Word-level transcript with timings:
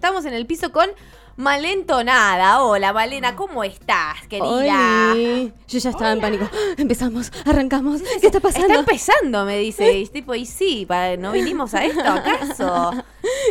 Estamos 0.00 0.24
en 0.24 0.32
el 0.32 0.46
piso 0.46 0.72
con 0.72 0.88
Malentonada. 1.36 2.62
Hola, 2.62 2.94
Malena, 2.94 3.36
¿cómo 3.36 3.64
estás, 3.64 4.26
querida? 4.30 5.12
Oli. 5.12 5.52
Yo 5.68 5.78
ya 5.78 5.90
estaba 5.90 6.12
en 6.12 6.22
pánico. 6.22 6.48
Empezamos, 6.78 7.30
arrancamos. 7.44 8.00
¿Qué 8.18 8.28
está 8.28 8.40
pasando? 8.40 8.68
Está 8.68 8.80
empezando, 8.80 9.44
me 9.44 9.58
dice. 9.58 9.98
Y 9.98 10.06
tipo, 10.06 10.34
y 10.34 10.46
sí, 10.46 10.88
¿no 11.18 11.32
vinimos 11.32 11.74
a 11.74 11.84
esto 11.84 12.00
acaso? 12.00 12.92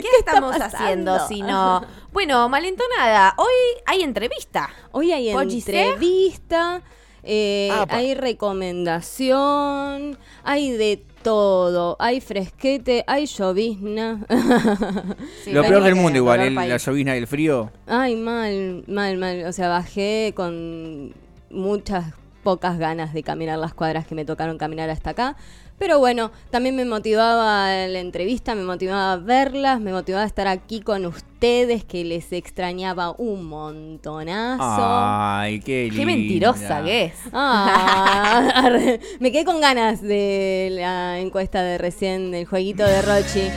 ¿Qué, 0.01 0.07
estamos 0.17 0.55
haciendo 0.59 1.19
si 1.27 1.43
no? 1.43 1.85
Bueno, 2.11 2.49
Malentonada, 2.49 3.35
hoy 3.37 3.53
hay 3.85 4.01
entrevista. 4.01 4.71
Hoy 4.91 5.11
hay 5.11 5.29
entrevista, 5.29 6.81
eh, 7.21 7.69
hay 7.89 8.15
recomendación, 8.15 10.17
hay 10.43 10.71
de 10.71 11.05
todo. 11.23 11.95
Hay 11.99 12.21
fresquete, 12.21 13.03
hay 13.07 13.25
llovizna. 13.25 14.25
Sí, 15.43 15.51
Lo 15.51 15.61
peor 15.63 15.83
del 15.83 15.95
de 15.95 16.01
mundo 16.01 16.17
igual, 16.17 16.39
el- 16.41 16.55
país. 16.55 16.69
la 16.69 16.77
llovizna 16.77 17.15
y 17.15 17.19
el 17.19 17.27
frío. 17.27 17.71
Ay, 17.87 18.15
mal, 18.15 18.83
mal, 18.87 19.17
mal. 19.17 19.45
O 19.45 19.51
sea, 19.53 19.69
bajé 19.69 20.33
con 20.35 21.13
muchas 21.49 22.13
pocas 22.43 22.77
ganas 22.79 23.13
de 23.13 23.21
caminar 23.23 23.57
las 23.59 23.73
cuadras 23.73 24.05
que 24.07 24.15
me 24.15 24.25
tocaron 24.25 24.57
caminar 24.57 24.89
hasta 24.89 25.11
acá. 25.11 25.35
Pero 25.79 25.97
bueno, 25.97 26.31
también 26.51 26.75
me 26.75 26.83
motivaba 26.83 27.87
la 27.87 27.99
entrevista, 27.99 28.53
me 28.53 28.63
motivaba 28.63 29.15
verlas, 29.15 29.79
me 29.79 29.93
motivaba 29.93 30.25
estar 30.25 30.45
aquí 30.47 30.81
con 30.81 31.05
ustedes, 31.05 31.85
que 31.85 32.03
les 32.03 32.33
extrañaba 32.33 33.11
un 33.17 33.45
montonazo. 33.45 34.61
Ay, 34.61 35.61
qué 35.61 35.83
linda. 35.83 35.97
Qué 35.97 36.05
mentirosa 36.05 36.83
que 36.83 37.05
es. 37.05 37.13
Ah, 37.31 38.51
arre. 38.55 38.99
me 39.21 39.31
quedé 39.31 39.45
con 39.45 39.61
ganas 39.61 40.01
de 40.01 40.67
la 40.71 41.19
encuesta 41.19 41.63
de 41.63 41.77
recién, 41.77 42.31
del 42.31 42.45
jueguito 42.45 42.83
de 42.83 43.01
Rochi. 43.01 43.49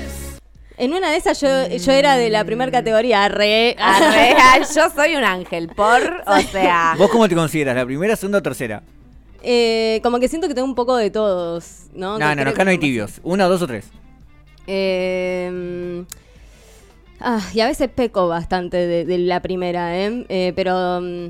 En 0.76 0.94
una 0.94 1.10
de 1.10 1.16
esas 1.16 1.40
yo, 1.40 1.48
yo 1.68 1.92
era 1.92 2.16
de 2.16 2.30
la 2.30 2.44
primera 2.44 2.70
categoría, 2.70 3.28
re. 3.28 3.76
Arre, 3.78 4.36
yo 4.74 4.90
soy 4.94 5.16
un 5.16 5.24
ángel, 5.24 5.68
por, 5.68 6.22
o 6.26 6.40
sea... 6.52 6.94
¿Vos 6.96 7.10
cómo 7.10 7.28
te 7.28 7.34
consideras? 7.34 7.74
¿La 7.74 7.84
primera, 7.84 8.14
segunda 8.14 8.38
o 8.38 8.42
tercera? 8.42 8.82
Eh, 9.42 10.00
como 10.02 10.18
que 10.20 10.28
siento 10.28 10.48
que 10.48 10.54
tengo 10.54 10.68
un 10.68 10.74
poco 10.74 10.96
de 10.96 11.10
todos, 11.10 11.86
¿no? 11.94 12.18
No, 12.18 12.28
Que 12.28 12.36
no, 12.36 12.44
no, 12.44 12.50
acá 12.50 12.64
no 12.64 12.70
hay 12.70 12.78
tibios. 12.78 13.20
Una, 13.22 13.46
dos 13.46 13.62
o 13.62 13.66
tres. 13.66 13.86
Eh, 14.66 16.04
ah, 17.20 17.40
y 17.52 17.60
a 17.60 17.66
veces 17.66 17.88
peco 17.88 18.28
bastante 18.28 18.76
de, 18.76 19.04
de 19.04 19.18
la 19.18 19.40
primera, 19.40 19.98
¿eh? 19.98 20.24
Eh, 20.28 20.52
pero 20.54 21.00
mm, 21.00 21.28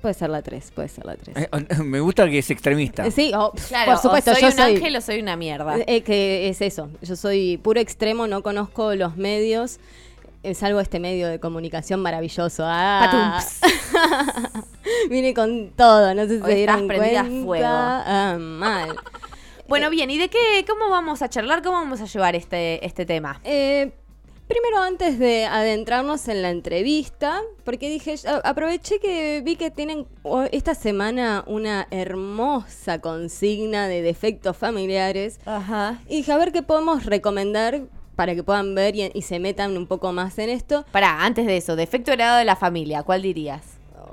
puede 0.00 0.14
ser 0.14 0.30
la 0.30 0.42
3, 0.42 0.70
puede 0.74 0.88
ser 0.88 1.06
la 1.06 1.16
3. 1.16 1.36
Eh, 1.36 1.82
Me 1.82 2.00
gusta 2.00 2.28
que 2.28 2.38
es 2.38 2.50
extremista. 2.50 3.10
Sí, 3.10 3.32
oh, 3.34 3.52
Claro, 3.68 3.92
por 3.92 4.00
supuesto, 4.00 4.30
o 4.32 4.34
soy 4.34 4.42
yo 4.42 4.48
un 4.48 4.52
soy... 4.54 4.76
ángel 4.76 4.96
o 4.96 5.00
soy 5.00 5.20
una 5.20 5.36
mierda. 5.36 5.76
Eh, 5.86 6.02
que 6.02 6.48
es 6.48 6.60
eso, 6.60 6.90
yo 7.00 7.16
soy 7.16 7.56
puro 7.56 7.80
extremo, 7.80 8.26
no 8.26 8.42
conozco 8.42 8.94
los 8.94 9.16
medios, 9.16 9.78
eh, 10.42 10.54
salvo 10.54 10.80
este 10.80 10.98
medio 11.00 11.28
de 11.28 11.38
comunicación 11.40 12.00
maravilloso. 12.00 12.64
Ah, 12.66 13.42
Vine 15.10 15.34
con 15.34 15.70
todo, 15.76 16.14
no 16.14 16.22
sé 16.26 16.36
si 16.38 16.42
Hoy 16.42 16.50
se 16.50 16.56
dieron 16.56 16.80
estás 16.82 16.96
prendida 16.96 17.20
a 17.20 17.24
cuenta. 17.24 17.44
fuego. 17.44 17.66
Ah, 17.68 18.36
mal. 18.40 18.96
Bueno, 19.68 19.88
bien, 19.88 20.10
¿y 20.10 20.18
de 20.18 20.28
qué, 20.28 20.66
cómo 20.68 20.90
vamos 20.90 21.22
a 21.22 21.30
charlar? 21.30 21.62
¿Cómo 21.62 21.78
vamos 21.78 21.98
a 22.02 22.04
llevar 22.04 22.36
este, 22.36 22.84
este 22.84 23.06
tema? 23.06 23.40
Eh, 23.42 23.92
primero, 24.46 24.82
antes 24.82 25.18
de 25.18 25.46
adentrarnos 25.46 26.28
en 26.28 26.42
la 26.42 26.50
entrevista, 26.50 27.40
porque 27.64 27.88
dije, 27.88 28.16
a- 28.26 28.46
aproveché 28.46 28.98
que 28.98 29.40
vi 29.42 29.56
que 29.56 29.70
tienen 29.70 30.06
esta 30.50 30.74
semana 30.74 31.42
una 31.46 31.86
hermosa 31.90 33.00
consigna 33.00 33.88
de 33.88 34.02
defectos 34.02 34.58
familiares. 34.58 35.38
Ajá. 35.46 36.02
Y 36.06 36.16
dije, 36.16 36.32
a 36.32 36.36
ver 36.36 36.52
qué 36.52 36.62
podemos 36.62 37.06
recomendar 37.06 37.80
para 38.16 38.34
que 38.34 38.42
puedan 38.42 38.74
ver 38.74 38.94
y, 38.96 39.10
y 39.14 39.22
se 39.22 39.38
metan 39.38 39.76
un 39.76 39.86
poco 39.86 40.12
más 40.12 40.38
en 40.38 40.50
esto. 40.50 40.84
Pará, 40.92 41.24
antes 41.24 41.46
de 41.46 41.56
eso, 41.56 41.76
defecto 41.76 42.12
heredado 42.12 42.38
de 42.38 42.44
la 42.44 42.56
familia, 42.56 43.02
¿cuál 43.02 43.22
dirías? 43.22 43.62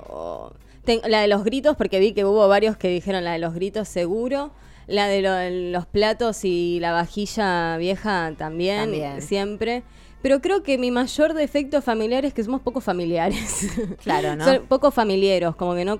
Oh, 0.09 0.51
ten- 0.85 1.01
la 1.07 1.21
de 1.21 1.27
los 1.27 1.43
gritos, 1.43 1.75
porque 1.77 1.99
vi 1.99 2.13
que 2.13 2.25
hubo 2.25 2.47
varios 2.47 2.77
que 2.77 2.89
dijeron 2.89 3.23
la 3.23 3.33
de 3.33 3.39
los 3.39 3.53
gritos 3.53 3.87
seguro. 3.87 4.51
La 4.87 5.07
de 5.07 5.21
lo- 5.21 5.71
los 5.77 5.85
platos 5.85 6.43
y 6.43 6.79
la 6.79 6.91
vajilla 6.93 7.77
vieja 7.77 8.33
también, 8.37 8.79
También. 8.85 9.21
siempre. 9.21 9.83
Pero 10.23 10.41
creo 10.41 10.63
que 10.63 10.79
mi 10.79 10.89
mayor 10.89 11.33
defecto 11.35 11.81
familiar 11.83 12.25
es 12.25 12.33
que 12.33 12.43
somos 12.43 12.61
poco 12.61 12.81
familiares. 12.81 13.67
Claro, 14.03 14.35
¿no? 14.35 14.45
Son 14.45 14.65
poco 14.67 14.89
familiares, 14.89 15.55
como 15.55 15.75
que 15.75 15.85
no, 15.85 15.99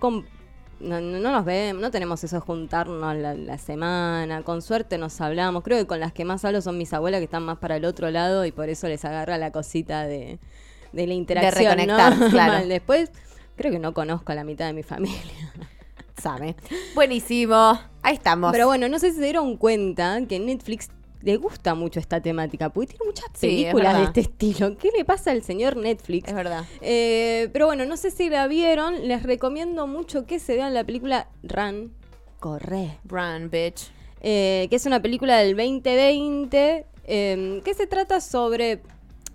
no, 0.79 1.01
no 1.01 1.31
nos 1.31 1.45
vemos, 1.45 1.81
no 1.81 1.91
tenemos 1.91 2.23
eso 2.23 2.37
de 2.37 2.39
juntarnos 2.41 3.15
la, 3.15 3.33
la 3.33 3.57
semana. 3.57 4.43
Con 4.43 4.61
suerte 4.61 4.97
nos 4.97 5.19
hablamos. 5.21 5.63
Creo 5.63 5.77
que 5.77 5.87
con 5.87 5.99
las 5.99 6.13
que 6.13 6.25
más 6.25 6.45
hablo 6.45 6.61
son 6.61 6.77
mis 6.77 6.93
abuelas 6.93 7.19
que 7.19 7.25
están 7.25 7.43
más 7.43 7.57
para 7.57 7.75
el 7.75 7.85
otro 7.85 8.09
lado 8.11 8.45
y 8.45 8.51
por 8.51 8.69
eso 8.69 8.87
les 8.87 9.03
agarra 9.05 9.37
la 9.37 9.51
cosita 9.51 10.03
de, 10.05 10.39
de 10.93 11.07
la 11.07 11.13
interacción. 11.13 11.77
¿no? 11.77 11.97
reconectar, 11.97 12.29
claro. 12.29 12.67
Después, 12.67 13.11
creo 13.55 13.71
que 13.71 13.79
no 13.79 13.93
conozco 13.93 14.31
a 14.31 14.35
la 14.35 14.43
mitad 14.43 14.67
de 14.67 14.73
mi 14.73 14.83
familia. 14.83 15.53
Sabe. 16.21 16.55
Buenísimo. 16.95 17.79
Ahí 18.01 18.15
estamos. 18.15 18.51
Pero 18.51 18.67
bueno, 18.67 18.89
no 18.89 18.99
sé 18.99 19.11
si 19.11 19.17
se 19.17 19.23
dieron 19.23 19.57
cuenta 19.57 20.19
que 20.27 20.39
Netflix 20.39 20.89
le 21.21 21.37
gusta 21.37 21.75
mucho 21.75 21.99
esta 21.99 22.21
temática, 22.21 22.69
porque 22.69 22.93
tiene 22.93 23.05
muchas 23.05 23.25
Sí, 23.33 23.47
es 23.47 23.73
películas 23.73 23.97
de 23.97 24.03
este 24.05 24.19
estilo. 24.21 24.77
¿Qué 24.77 24.89
le 24.97 25.03
pasa 25.05 25.31
al 25.31 25.43
señor 25.43 25.75
Netflix? 25.75 26.29
es 26.29 26.35
verdad. 26.35 26.63
Eh, 26.81 27.49
pero 27.51 27.65
bueno, 27.65 27.85
no 27.85 27.97
sé 27.97 28.09
si 28.11 28.29
la 28.29 28.47
vieron. 28.47 29.07
Les 29.07 29.23
recomiendo 29.23 29.85
mucho 29.87 30.25
que 30.25 30.39
se 30.39 30.55
vean 30.55 30.73
la 30.73 30.83
película 30.83 31.27
Run, 31.43 31.93
Corre. 32.39 32.97
Run, 33.05 33.49
bitch. 33.49 33.91
eh, 34.21 34.67
que 34.69 34.75
es 34.77 34.85
una 34.85 35.01
película 35.01 35.37
del 35.39 35.55
2020 35.57 36.85
eh, 37.05 37.61
que 37.63 37.73
se 37.73 37.87
trata 37.87 38.21
sobre... 38.21 38.81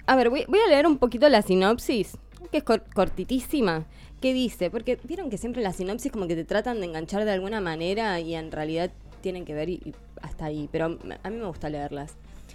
A 0.07 0.17
ver, 0.17 0.31
voy, 0.31 0.45
voy 0.49 0.59
a 0.61 0.69
leer 0.69 0.87
un 0.87 0.99
poquito 0.99 1.29
la 1.29 1.41
sinopsis, 1.43 2.17
que 2.53 2.59
es 2.59 2.65
cor- 2.65 2.85
cortitísima. 2.95 3.85
¿Qué 4.21 4.33
dice? 4.35 4.71
Porque 4.71 4.99
vieron 5.05 5.29
que 5.31 5.39
siempre 5.39 5.63
las 5.63 5.77
sinopsis 5.77 6.13
como 6.13 6.27
que 6.27 6.35
te 6.37 6.45
tratan 6.45 6.81
de 6.81 6.87
enganchar 6.87 7.25
de 7.25 7.31
alguna 7.33 7.61
manera 7.61 8.21
y 8.21 8.35
en 8.35 8.53
realidad 8.53 8.91
tienen 9.23 9.45
que 9.47 9.55
ver 9.55 9.69
y, 9.71 9.75
y 9.85 9.95
hasta 10.23 10.47
ahí, 10.47 10.69
pero 10.73 10.87
a 11.23 11.31
mí 11.31 11.37
me 11.37 11.47
gusta 11.47 11.69
leerlas. 11.69 12.15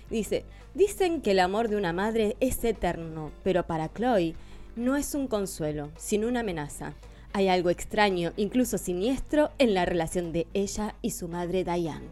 Dice, 0.10 0.46
dicen 0.74 1.22
que 1.22 1.32
el 1.32 1.40
amor 1.40 1.68
de 1.70 1.76
una 1.76 1.94
madre 1.94 2.36
es 2.40 2.64
eterno, 2.64 3.32
pero 3.44 3.66
para 3.68 3.90
Chloe 3.94 4.36
no 4.76 4.96
es 4.96 5.14
un 5.16 5.28
consuelo, 5.28 5.90
sino 5.98 6.28
una 6.28 6.40
amenaza. 6.42 6.94
Hay 7.34 7.48
algo 7.48 7.70
extraño, 7.70 8.34
incluso 8.38 8.78
siniestro, 8.78 9.52
en 9.60 9.74
la 9.76 9.86
relación 9.86 10.32
de 10.32 10.48
ella 10.54 10.96
y 11.02 11.12
su 11.12 11.28
madre 11.28 11.64
Diane. 11.64 12.08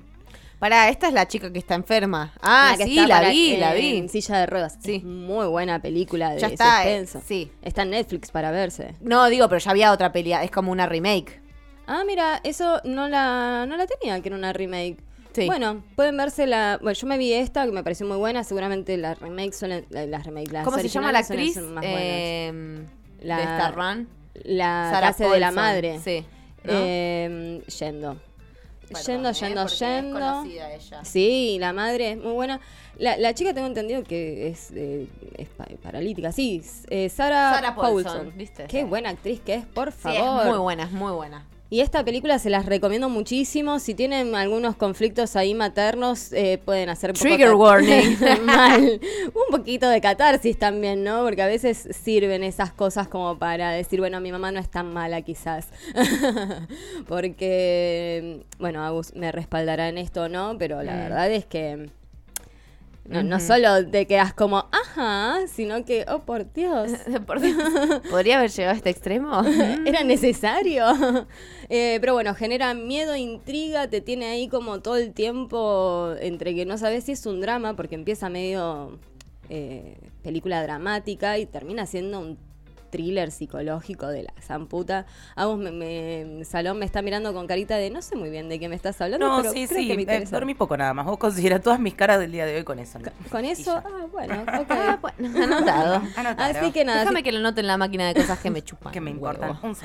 Pará, 0.60 0.90
esta 0.90 1.08
es 1.08 1.14
la 1.14 1.28
chica 1.28 1.52
que 1.54 1.60
está 1.60 1.76
enferma. 1.76 2.34
Ah, 2.42 2.70
La 2.72 2.78
que 2.78 2.86
sí, 2.86 2.96
la 3.06 3.30
vi, 3.30 3.58
la 3.58 3.76
En 3.76 4.04
vi. 4.04 4.10
silla 4.10 4.40
de 4.40 4.46
ruedas. 4.48 4.78
Sí. 4.80 4.96
Es 4.96 5.04
muy 5.04 5.46
buena 5.48 5.80
película 5.82 6.32
de 6.32 6.40
Ya 6.40 6.48
está, 6.48 6.88
eh, 6.88 7.00
suspenso. 7.06 7.28
sí. 7.28 7.52
Está 7.62 7.84
en 7.84 7.92
Netflix 7.92 8.32
para 8.32 8.50
verse. 8.50 8.96
No, 9.02 9.28
digo, 9.30 9.48
pero 9.50 9.60
ya 9.60 9.70
había 9.72 9.92
otra 9.92 10.12
pelea. 10.12 10.44
Es 10.44 10.50
como 10.50 10.72
una 10.72 10.88
remake. 10.88 11.42
Ah, 11.86 12.04
mira, 12.08 12.42
eso 12.44 12.82
no 12.86 13.08
la, 13.08 13.66
no 13.68 13.78
la 13.78 13.86
tenía, 13.86 14.20
que 14.20 14.30
era 14.30 14.36
una 14.36 14.52
remake. 14.52 14.98
Sí. 15.42 15.46
Bueno, 15.46 15.84
pueden 15.96 16.18
verse 16.18 16.48
la... 16.48 16.80
Bueno, 16.82 16.94
yo 16.98 17.06
me 17.08 17.18
vi 17.18 17.32
esta, 17.34 17.66
que 17.66 17.72
me 17.72 17.84
pareció 17.84 18.08
muy 18.08 18.18
buena. 18.18 18.44
Seguramente 18.44 18.98
las 18.98 19.20
remakes 19.20 19.62
la- 19.62 20.06
Las 20.08 20.26
remakes, 20.26 20.52
las 20.52 20.66
¿Cómo 20.66 20.78
se 20.80 20.88
llama 20.88 21.12
la 21.12 21.20
actriz? 21.20 21.58
más. 21.58 21.84
Eh, 21.88 22.86
La- 23.22 23.38
de 23.38 23.44
esta 23.44 23.72
run. 23.72 24.08
La 24.44 24.90
Sarah 24.92 25.12
de 25.34 25.40
la 25.40 25.52
madre. 25.52 26.00
Sí. 26.04 26.26
¿no? 26.64 26.74
Eh, 26.74 27.62
yendo. 27.80 28.18
Perdón, 28.88 29.04
yendo, 29.06 29.30
eh, 29.30 29.34
yendo, 29.34 29.68
yendo. 29.68 30.44
ella. 30.46 31.04
Sí, 31.04 31.58
la 31.60 31.74
madre 31.74 32.12
es 32.12 32.18
muy 32.18 32.32
buena. 32.32 32.60
La, 32.98 33.18
la 33.18 33.34
chica 33.34 33.54
tengo 33.54 33.68
entendido 33.68 34.04
que 34.04 34.48
es, 34.48 34.72
eh, 34.74 35.08
es 35.38 35.50
pa- 35.50 35.68
paralítica. 35.84 36.32
Sí, 36.32 36.62
eh, 36.90 37.10
Sarah, 37.10 37.54
Sarah 37.54 37.76
Paulson, 37.76 38.14
Paulson. 38.14 38.38
¿viste? 38.38 38.66
Qué 38.68 38.86
buena 38.86 39.10
actriz 39.10 39.42
que 39.42 39.56
es, 39.56 39.66
por 39.66 39.92
Sí, 39.92 39.98
favor. 40.00 40.42
es 40.46 40.50
muy 40.52 40.58
buena, 40.60 40.84
es 40.84 40.92
muy 40.92 41.12
buena. 41.12 41.46
Y 41.70 41.82
esta 41.82 42.06
película 42.06 42.40
se 42.40 42.50
las 42.50 42.66
recomiendo 42.66 43.10
muchísimo. 43.10 43.80
Si 43.80 43.94
tienen 43.94 44.36
algunos 44.36 44.78
conflictos 44.78 45.36
ahí 45.36 45.54
maternos, 45.54 46.32
eh, 46.32 46.62
pueden 46.64 46.88
hacer 46.88 47.12
Trigger 47.12 47.56
warning. 47.56 48.18
Mal. 48.46 49.02
Un 49.34 49.58
poquito 49.58 49.90
de 49.90 50.00
catarsis 50.00 50.58
también, 50.58 51.04
¿no? 51.04 51.24
Porque 51.24 51.42
a 51.42 51.48
veces 51.48 51.90
sirven 51.92 52.44
esas 52.44 52.72
cosas 52.72 53.10
como 53.10 53.38
para 53.38 53.72
decir, 53.72 54.00
bueno, 54.00 54.22
mi 54.22 54.32
mamá 54.32 54.52
no 54.54 54.60
es 54.62 54.70
tan 54.70 54.94
mala 54.94 55.22
quizás. 55.24 55.68
Porque, 57.08 58.46
bueno, 58.60 58.84
Agus 58.86 59.14
me 59.16 59.32
respaldará 59.32 59.90
en 59.90 59.98
esto 59.98 60.30
no, 60.30 60.56
pero 60.58 60.82
la 60.84 60.94
Mm. 60.94 61.00
verdad 61.00 61.32
es 61.32 61.46
que 61.46 61.90
no, 63.08 63.40
solo 63.40 63.88
te 63.90 64.06
quedas 64.06 64.34
como, 64.34 64.66
ajá, 64.72 65.48
sino 65.48 65.86
que, 65.86 66.06
oh, 66.10 66.20
por 66.20 66.52
Dios. 66.52 66.92
Por 67.26 67.40
Dios. 67.40 67.58
¿Podría 68.10 68.38
haber 68.38 68.52
llegado 68.52 68.74
a 68.74 68.78
este 68.78 68.90
extremo? 68.90 69.42
Era 69.86 70.04
necesario. 70.04 70.86
Eh, 71.70 71.98
pero 72.00 72.14
bueno, 72.14 72.34
genera 72.34 72.74
miedo, 72.74 73.14
intriga, 73.18 73.90
te 73.90 74.00
tiene 74.00 74.28
ahí 74.28 74.48
como 74.48 74.80
todo 74.80 74.96
el 74.96 75.12
tiempo 75.12 76.14
entre 76.22 76.56
que 76.56 76.66
no 76.66 76.78
sabes 76.78 77.04
si 77.04 77.12
es 77.12 77.26
un 77.26 77.42
drama, 77.42 77.76
porque 77.76 77.96
empieza 77.96 78.30
medio 78.30 78.98
eh, 79.50 79.98
película 80.24 80.64
dramática 80.64 81.38
y 81.40 81.46
termina 81.46 81.86
siendo 81.86 82.22
un 82.22 82.38
thriller 82.90 83.32
psicológico 83.32 84.08
de 84.08 84.24
la 84.24 84.34
zamputa. 84.42 85.06
Agus, 85.36 85.58
me, 85.60 85.72
me- 85.72 86.46
Salón 86.46 86.80
me 86.80 86.86
está 86.86 87.02
mirando 87.02 87.34
con 87.34 87.48
carita 87.48 87.78
de 87.78 87.90
no 87.90 88.02
sé 88.02 88.16
muy 88.16 88.30
bien 88.30 88.50
de 88.50 88.60
qué 88.60 88.70
me 88.70 88.76
estás 88.76 89.00
hablando, 89.02 89.28
No, 89.28 89.38
pero 89.42 89.54
sí, 89.54 89.68
creo 89.68 89.82
sí, 89.82 89.88
que 89.88 89.96
me 90.06 90.16
eh, 90.16 90.26
dormí 90.26 90.54
poco 90.56 90.76
nada 90.78 90.94
más. 90.94 91.06
Vos 91.06 91.18
considerás 91.18 91.62
todas 91.62 91.80
mis 91.80 91.94
caras 91.94 92.20
del 92.20 92.32
día 92.32 92.46
de 92.46 92.56
hoy 92.58 92.64
con 92.64 92.80
eso. 92.80 93.00
¿no? 93.00 93.12
Con 93.30 93.46
eso, 93.46 93.76
ah, 93.78 94.07
Bueno, 94.18 94.42
ok. 94.62 94.68
Ah, 94.72 95.00
bueno, 95.00 95.44
anotado. 95.44 96.02
Anotado. 96.16 96.60
Así 96.60 96.72
que 96.72 96.84
nada, 96.84 97.02
Déjame 97.02 97.20
si- 97.20 97.24
que 97.24 97.32
lo 97.32 97.40
note 97.40 97.62
en 97.62 97.68
la 97.68 97.78
máquina 97.78 98.08
de 98.08 98.16
cosas 98.20 98.40
que 98.40 98.50
me 98.50 98.64
chupan. 98.64 98.92
que 98.94 99.00
me 99.00 99.12
importan 99.12 99.56
un. 99.62 99.76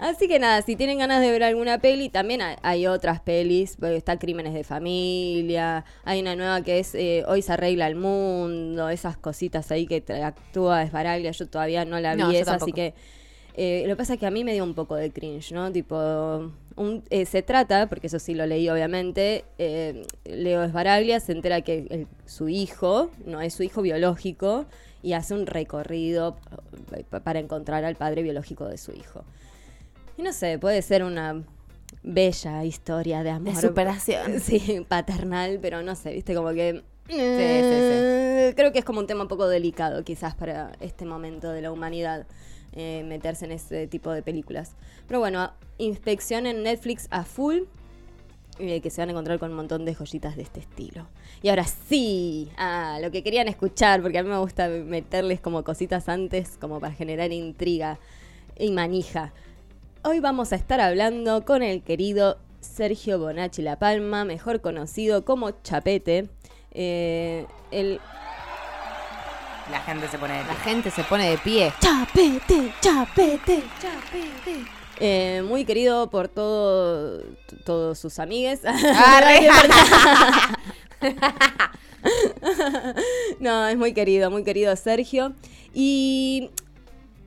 Así 0.00 0.28
que 0.28 0.38
nada, 0.38 0.62
si 0.62 0.76
tienen 0.76 0.98
ganas 0.98 1.20
de 1.20 1.30
ver 1.30 1.42
alguna 1.44 1.76
peli, 1.78 2.08
también 2.08 2.40
hay, 2.40 2.56
hay 2.62 2.86
otras 2.86 3.20
pelis. 3.20 3.76
Está 3.82 4.18
Crímenes 4.18 4.54
de 4.54 4.64
Familia, 4.64 5.84
hay 6.04 6.20
una 6.22 6.34
nueva 6.36 6.62
que 6.62 6.78
es 6.78 6.94
eh, 6.94 7.22
Hoy 7.28 7.42
se 7.42 7.52
arregla 7.52 7.86
el 7.86 7.96
mundo, 7.96 8.88
esas 8.88 9.18
cositas 9.18 9.70
ahí 9.70 9.86
que 9.86 10.02
actúa 10.24 10.82
Esbaraglia. 10.84 11.32
Yo 11.32 11.46
todavía 11.48 11.84
no 11.84 12.00
la 12.00 12.14
vi 12.14 12.22
No, 12.22 12.30
esa, 12.30 12.54
así 12.54 12.72
que 12.72 12.94
eh, 13.54 13.82
lo 13.86 13.92
que 13.94 13.96
pasa 13.98 14.14
es 14.14 14.20
que 14.20 14.26
a 14.26 14.30
mí 14.30 14.44
me 14.44 14.54
dio 14.54 14.64
un 14.64 14.74
poco 14.74 14.96
de 14.96 15.12
cringe, 15.12 15.52
¿no? 15.52 15.70
Tipo, 15.70 16.50
un- 16.76 17.02
eh, 17.10 17.24
se 17.26 17.42
trata, 17.42 17.88
porque 17.88 18.06
eso 18.06 18.18
sí 18.18 18.34
lo 18.34 18.46
leí 18.46 18.68
obviamente, 18.68 19.44
eh, 19.58 20.02
Leo 20.24 20.62
Esbaraglia 20.62 21.20
se 21.20 21.32
entera 21.32 21.60
que 21.62 21.86
el- 21.90 22.06
su 22.26 22.48
hijo 22.48 23.10
no 23.26 23.40
es 23.40 23.54
su 23.54 23.62
hijo 23.62 23.82
biológico 23.82 24.66
y 25.02 25.14
hace 25.14 25.34
un 25.34 25.46
recorrido 25.46 26.36
eh, 26.96 27.04
pa- 27.08 27.20
para 27.20 27.38
encontrar 27.40 27.84
al 27.84 27.96
padre 27.96 28.22
biológico 28.22 28.66
de 28.68 28.78
su 28.78 28.92
hijo. 28.92 29.24
Y 30.16 30.22
no 30.22 30.32
sé, 30.32 30.58
puede 30.58 30.82
ser 30.82 31.02
una 31.04 31.42
bella 32.02 32.64
historia 32.64 33.22
de 33.22 33.30
amor. 33.30 33.56
superación. 33.56 34.38
Sí, 34.40 34.84
paternal, 34.88 35.58
pero 35.60 35.82
no 35.82 35.94
sé, 35.94 36.12
viste, 36.12 36.34
como 36.34 36.50
que... 36.50 36.82
eh, 37.08 38.52
Creo 38.56 38.72
que 38.72 38.78
es 38.78 38.84
como 38.84 39.00
un 39.00 39.06
tema 39.06 39.22
un 39.22 39.28
poco 39.28 39.48
delicado 39.48 40.04
quizás 40.04 40.34
para 40.34 40.72
este 40.80 41.04
momento 41.04 41.50
de 41.50 41.62
la 41.62 41.72
humanidad. 41.72 42.26
Eh, 42.72 43.04
meterse 43.06 43.44
en 43.44 43.52
ese 43.52 43.86
tipo 43.86 44.10
de 44.10 44.22
películas. 44.22 44.72
Pero 45.06 45.20
bueno, 45.20 45.52
inspeccionen 45.78 46.62
Netflix 46.62 47.06
a 47.10 47.24
full. 47.24 47.62
eh, 48.58 48.80
que 48.80 48.90
se 48.90 49.00
van 49.00 49.08
a 49.08 49.12
encontrar 49.12 49.38
con 49.38 49.50
un 49.50 49.56
montón 49.56 49.84
de 49.84 49.94
joyitas 49.94 50.36
de 50.36 50.42
este 50.42 50.60
estilo. 50.60 51.06
Y 51.42 51.48
ahora 51.48 51.64
sí, 51.64 52.50
ah, 52.58 52.98
lo 53.00 53.10
que 53.10 53.22
querían 53.22 53.48
escuchar, 53.48 54.02
porque 54.02 54.18
a 54.18 54.22
mí 54.22 54.28
me 54.28 54.38
gusta 54.38 54.68
meterles 54.68 55.40
como 55.40 55.64
cositas 55.64 56.08
antes, 56.08 56.58
como 56.58 56.78
para 56.78 56.92
generar 56.92 57.32
intriga 57.32 57.98
y 58.58 58.70
manija. 58.70 59.32
Hoy 60.04 60.20
vamos 60.20 60.52
a 60.52 60.56
estar 60.56 60.80
hablando 60.80 61.44
con 61.44 61.62
el 61.62 61.82
querido 61.82 62.38
Sergio 62.60 63.18
Bonacci 63.18 63.62
La 63.62 63.78
Palma, 63.78 64.24
mejor 64.24 64.60
conocido 64.60 65.24
como 65.24 65.50
Chapete. 65.62 66.28
Eh, 66.72 67.46
el 67.70 68.00
La 69.70 69.80
gente 69.80 70.08
se 70.08 70.18
pone 70.18 70.34
de 70.34 70.44
La 70.44 70.54
pie. 70.54 70.64
gente 70.64 70.90
se 70.90 71.04
pone 71.04 71.30
de 71.30 71.38
pie. 71.38 71.72
Chapete, 71.80 72.72
Chapete, 72.80 73.62
Chapete. 73.80 74.64
Eh, 74.98 75.42
muy 75.46 75.64
querido 75.64 76.10
por 76.10 76.28
todo, 76.28 77.22
todos 77.64 77.98
sus 77.98 78.18
amigues. 78.18 78.60
No, 83.40 83.66
es 83.66 83.76
muy 83.76 83.92
querido, 83.92 84.30
muy 84.30 84.44
querido 84.44 84.74
Sergio. 84.76 85.34
Y 85.74 86.50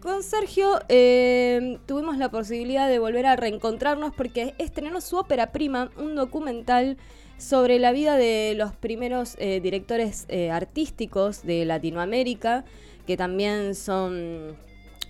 con 0.02 0.24
Sergio 0.24 0.80
eh, 0.90 1.80
tuvimos 1.86 2.18
la 2.18 2.30
posibilidad 2.30 2.88
de 2.88 3.00
volver 3.00 3.26
a 3.26 3.36
reencontrarnos 3.36 4.14
porque 4.16 4.54
estrenó 4.58 5.02
su 5.02 5.18
ópera 5.18 5.52
prima, 5.52 5.90
un 5.98 6.16
documental 6.16 6.98
sobre 7.38 7.80
la 7.80 7.92
vida 7.92 8.18
de 8.18 8.54
los 8.56 8.74
primeros 8.74 9.36
eh, 9.40 9.60
directores 9.62 10.26
eh, 10.30 10.52
artísticos 10.52 11.44
de 11.44 11.66
Latinoamérica, 11.66 12.66
que 13.06 13.18
también 13.18 13.76
son 13.76 14.56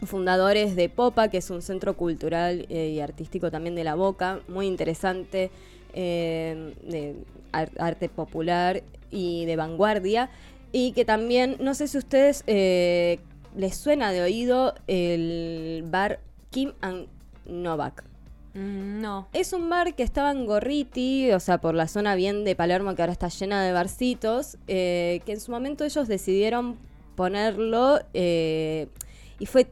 fundadores 0.04 0.76
de 0.76 0.90
Popa, 0.90 1.30
que 1.30 1.38
es 1.38 1.50
un 1.50 1.62
centro 1.62 1.96
cultural 1.96 2.66
eh, 2.70 2.90
y 2.90 3.00
artístico 3.00 3.52
también 3.52 3.76
de 3.76 3.84
La 3.84 3.96
Boca, 3.96 4.42
muy 4.48 4.68
interesante, 4.68 5.52
de 5.94 7.16
ar- 7.54 7.72
arte 7.80 8.10
popular 8.10 8.84
y 9.12 9.46
de 9.46 9.56
vanguardia, 9.56 10.30
y 10.74 10.92
que 10.92 11.06
también, 11.06 11.56
no 11.62 11.74
sé 11.74 11.88
si 11.88 11.98
ustedes 11.98 12.44
les 12.46 13.78
suena 13.78 14.12
de 14.12 14.22
oído 14.22 14.76
el 14.88 15.86
bar 15.88 16.20
Kim 16.50 16.74
and 16.82 17.08
Novak. 17.46 18.04
Mm, 18.56 19.02
No. 19.02 19.28
Es 19.34 19.54
un 19.54 19.70
bar 19.70 19.94
que 19.96 20.04
estaba 20.04 20.32
en 20.32 20.46
Gorriti, 20.46 21.32
o 21.32 21.40
sea, 21.40 21.60
por 21.60 21.76
la 21.76 21.88
zona 21.88 22.16
bien 22.16 22.44
de 22.44 22.56
Palermo, 22.56 22.96
que 22.96 23.02
ahora 23.02 23.12
está 23.12 23.28
llena 23.28 23.64
de 23.64 23.72
barcitos, 23.72 24.58
eh, 24.68 25.22
que 25.26 25.34
en 25.34 25.40
su 25.40 25.52
momento 25.52 25.84
ellos 25.84 26.08
decidieron 26.08 26.78
ponerlo 27.16 28.00
eh, 28.14 28.88
y 29.40 29.46
fue 29.46 29.68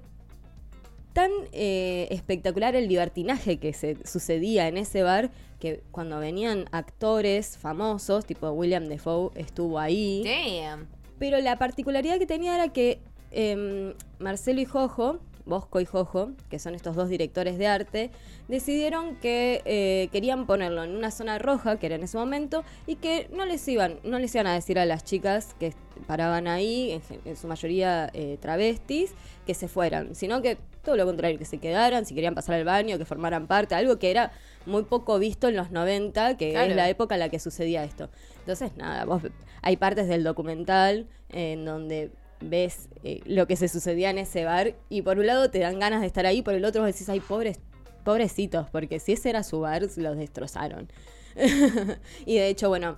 tan 1.13 1.29
eh, 1.51 2.07
espectacular 2.11 2.75
el 2.75 2.87
libertinaje 2.87 3.57
que 3.57 3.73
se 3.73 3.97
sucedía 4.05 4.67
en 4.67 4.77
ese 4.77 5.03
bar 5.03 5.29
que 5.59 5.81
cuando 5.91 6.19
venían 6.19 6.65
actores 6.71 7.57
famosos, 7.57 8.25
tipo 8.25 8.49
William 8.49 8.85
Defoe 8.87 9.31
estuvo 9.35 9.79
ahí. 9.79 10.23
Damn. 10.25 10.87
Pero 11.19 11.39
la 11.39 11.57
particularidad 11.57 12.17
que 12.17 12.25
tenía 12.25 12.55
era 12.55 12.69
que 12.69 12.99
em, 13.31 13.93
Marcelo 14.19 14.59
y 14.59 14.65
Jojo, 14.65 15.19
Bosco 15.45 15.79
y 15.79 15.85
Jojo, 15.85 16.31
que 16.49 16.59
son 16.59 16.75
estos 16.75 16.95
dos 16.95 17.09
directores 17.09 17.57
de 17.57 17.67
arte, 17.67 18.11
decidieron 18.47 19.15
que 19.17 19.61
eh, 19.65 20.09
querían 20.11 20.45
ponerlo 20.45 20.83
en 20.83 20.95
una 20.95 21.11
zona 21.11 21.39
roja, 21.39 21.77
que 21.77 21.87
era 21.87 21.95
en 21.95 22.03
ese 22.03 22.17
momento, 22.17 22.63
y 22.87 22.95
que 22.95 23.29
no 23.33 23.45
les 23.45 23.67
iban, 23.67 23.99
no 24.03 24.19
les 24.19 24.33
iban 24.35 24.47
a 24.47 24.53
decir 24.53 24.79
a 24.79 24.85
las 24.85 25.03
chicas 25.03 25.55
que 25.59 25.73
paraban 26.07 26.47
ahí, 26.47 26.99
en, 27.25 27.35
su 27.35 27.47
mayoría 27.47 28.09
eh, 28.13 28.37
travestis, 28.41 29.13
que 29.45 29.53
se 29.53 29.67
fueran, 29.67 30.15
sino 30.15 30.41
que 30.41 30.57
todo 30.83 30.97
lo 30.97 31.05
contrario, 31.05 31.39
que 31.39 31.45
se 31.45 31.59
quedaran, 31.59 32.05
si 32.05 32.13
querían 32.13 32.35
pasar 32.35 32.55
al 32.55 32.65
baño, 32.65 32.97
que 32.97 33.05
formaran 33.05 33.47
parte, 33.47 33.75
algo 33.75 33.99
que 33.99 34.11
era 34.11 34.31
muy 34.65 34.83
poco 34.83 35.17
visto 35.19 35.47
en 35.47 35.55
los 35.55 35.71
90, 35.71 36.37
que 36.37 36.51
Claro. 36.51 36.69
es 36.69 36.75
la 36.75 36.89
época 36.89 37.15
en 37.15 37.19
la 37.19 37.29
que 37.29 37.39
sucedía 37.39 37.83
esto. 37.83 38.09
Entonces, 38.39 38.75
nada, 38.75 39.05
vos 39.05 39.21
hay 39.61 39.77
partes 39.77 40.07
del 40.07 40.23
documental 40.23 41.07
en 41.29 41.63
donde 41.65 42.11
ves 42.43 42.89
eh, 43.03 43.21
lo 43.25 43.47
que 43.47 43.55
se 43.55 43.67
sucedía 43.67 44.09
en 44.09 44.17
ese 44.17 44.45
bar 44.45 44.75
y 44.89 45.01
por 45.01 45.19
un 45.19 45.27
lado 45.27 45.49
te 45.49 45.59
dan 45.59 45.79
ganas 45.79 46.01
de 46.01 46.07
estar 46.07 46.25
ahí, 46.25 46.41
por 46.41 46.53
el 46.53 46.65
otro 46.65 46.83
decís, 46.83 47.09
ay, 47.09 47.19
pobres, 47.19 47.59
pobrecitos, 48.03 48.69
porque 48.69 48.99
si 48.99 49.13
ese 49.13 49.29
era 49.29 49.43
su 49.43 49.59
bar, 49.59 49.83
los 49.97 50.17
destrozaron. 50.17 50.89
y 52.25 52.35
de 52.35 52.47
hecho, 52.47 52.69
bueno, 52.69 52.97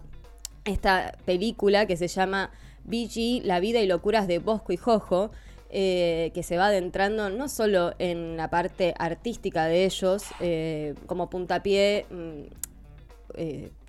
esta 0.66 1.18
película 1.26 1.86
que 1.86 1.98
se 1.98 2.08
llama 2.08 2.52
BG, 2.84 3.46
La 3.46 3.60
vida 3.60 3.80
y 3.80 3.88
locuras 3.88 4.28
de 4.28 4.40
Bosco 4.40 4.74
y 4.74 4.78
Jojo, 4.78 5.32
eh, 5.70 6.32
que 6.34 6.44
se 6.44 6.58
va 6.58 6.68
adentrando 6.68 7.30
no 7.30 7.50
solo 7.50 7.94
en 8.00 8.38
la 8.38 8.50
parte 8.50 8.94
artística 8.98 9.66
de 9.66 9.86
ellos, 9.86 10.24
eh, 10.40 10.96
como 11.06 11.30
puntapié, 11.30 12.06
mm, 12.10 12.44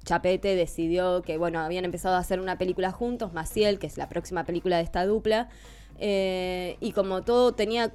Chapete 0.06 0.55
decidió 0.55 1.20
que, 1.20 1.37
bueno, 1.37 1.61
habían 1.61 1.85
empezado 1.85 2.14
a 2.14 2.19
hacer 2.19 2.41
una 2.41 2.56
película 2.56 2.93
juntos, 2.93 3.35
Maciel, 3.35 3.79
que 3.79 3.88
es 3.88 3.99
la 3.99 4.08
próxima 4.08 4.44
película 4.44 4.79
de 4.79 4.85
esta 4.85 5.05
dupla, 5.05 5.50
eh, 5.99 6.76
y 6.81 6.93
como 6.93 7.23
todo 7.23 7.53
tenía, 7.53 7.93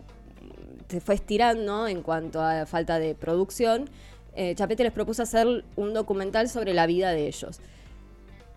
se 0.90 1.00
fue 1.00 1.15
estirando 1.15 1.88
en 1.88 2.03
cuanto 2.03 2.41
a 2.41 2.65
falta 2.65 3.00
de 3.00 3.15
producción, 3.15 3.89
eh, 4.36 4.53
Chapete 4.56 4.84
les 4.84 4.91
propuso 4.91 5.24
hacer 5.24 5.63
un 5.75 5.94
documental 5.94 6.50
sobre 6.50 6.74
la 6.74 6.86
vida 6.86 7.12
de 7.12 7.27
ellos. 7.27 7.60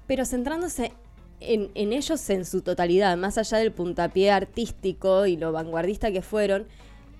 Pero 0.09 0.25
centrándose 0.25 0.93
en, 1.41 1.71
ellos 1.93 2.29
en 2.31 2.45
su 2.45 2.61
totalidad, 2.61 3.17
más 3.17 3.39
allá 3.39 3.59
del 3.59 3.71
puntapié 3.71 4.33
artístico 4.33 5.27
y 5.27 5.37
lo 5.37 5.53
vanguardista 5.53 6.11
que 6.11 6.23
fueron, 6.23 6.67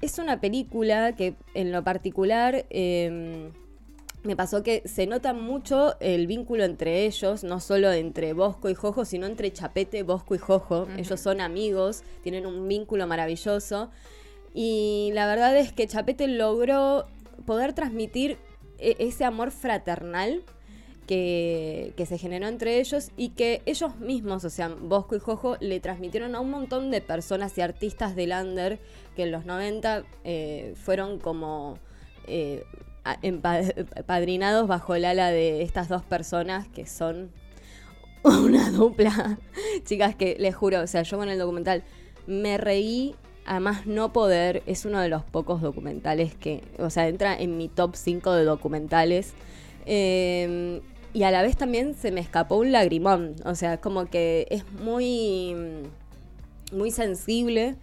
es 0.01 0.19
una 0.19 0.41
película 0.41 1.15
que 1.15 1.37
en 1.55 1.71
lo 1.71 1.85
particular 1.85 2.67
eh, 2.71 3.51
me 4.25 4.37
pasó 4.37 4.63
que 4.63 4.83
se 4.87 5.07
nota 5.07 5.35
mucho 5.35 5.95
el 6.01 6.27
vínculo 6.27 6.65
entre 6.65 7.05
ellos, 7.05 7.45
no 7.45 7.61
solo 7.61 7.93
entre 7.93 8.33
Bosco 8.33 8.71
y 8.71 8.75
Jojo, 8.75 9.05
sino 9.05 9.27
entre 9.27 9.53
Chapete, 9.53 10.03
Bosco 10.03 10.35
y 10.35 10.39
Jojo. 10.39 10.89
Ellos 10.97 11.21
son 11.21 11.43
amigos, 11.43 12.03
tienen 12.23 12.47
un 12.47 12.67
vínculo 12.67 13.07
maravilloso. 13.07 13.91
Y 14.55 15.11
la 15.13 15.27
verdad 15.27 15.57
es 15.57 15.73
que 15.73 15.87
Chapete 15.87 16.27
logró 16.27 17.07
poder 17.45 17.75
transmitir 17.75 18.39
e- 18.79 18.97
ese 18.99 19.25
amor 19.25 19.51
fraternal 19.51 20.43
que, 21.07 21.93
que 21.97 22.07
se 22.07 22.17
generó 22.17 22.49
entre 22.49 22.81
ellos 22.81 23.11
y 23.19 23.31
que 23.31 23.61
ellos 23.67 23.97
mismos, 23.97 24.45
o 24.45 24.51
sea, 24.51 24.69
Bosco 24.69 25.17
y 25.17 25.19
Jojo, 25.19 25.59
le 25.61 25.81
transmitieron 25.81 26.35
a 26.35 26.41
un 26.41 26.51
montón 26.51 26.91
de 26.91 27.03
personas 27.03 27.59
y 27.59 27.61
artistas 27.61 28.17
del 28.17 28.33
under 28.33 28.79
que 29.17 29.25
en 29.25 29.33
los 29.33 29.45
90 29.45 30.05
eh, 30.25 30.73
fueron 30.77 31.19
como 31.19 31.79
eh, 32.27 32.65
padrinados 34.07 34.67
bajo 34.67 34.95
el 34.95 35.05
ala 35.05 35.31
de 35.31 35.63
estas 35.63 35.89
dos 35.89 36.03
personas 36.03 36.69
que 36.69 36.87
son 36.87 37.31
una 38.23 38.71
dupla. 38.71 39.39
Chicas, 39.85 40.15
que 40.15 40.37
les 40.39 40.55
juro, 40.55 40.81
o 40.81 40.87
sea, 40.87 41.03
yo 41.03 41.19
con 41.19 41.29
el 41.29 41.39
documental 41.39 41.83
me 42.27 42.57
reí 42.57 43.15
a 43.45 43.61
más 43.61 43.87
no 43.87 44.13
poder. 44.13 44.63
Es 44.67 44.85
uno 44.85 45.01
de 45.01 45.09
los 45.09 45.23
pocos 45.23 45.61
documentales 45.61 46.35
que, 46.35 46.63
o 46.79 46.91
sea, 46.91 47.09
entra 47.09 47.39
en 47.39 47.57
mi 47.59 47.69
top 47.69 47.97
5 47.97 48.33
de 48.33 48.45
documentales. 48.45 49.35
Eh, 49.87 50.81
y 51.13 51.23
a 51.23 51.31
la 51.31 51.43
vez 51.43 51.57
también 51.57 51.95
se 51.95 52.11
me 52.11 52.21
escapó 52.21 52.57
un 52.57 52.73
lagrimón. 52.73 53.37
O 53.45 53.55
sea, 53.55 53.81
como 53.81 54.07
que 54.07 54.49
es 54.51 54.65
muy, 54.73 55.55
muy 56.73 56.91
sensible. 56.91 57.77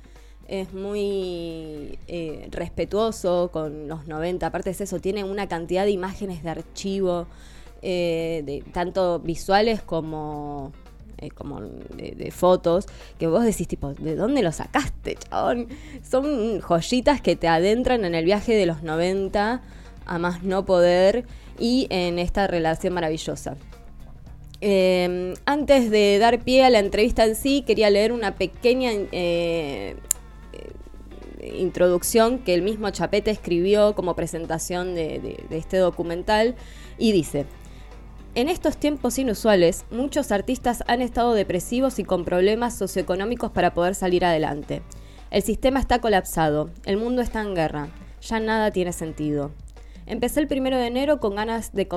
Es 0.52 0.74
muy 0.74 1.98
eh, 2.10 2.50
respetuoso 2.52 3.52
con 3.54 3.88
los 3.88 4.06
90. 4.06 4.46
Aparte 4.46 4.72
es 4.72 4.82
eso, 4.82 5.00
tiene 5.00 5.24
una 5.24 5.48
cantidad 5.48 5.86
de 5.86 5.92
imágenes 5.92 6.44
de 6.44 6.50
archivo, 6.50 7.26
eh, 7.82 8.44
de, 8.46 8.62
tanto 8.74 9.20
visuales 9.20 9.82
como 9.82 10.74
eh, 11.20 11.30
como 11.30 11.62
de, 11.62 12.32
fotos, 12.32 12.86
que 13.18 13.28
vos 13.28 13.46
decís 13.46 13.70
tipo, 13.70 13.94
¿de 13.94 14.18
dónde 14.18 14.42
lo 14.42 14.52
sacaste, 14.52 15.16
chabón? 15.16 15.70
Son 16.04 16.60
joyitas 16.60 17.22
que 17.22 17.38
te 17.38 17.48
adentran 17.48 18.04
en 18.04 18.14
el 18.14 18.26
viaje 18.26 18.54
de 18.54 18.66
los 18.66 18.84
90 18.84 19.62
a 20.06 20.20
más 20.20 20.44
no 20.44 20.66
poder 20.66 21.24
y 21.60 21.88
en 21.92 22.20
esta 22.20 22.48
relación 22.48 22.94
maravillosa. 22.94 23.56
Eh, 24.60 25.34
antes 25.46 25.90
de 25.90 26.20
dar 26.20 26.44
pie 26.44 26.66
a 26.66 26.70
la 26.70 26.80
entrevista 26.80 27.24
en 27.24 27.36
sí, 27.36 27.64
quería 27.66 27.90
leer 27.90 28.12
una 28.12 28.36
pequeña 28.36 28.92
introducción 31.44 32.40
que 32.40 32.54
el 32.54 32.62
mismo 32.62 32.90
Chapete 32.90 33.32
escribió 33.32 33.96
como 33.96 34.16
presentación 34.16 34.96
de, 34.96 35.44
este 35.50 35.78
documental 35.78 36.56
y 36.98 37.12
dice, 37.12 37.46
en 38.36 38.48
estos 38.48 38.78
tiempos 38.78 39.18
inusuales, 39.18 39.86
muchos 39.92 40.32
artistas 40.32 40.84
han 40.88 41.02
estado 41.02 41.34
depresivos 41.34 42.00
y 42.00 42.04
con 42.04 42.24
problemas 42.24 42.78
socioeconómicos 42.78 43.52
para 43.52 43.74
poder 43.74 43.96
salir 43.96 44.24
adelante. 44.24 44.82
El 45.32 45.42
sistema 45.42 45.80
está 45.80 46.00
colapsado, 46.00 46.70
el 46.86 46.98
mundo 46.98 47.22
está 47.22 47.42
en 47.42 47.56
guerra, 47.56 47.90
ya 48.22 48.40
nada 48.40 48.72
tiene 48.72 48.94
sentido. 48.94 49.52
Empecé 50.06 50.40
el 50.40 50.48
primero 50.48 50.78
de 50.78 50.88
enero 50.88 51.20
con 51.20 51.36
ganas 51.36 51.72
de 51.74 51.88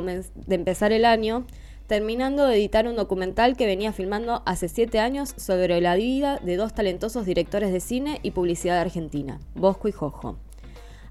empezar 0.49 0.93
el 0.93 1.05
año, 1.05 1.47
terminando 1.87 2.47
de 2.47 2.57
editar 2.57 2.89
un 2.89 2.97
documental 2.97 3.57
que 3.57 3.67
venía 3.67 3.93
filmando 3.93 4.43
hace 4.47 4.69
siete 4.69 5.01
años 5.01 5.35
sobre 5.37 5.81
la 5.81 5.97
vida 5.97 6.39
de 6.43 6.57
dos 6.57 6.75
talentosos 6.75 7.27
directores 7.27 7.73
de 7.73 7.81
cine 7.81 8.21
y 8.23 8.31
publicidad 8.31 8.75
de 8.75 8.81
Argentina, 8.81 9.41
Bosco 9.55 9.89
y 9.89 9.93
Jojo. 9.93 10.37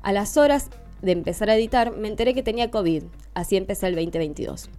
A 0.02 0.12
las 0.12 0.36
horas 0.38 0.70
de 1.02 1.12
empezar 1.12 1.50
a 1.50 1.56
editar, 1.56 1.96
me 1.96 2.08
enteré 2.08 2.34
que 2.34 2.44
tenía 2.44 2.72
COVID, 2.72 3.04
así 3.36 3.56
empecé 3.56 3.88
el 3.88 3.96
2022. 3.96 4.70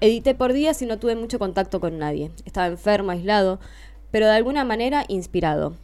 Edité 0.00 0.34
por 0.34 0.52
días 0.52 0.80
y 0.82 0.86
no 0.86 0.98
tuve 0.98 1.14
mucho 1.14 1.38
contacto 1.38 1.80
con 1.80 1.98
nadie. 1.98 2.30
Estaba 2.44 2.66
enfermo, 2.66 3.10
aislado, 3.10 3.60
pero 4.10 4.26
de 4.26 4.32
alguna 4.32 4.64
manera 4.64 5.04
inspirado. 5.08 5.74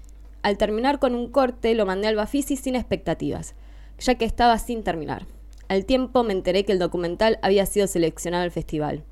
Al 0.42 0.58
terminar 0.58 0.98
con 0.98 1.14
un 1.14 1.30
corte, 1.30 1.74
lo 1.74 1.86
mandé 1.86 2.08
al 2.08 2.16
Bafisi 2.16 2.56
sin 2.56 2.76
expectativas, 2.76 3.54
ya 3.98 4.14
que 4.14 4.24
estaba 4.24 4.58
sin 4.58 4.82
terminar. 4.84 5.26
Al 5.68 5.84
tiempo 5.84 6.22
me 6.22 6.32
enteré 6.32 6.64
que 6.64 6.72
el 6.72 6.78
documental 6.78 7.38
había 7.42 7.66
sido 7.66 7.86
seleccionado 7.86 8.44
al 8.44 8.50
festival. 8.50 9.04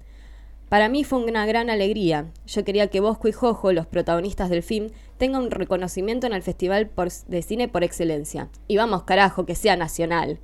Para 0.68 0.88
mí 0.88 1.04
fue 1.04 1.22
una 1.22 1.46
gran 1.46 1.70
alegría. 1.70 2.32
Yo 2.46 2.64
quería 2.64 2.88
que 2.88 3.00
Bosco 3.00 3.28
y 3.28 3.32
Jojo, 3.32 3.72
los 3.72 3.86
protagonistas 3.86 4.50
del 4.50 4.62
film, 4.62 4.90
tengan 5.18 5.42
un 5.42 5.50
reconocimiento 5.50 6.26
en 6.26 6.32
el 6.32 6.42
Festival 6.42 6.90
de 7.28 7.42
Cine 7.42 7.68
por 7.68 7.84
Excelencia. 7.84 8.48
Y 8.66 8.76
vamos, 8.76 9.04
carajo, 9.04 9.46
que 9.46 9.54
sea 9.54 9.76
nacional. 9.76 10.40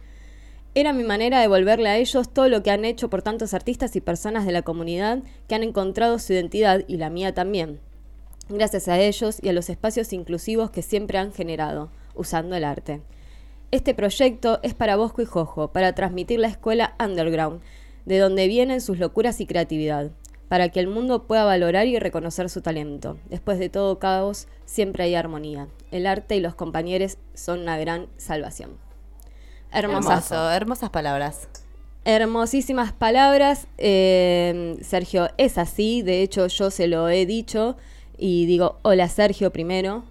Era 0.74 0.92
mi 0.92 1.02
manera 1.02 1.38
de 1.38 1.42
devolverle 1.42 1.88
a 1.88 1.96
ellos 1.96 2.32
todo 2.32 2.48
lo 2.48 2.62
que 2.62 2.70
han 2.70 2.84
hecho 2.84 3.10
por 3.10 3.22
tantos 3.22 3.54
artistas 3.54 3.96
y 3.96 4.00
personas 4.00 4.46
de 4.46 4.52
la 4.52 4.62
comunidad 4.62 5.22
que 5.48 5.56
han 5.56 5.64
encontrado 5.64 6.18
su 6.20 6.32
identidad 6.32 6.84
y 6.86 6.96
la 6.96 7.10
mía 7.10 7.34
también. 7.34 7.80
Gracias 8.48 8.86
a 8.86 9.00
ellos 9.00 9.38
y 9.42 9.48
a 9.48 9.52
los 9.52 9.68
espacios 9.68 10.12
inclusivos 10.12 10.70
que 10.70 10.82
siempre 10.82 11.18
han 11.18 11.32
generado, 11.32 11.90
usando 12.14 12.54
el 12.54 12.64
arte. 12.64 13.00
Este 13.72 13.94
proyecto 13.94 14.60
es 14.62 14.74
para 14.74 14.96
Bosco 14.96 15.22
y 15.22 15.24
Jojo, 15.24 15.72
para 15.72 15.94
transmitir 15.94 16.38
la 16.38 16.48
escuela 16.48 16.94
underground, 17.04 17.62
de 18.10 18.18
donde 18.18 18.48
vienen 18.48 18.80
sus 18.80 18.98
locuras 18.98 19.40
y 19.40 19.46
creatividad, 19.46 20.10
para 20.48 20.70
que 20.70 20.80
el 20.80 20.88
mundo 20.88 21.28
pueda 21.28 21.44
valorar 21.44 21.86
y 21.86 21.96
reconocer 22.00 22.50
su 22.50 22.60
talento. 22.60 23.18
Después 23.28 23.60
de 23.60 23.68
todo 23.68 24.00
caos, 24.00 24.48
siempre 24.64 25.04
hay 25.04 25.14
armonía. 25.14 25.68
El 25.92 26.08
arte 26.08 26.34
y 26.34 26.40
los 26.40 26.56
compañeros 26.56 27.18
son 27.34 27.60
una 27.60 27.78
gran 27.78 28.08
salvación. 28.16 28.72
Hermosazo. 29.72 30.34
Hermoso, 30.34 30.50
hermosas 30.50 30.90
palabras. 30.90 31.48
Hermosísimas 32.04 32.92
palabras. 32.92 33.68
Eh, 33.78 34.76
Sergio, 34.82 35.28
es 35.38 35.56
así. 35.56 36.02
De 36.02 36.22
hecho, 36.22 36.48
yo 36.48 36.72
se 36.72 36.88
lo 36.88 37.08
he 37.08 37.26
dicho. 37.26 37.76
Y 38.18 38.46
digo, 38.46 38.80
hola 38.82 39.08
Sergio 39.08 39.52
primero. 39.52 40.02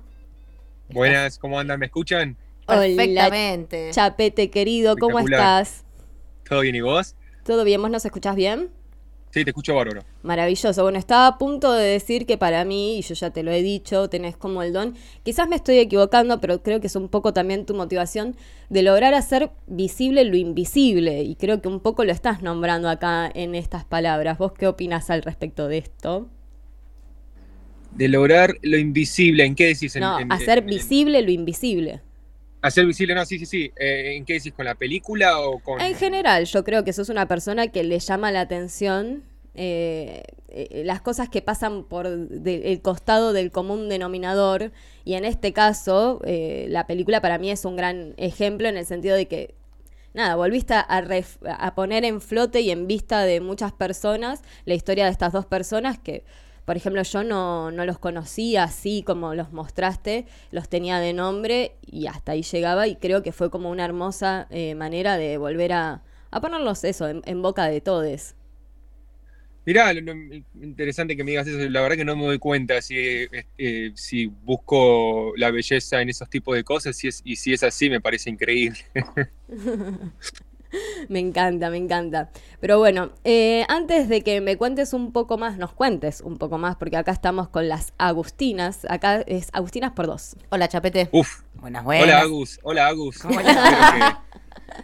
Buenas, 0.88 1.38
¿cómo 1.38 1.60
andan? 1.60 1.82
¿Me 1.82 1.88
escuchan? 1.88 2.38
Hola, 2.65 2.79
Perfectamente. 2.79 3.89
Chapete 3.91 4.50
querido, 4.50 4.96
¿cómo 4.96 5.20
estás? 5.20 5.84
¿Todo 6.48 6.62
bien 6.62 6.75
y 6.75 6.82
vos? 6.82 7.18
¿Todo 7.50 7.63
bien? 7.63 7.82
¿Vos 7.82 7.89
nos 7.89 8.06
escuchás 8.06 8.36
bien? 8.36 8.70
Sí, 9.32 9.44
te 9.44 9.50
escucho 9.50 9.74
bárbaro. 9.74 10.03
Maravilloso. 10.22 10.84
Bueno, 10.84 11.00
estaba 11.00 11.25
a 11.25 11.38
punto 11.39 11.72
de 11.74 11.84
decir 11.84 12.27
que 12.27 12.38
para 12.38 12.63
mí, 12.63 13.00
y 13.00 13.01
yo 13.01 13.15
ya 13.15 13.32
te 13.32 13.41
lo 13.41 13.50
he 13.50 13.63
dicho, 13.63 14.08
tenés 14.08 14.38
como 14.38 14.62
el 14.62 14.72
don, 14.72 14.94
quizás 15.24 15.50
me 15.50 15.56
estoy 15.56 15.79
equivocando, 15.79 16.39
pero 16.41 16.62
creo 16.62 16.79
que 16.79 16.86
es 16.86 16.96
un 16.96 17.10
poco 17.10 17.34
también 17.34 17.65
tu 17.65 17.74
motivación 17.74 18.36
de 18.70 18.84
lograr 18.84 19.15
hacer 19.15 19.50
visible 19.65 20.25
lo 20.25 20.38
invisible. 20.38 21.24
Y 21.24 21.34
creo 21.38 21.60
que 21.60 21.70
un 21.70 21.79
poco 21.79 22.03
lo 22.06 22.12
estás 22.12 22.44
nombrando 22.44 22.88
acá 22.88 23.27
en 23.34 23.56
estas 23.56 23.84
palabras. 23.84 24.38
¿Vos 24.38 24.51
qué 24.51 24.68
opinas 24.68 25.10
al 25.10 25.24
respecto 25.24 25.68
de 25.68 25.79
esto? 25.79 26.27
De 27.96 28.10
lograr 28.10 28.53
lo 28.62 28.77
invisible, 28.77 29.44
¿en 29.44 29.56
qué 29.56 29.65
decís? 29.70 29.96
En- 29.96 30.03
No, 30.03 30.20
en- 30.20 30.32
hacer 30.32 30.60
en- 30.60 30.68
visible 30.68 31.24
lo 31.24 31.32
invisible. 31.32 32.01
Hacer 32.62 32.86
visible, 32.86 33.16
no, 33.16 33.25
sí, 33.25 33.39
sí, 33.39 33.46
sí. 33.46 33.72
Eh, 33.78 34.16
¿En 34.18 34.25
qué 34.25 34.34
decís? 34.34 34.51
¿Con 34.54 34.66
la 34.66 34.75
película 34.75 35.39
o 35.39 35.60
con...? 35.60 35.80
En 35.82 35.96
general, 35.96 36.46
yo 36.46 36.63
creo 36.63 36.84
que 36.84 36.92
sos 36.92 37.10
una 37.10 37.28
persona 37.28 37.68
que 37.68 37.84
le 37.84 38.00
llama 38.00 38.32
la 38.32 38.42
atención 38.42 39.24
eh, 39.56 40.24
eh, 40.50 40.84
las 40.86 41.01
cosas 41.01 41.30
que 41.30 41.42
pasan 41.42 41.84
por 41.86 42.08
de- 42.10 42.72
el 42.74 42.82
costado 42.82 43.32
del 43.34 43.51
común 43.51 43.88
denominador. 43.88 44.72
Y 45.06 45.13
en 45.13 45.24
este 45.25 45.54
caso, 45.54 46.22
la 46.25 46.86
película 46.86 47.22
para 47.22 47.38
mí 47.38 47.50
es 47.50 47.63
un 47.66 47.75
gran 47.78 48.13
ejemplo 48.18 48.68
en 48.68 48.75
el 48.78 48.86
sentido 48.86 49.16
de 49.16 49.28
que, 49.28 49.56
nada, 50.13 50.36
volviste 50.36 50.74
a, 50.74 51.01
ref- 51.01 51.38
a 51.48 51.75
poner 51.75 52.04
en 52.04 52.20
flote 52.20 52.60
y 52.62 52.72
en 52.72 52.88
vista 52.88 53.24
de 53.24 53.39
muchas 53.42 53.72
personas 53.72 54.42
la 54.66 54.74
historia 54.74 55.06
de 55.06 55.12
estas 55.12 55.32
dos 55.32 55.46
personas 55.46 55.98
que... 55.98 56.24
Por 56.70 56.78
ejemplo, 56.78 57.02
yo 57.02 57.24
no, 57.24 57.72
no 57.72 57.84
los 57.86 57.98
conocía 57.98 58.64
así 58.66 59.02
como 59.04 59.34
los 59.34 59.52
mostraste, 59.54 60.28
los 60.52 60.70
tenía 60.70 61.00
de 61.00 61.14
nombre 61.14 61.74
y 61.82 62.06
hasta 62.08 62.34
ahí 62.34 62.44
llegaba 62.44 62.88
y 62.88 62.96
creo 62.96 63.24
que 63.24 63.32
fue 63.32 63.50
como 63.50 63.72
una 63.72 63.86
hermosa 63.86 64.46
eh, 64.52 64.76
manera 64.76 65.18
de 65.18 65.38
volver 65.40 65.74
a, 65.74 66.04
a 66.30 66.42
ponerlos 66.42 66.84
eso 66.84 67.08
en, 67.10 67.24
en 67.26 67.42
boca 67.42 67.66
de 67.68 67.82
todes. 67.82 68.36
Mirá, 69.66 69.94
lo- 69.94 70.02
lo- 70.02 70.14
interesante 70.62 71.16
que 71.16 71.24
me 71.24 71.32
digas 71.32 71.48
eso. 71.48 71.70
La 71.70 71.82
verdad 71.82 71.96
que 71.98 72.06
no 72.06 72.16
me 72.16 72.26
doy 72.26 72.40
cuenta 72.40 72.82
si, 72.82 72.98
eh, 72.98 73.30
eh, 73.58 73.92
si 73.96 74.26
busco 74.26 75.34
la 75.38 75.52
belleza 75.52 76.02
en 76.02 76.10
esos 76.10 76.30
tipos 76.30 76.56
de 76.56 76.64
cosas 76.64 77.04
es, 77.04 77.22
y 77.24 77.36
si 77.36 77.54
es 77.54 77.62
así 77.64 77.90
me 77.90 78.02
parece 78.02 78.30
increíble. 78.32 78.80
Me 81.10 81.20
encanta, 81.20 81.70
me 81.70 81.78
encanta. 81.78 82.30
Pero 82.60 82.78
bueno, 82.78 83.12
eh, 83.24 83.66
antes 83.68 84.08
de 84.10 84.22
que 84.22 84.42
me 84.42 84.58
cuentes 84.58 84.94
un 84.94 85.12
poco 85.12 85.38
más, 85.38 85.58
nos 85.58 85.74
cuentes 85.74 86.22
un 86.22 86.38
poco 86.38 86.58
más, 86.58 86.76
porque 86.76 86.98
acá 86.98 87.12
estamos 87.12 87.50
con 87.50 87.68
las 87.68 87.94
Agustinas. 87.98 88.86
Acá 88.90 89.22
es 89.26 89.50
Agustinas 89.54 89.94
por 89.94 90.08
dos. 90.08 90.36
Hola, 90.50 90.68
Chapete. 90.68 91.10
Uf. 91.12 91.42
Buenas, 91.56 91.84
buenas. 91.84 92.08
Hola 92.08 92.20
Agus, 92.20 92.60
hola 92.64 92.88
Agus. 92.88 93.20
¿Cómo 93.20 93.40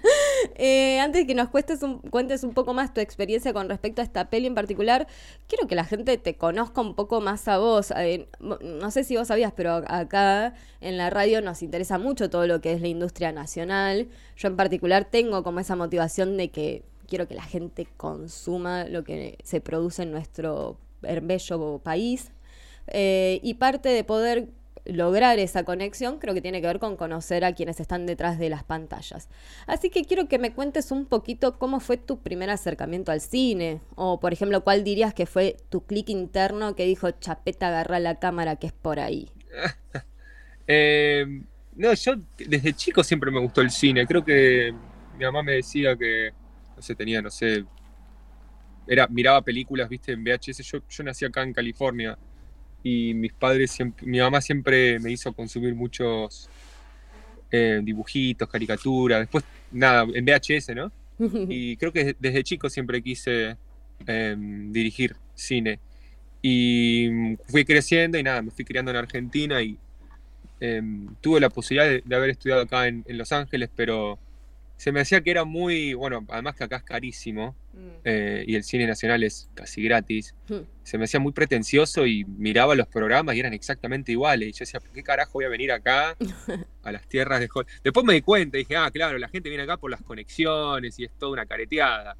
Eh, 0.57 0.99
antes 0.99 1.25
que 1.25 1.35
nos 1.35 1.49
cuentes 1.49 1.81
un, 1.83 1.99
cuentes 1.99 2.43
un 2.43 2.53
poco 2.53 2.73
más 2.73 2.93
tu 2.93 3.01
experiencia 3.01 3.51
con 3.51 3.67
respecto 3.67 4.01
a 4.01 4.05
esta 4.05 4.29
peli 4.29 4.47
en 4.47 4.55
particular, 4.55 5.07
quiero 5.47 5.67
que 5.67 5.75
la 5.75 5.83
gente 5.83 6.17
te 6.17 6.35
conozca 6.35 6.81
un 6.81 6.95
poco 6.95 7.19
más 7.19 7.47
a 7.47 7.57
vos. 7.57 7.91
Eh, 7.97 8.27
no 8.39 8.91
sé 8.91 9.03
si 9.03 9.17
vos 9.17 9.27
sabías, 9.27 9.51
pero 9.53 9.83
acá 9.87 10.53
en 10.81 10.97
la 10.97 11.09
radio 11.09 11.41
nos 11.41 11.61
interesa 11.61 11.97
mucho 11.97 12.29
todo 12.29 12.47
lo 12.47 12.61
que 12.61 12.73
es 12.73 12.81
la 12.81 12.87
industria 12.87 13.31
nacional. 13.31 14.07
Yo 14.37 14.47
en 14.47 14.55
particular 14.55 15.05
tengo 15.05 15.43
como 15.43 15.59
esa 15.59 15.75
motivación 15.75 16.37
de 16.37 16.49
que 16.49 16.83
quiero 17.07 17.27
que 17.27 17.35
la 17.35 17.43
gente 17.43 17.87
consuma 17.97 18.85
lo 18.85 19.03
que 19.03 19.37
se 19.43 19.61
produce 19.61 20.03
en 20.03 20.11
nuestro 20.11 20.77
bello 21.01 21.79
país. 21.79 22.31
Eh, 22.87 23.39
y 23.43 23.55
parte 23.55 23.89
de 23.89 24.03
poder 24.03 24.49
lograr 24.85 25.39
esa 25.39 25.63
conexión 25.63 26.19
creo 26.19 26.33
que 26.33 26.41
tiene 26.41 26.61
que 26.61 26.67
ver 26.67 26.79
con 26.79 26.95
conocer 26.95 27.43
a 27.43 27.53
quienes 27.53 27.79
están 27.79 28.05
detrás 28.05 28.37
de 28.39 28.49
las 28.49 28.63
pantallas. 28.63 29.29
Así 29.67 29.89
que 29.89 30.05
quiero 30.05 30.27
que 30.27 30.39
me 30.39 30.53
cuentes 30.53 30.91
un 30.91 31.05
poquito 31.05 31.57
cómo 31.57 31.79
fue 31.79 31.97
tu 31.97 32.19
primer 32.21 32.49
acercamiento 32.49 33.11
al 33.11 33.21
cine. 33.21 33.81
O, 33.95 34.19
por 34.19 34.33
ejemplo, 34.33 34.63
cuál 34.63 34.83
dirías 34.83 35.13
que 35.13 35.25
fue 35.25 35.57
tu 35.69 35.85
clic 35.85 36.09
interno 36.09 36.75
que 36.75 36.85
dijo, 36.85 37.11
chapeta, 37.11 37.67
agarra 37.67 37.99
la 37.99 38.19
cámara 38.19 38.55
que 38.57 38.67
es 38.67 38.73
por 38.73 38.99
ahí. 38.99 39.29
Eh, 40.67 41.23
no, 41.75 41.93
yo 41.93 42.15
desde 42.39 42.73
chico 42.73 43.03
siempre 43.03 43.29
me 43.29 43.39
gustó 43.39 43.61
el 43.61 43.69
cine. 43.69 44.07
Creo 44.07 44.25
que 44.25 44.73
mi 45.15 45.23
mamá 45.23 45.43
me 45.43 45.51
decía 45.51 45.95
que, 45.95 46.31
no 46.75 46.81
sé, 46.81 46.95
tenía, 46.95 47.21
no 47.21 47.29
sé, 47.29 47.63
era, 48.87 49.07
miraba 49.07 49.43
películas, 49.43 49.87
viste, 49.87 50.13
en 50.13 50.23
VHS. 50.23 50.63
Yo, 50.63 50.79
yo 50.89 51.03
nací 51.03 51.23
acá 51.23 51.43
en 51.43 51.53
California 51.53 52.17
y 52.85 53.15
mis 53.15 53.33
padres 53.33 53.71
siempre, 53.71 54.05
mi 54.05 54.19
mamá 54.19 54.39
siempre 54.41 54.99
me 54.99 55.11
hizo 55.11 55.33
consumir 55.33 55.73
muchos 55.73 56.47
eh, 57.49 57.81
dibujitos, 57.81 58.47
caricaturas. 58.47 59.21
Después, 59.21 59.43
nada, 59.71 60.05
en 60.13 60.23
VHS, 60.23 60.75
¿no? 60.75 60.91
Y 61.49 61.77
creo 61.77 61.91
que 61.91 62.15
desde 62.19 62.43
chico 62.43 62.69
siempre 62.69 63.01
quise 63.01 63.57
eh, 64.05 64.35
dirigir 64.37 65.15
cine. 65.33 65.79
Y 66.43 67.35
fui 67.47 67.65
creciendo 67.65 68.19
y 68.19 68.23
nada, 68.23 68.43
me 68.43 68.51
fui 68.51 68.63
criando 68.63 68.91
en 68.91 68.97
Argentina 68.97 69.63
y 69.63 69.79
eh, 70.59 70.83
tuve 71.21 71.39
la 71.39 71.49
posibilidad 71.49 71.89
de, 71.89 72.03
de 72.05 72.15
haber 72.15 72.29
estudiado 72.29 72.61
acá 72.61 72.87
en, 72.87 73.03
en 73.07 73.17
Los 73.17 73.31
Ángeles, 73.31 73.71
pero 73.75 74.19
se 74.77 74.91
me 74.91 74.99
hacía 74.99 75.21
que 75.21 75.31
era 75.31 75.43
muy, 75.43 75.95
bueno, 75.95 76.23
además 76.29 76.53
que 76.53 76.65
acá 76.65 76.75
es 76.75 76.83
carísimo, 76.83 77.55
eh, 78.03 78.43
y 78.47 78.55
el 78.55 78.63
cine 78.63 78.85
nacional 78.87 79.23
es 79.23 79.49
casi 79.53 79.83
gratis, 79.83 80.35
Hmm. 80.47 80.61
se 80.83 80.97
me 80.97 81.05
hacía 81.05 81.19
muy 81.19 81.31
pretencioso 81.31 82.05
y 82.05 82.23
miraba 82.25 82.75
los 82.75 82.87
programas 82.87 83.35
y 83.35 83.39
eran 83.39 83.53
exactamente 83.53 84.11
iguales. 84.11 84.49
Y 84.49 84.51
yo 84.51 84.59
decía, 84.59 84.79
¿por 84.79 84.91
qué 84.91 85.01
carajo 85.01 85.31
voy 85.33 85.45
a 85.45 85.49
venir 85.49 85.71
acá 85.71 86.15
a 86.83 86.91
las 86.91 87.07
tierras 87.07 87.39
de 87.39 87.49
Hollywood? 87.51 87.71
Después 87.83 88.05
me 88.05 88.13
di 88.13 88.21
cuenta 88.21 88.57
y 88.57 88.61
dije, 88.61 88.75
ah, 88.75 88.89
claro, 88.91 89.17
la 89.17 89.27
gente 89.27 89.49
viene 89.49 89.63
acá 89.63 89.77
por 89.77 89.89
las 89.89 90.01
conexiones 90.03 90.99
y 90.99 91.05
es 91.05 91.11
toda 91.17 91.31
una 91.31 91.45
careteada. 91.45 92.15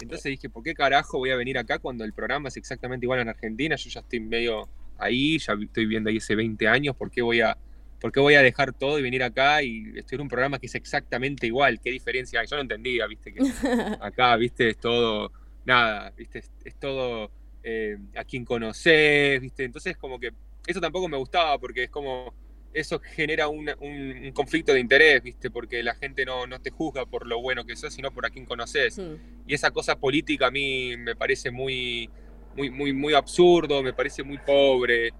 Entonces 0.00 0.30
dije, 0.30 0.48
¿por 0.48 0.62
qué 0.62 0.74
carajo 0.74 1.18
voy 1.18 1.30
a 1.30 1.36
venir 1.36 1.58
acá 1.58 1.78
cuando 1.78 2.04
el 2.04 2.12
programa 2.12 2.48
es 2.48 2.56
exactamente 2.56 3.06
igual 3.06 3.20
en 3.20 3.28
Argentina? 3.28 3.76
Yo 3.76 3.90
ya 3.90 4.00
estoy 4.00 4.20
medio 4.20 4.68
ahí, 4.98 5.38
ya 5.38 5.54
estoy 5.60 5.86
viendo 5.86 6.10
ahí 6.10 6.18
hace 6.18 6.34
20 6.34 6.68
años, 6.68 6.96
¿por 6.96 7.10
qué 7.10 7.22
voy 7.22 7.40
a, 7.40 7.56
por 8.00 8.12
qué 8.12 8.20
voy 8.20 8.34
a 8.34 8.42
dejar 8.42 8.72
todo 8.72 8.98
y 8.98 9.02
venir 9.02 9.22
acá 9.22 9.62
y 9.62 9.92
estoy 9.96 10.16
en 10.16 10.22
un 10.22 10.28
programa 10.28 10.58
que 10.58 10.66
es 10.66 10.74
exactamente 10.74 11.46
igual? 11.46 11.80
¿Qué 11.80 11.90
diferencia 11.90 12.40
hay? 12.40 12.46
Yo 12.46 12.56
no 12.56 12.62
entendía, 12.62 13.06
viste, 13.06 13.32
que 13.32 13.40
acá, 14.00 14.36
viste, 14.36 14.70
es 14.70 14.78
todo, 14.78 15.32
nada, 15.64 16.10
viste, 16.16 16.40
es, 16.40 16.50
es 16.64 16.76
todo 16.76 17.30
eh, 17.62 17.98
a 18.16 18.24
quien 18.24 18.44
conoces, 18.44 19.40
viste, 19.40 19.64
entonces 19.64 19.96
como 19.96 20.18
que 20.18 20.32
eso 20.66 20.80
tampoco 20.80 21.08
me 21.08 21.16
gustaba 21.16 21.58
porque 21.58 21.84
es 21.84 21.90
como, 21.90 22.34
eso 22.72 23.00
genera 23.00 23.48
un, 23.48 23.68
un- 23.80 24.24
un 24.26 24.32
conflicto 24.32 24.72
de 24.72 24.80
interés, 24.80 25.22
viste, 25.22 25.50
porque 25.50 25.82
la 25.82 25.94
gente 25.94 26.24
no, 26.24 26.46
no 26.46 26.60
te 26.60 26.70
juzga 26.70 27.06
por 27.06 27.26
lo 27.26 27.40
bueno 27.40 27.64
que 27.64 27.76
sos, 27.76 27.92
sino 27.94 28.12
por 28.12 28.26
a 28.26 28.30
quien 28.30 28.46
conoces. 28.46 28.98
Hmm. 28.98 29.14
Y 29.46 29.54
esa 29.54 29.70
cosa 29.70 29.96
política 29.98 30.46
a 30.46 30.50
mí 30.50 30.96
me 30.96 31.16
parece 31.16 31.50
muy, 31.50 32.08
muy, 32.54 32.70
muy, 32.70 32.92
muy 32.92 33.14
absurdo, 33.14 33.82
me 33.82 33.92
parece 33.92 34.22
muy 34.22 34.38
pobre. 34.38 35.10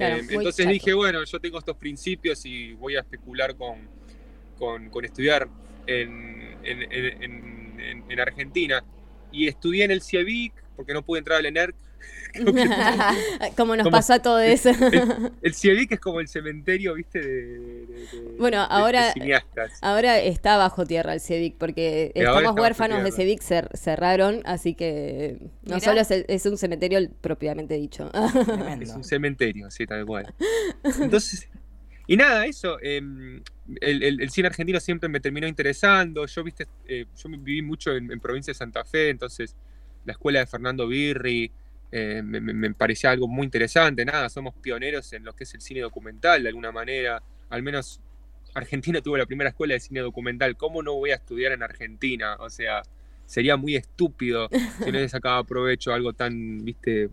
Claro, 0.00 0.16
Eh, 0.16 0.22
muy 0.22 0.34
entonces 0.36 0.64
chato. 0.64 0.72
dije, 0.72 0.94
bueno, 0.94 1.22
yo 1.24 1.40
tengo 1.40 1.58
estos 1.58 1.76
principios 1.76 2.44
y 2.46 2.72
voy 2.72 2.96
a 2.96 3.00
especular 3.00 3.54
con, 3.54 3.86
con, 4.58 4.88
con 4.88 5.04
estudiar 5.04 5.46
en, 5.86 6.56
en, 6.62 6.82
en- 6.90 7.22
en- 7.22 7.80
en- 7.80 8.04
en 8.08 8.20
Argentina. 8.20 8.82
Y 9.30 9.46
estudié 9.46 9.84
en 9.84 9.90
el 9.90 10.00
CIEVIC 10.02 10.52
porque 10.74 10.94
no 10.94 11.02
pude 11.02 11.18
entrar 11.18 11.38
al 11.38 11.46
ENERC. 11.46 11.76
Como 13.56 13.76
nos 13.76 13.84
Como- 13.84 13.96
pasa 13.96 14.14
a 14.14 14.22
todo 14.22 14.38
eso. 14.40 14.70
El 15.42 15.54
CIEVIC 15.54 15.92
es 15.92 16.00
como 16.00 16.20
el 16.20 16.28
cementerio, 16.28 16.94
viste, 16.94 17.20
de, 17.20 17.28
de- 17.28 17.86
de- 17.86 18.36
Bueno, 18.38 18.58
de- 18.62 18.68
de 18.68 18.74
ahora- 18.74 19.12
cineastas. 19.12 19.78
Ahora 19.82 20.18
está 20.20 20.56
bajo 20.56 20.86
tierra 20.86 21.12
el 21.14 21.20
CEVIC 21.20 21.56
porque 21.58 22.12
estamos 22.14 22.54
huérfanos 22.58 23.02
de. 23.02 23.10
CEVIC, 23.12 23.40
cer- 23.42 23.76
cerraron, 23.76 24.42
así 24.44 24.74
que 24.74 25.38
no 25.64 25.74
Mirá. 25.76 25.80
solo 25.80 26.00
es, 26.00 26.10
el- 26.10 26.24
es 26.28 26.46
un 26.46 26.56
cementerio 26.56 27.00
propiamente 27.20 27.74
dicho. 27.74 28.10
Es 28.80 28.90
un 28.94 29.04
cementerio, 29.04 29.70
sí, 29.70 29.86
tal 29.86 30.06
cual. 30.06 30.32
Entonces, 31.00 31.48
y 32.06 32.16
nada, 32.16 32.46
eso, 32.46 32.78
eh, 32.82 32.98
el, 33.80 34.02
el- 34.02 34.20
el 34.22 34.30
cine 34.30 34.48
argentino 34.48 34.80
siempre 34.80 35.08
me 35.08 35.20
terminó 35.20 35.46
interesando. 35.46 36.26
Yo, 36.26 36.42
viste, 36.44 36.66
eh, 36.86 37.06
yo 37.16 37.28
viví 37.28 37.62
mucho 37.62 37.94
en, 37.94 38.10
en 38.10 38.20
provincia 38.20 38.52
de 38.52 38.56
Santa 38.58 38.84
Fe, 38.84 39.10
entonces 39.10 39.56
la 40.04 40.12
escuela 40.12 40.40
de 40.40 40.46
Fernando 40.46 40.86
Birri 40.88 41.52
eh, 41.92 42.22
me, 42.24 42.40
me- 42.40 42.74
parecía 42.74 43.10
algo 43.10 43.26
muy 43.28 43.44
interesante. 43.44 44.04
Nada, 44.04 44.28
somos 44.28 44.54
pioneros 44.54 45.12
en 45.12 45.24
lo 45.24 45.32
que 45.34 45.44
es 45.44 45.54
el 45.54 45.60
cine 45.60 45.80
documental, 45.80 46.42
de 46.42 46.48
alguna 46.48 46.72
manera. 46.72 47.22
Al 47.48 47.62
menos 47.62 48.00
Argentina 48.54 49.00
tuvo 49.00 49.16
la 49.16 49.26
primera 49.26 49.50
escuela 49.50 49.74
de 49.74 49.80
cine 49.80 50.00
documental. 50.00 50.56
¿Cómo 50.56 50.82
no 50.82 50.94
voy 50.94 51.10
a 51.10 51.16
estudiar 51.16 51.52
en 51.52 51.62
Argentina? 51.62 52.36
O 52.40 52.50
sea, 52.50 52.82
sería 53.26 53.56
muy 53.56 53.76
estúpido 53.76 54.48
si 54.84 54.90
no 54.92 54.98
le 54.98 55.08
sacaba 55.08 55.42
provecho 55.44 55.92
algo 55.92 56.12
tan, 56.12 56.64
viste, 56.64 57.10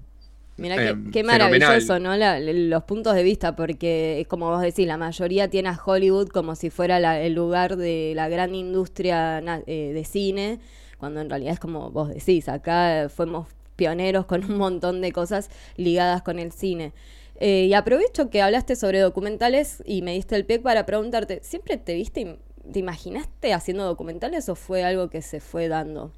Mira 0.60 0.76
qué, 0.76 0.88
Em, 0.88 1.12
qué 1.12 1.24
fenomenal. 1.24 1.60
maravilloso, 1.70 2.00
¿no? 2.00 2.16
La- 2.18 2.40
los 2.40 2.84
puntos 2.86 3.14
de 3.14 3.22
vista, 3.22 3.56
porque 3.56 4.20
es 4.22 4.28
como 4.28 4.50
vos 4.50 4.60
decís, 4.62 4.88
la 4.88 4.98
mayoría 4.98 5.48
tiene 5.52 5.70
a 5.70 5.80
Hollywood 5.86 6.30
como 6.30 6.56
si 6.56 6.72
fuera 6.72 7.00
la- 7.00 7.22
el 7.22 7.34
lugar 7.36 7.78
de 7.78 8.14
la 8.16 8.28
gran 8.28 8.56
industria 8.56 9.40
na- 9.42 9.62
eh, 9.68 9.92
de 9.94 10.04
cine, 10.04 10.60
cuando 10.98 11.22
en 11.22 11.30
realidad 11.30 11.54
es 11.54 11.60
como 11.60 11.92
vos 11.92 12.10
decís, 12.10 12.50
acá 12.50 13.08
fuimos 13.10 13.46
pioneros 13.78 14.26
con 14.26 14.44
un 14.46 14.58
montón 14.58 15.02
de 15.02 15.14
cosas 15.14 15.50
ligadas 15.78 16.24
con 16.24 16.40
el 16.40 16.52
cine. 16.52 16.94
Eh, 17.40 17.66
y 17.66 17.74
aprovecho 17.76 18.30
que 18.30 18.42
hablaste 18.42 18.76
sobre 18.76 19.00
documentales 19.00 19.84
y 19.86 20.02
me 20.02 20.14
diste 20.14 20.36
el 20.36 20.46
pie 20.46 20.60
para 20.60 20.86
preguntarte, 20.86 21.40
¿siempre 21.44 21.78
te 21.78 21.94
viste, 21.94 22.40
te 22.74 22.80
imaginaste 22.80 23.54
haciendo 23.54 23.86
documentales 23.86 24.50
o 24.50 24.56
fue 24.56 24.84
algo 24.84 25.10
que 25.10 25.22
se 25.22 25.40
fue 25.40 25.70
dando? 25.70 26.12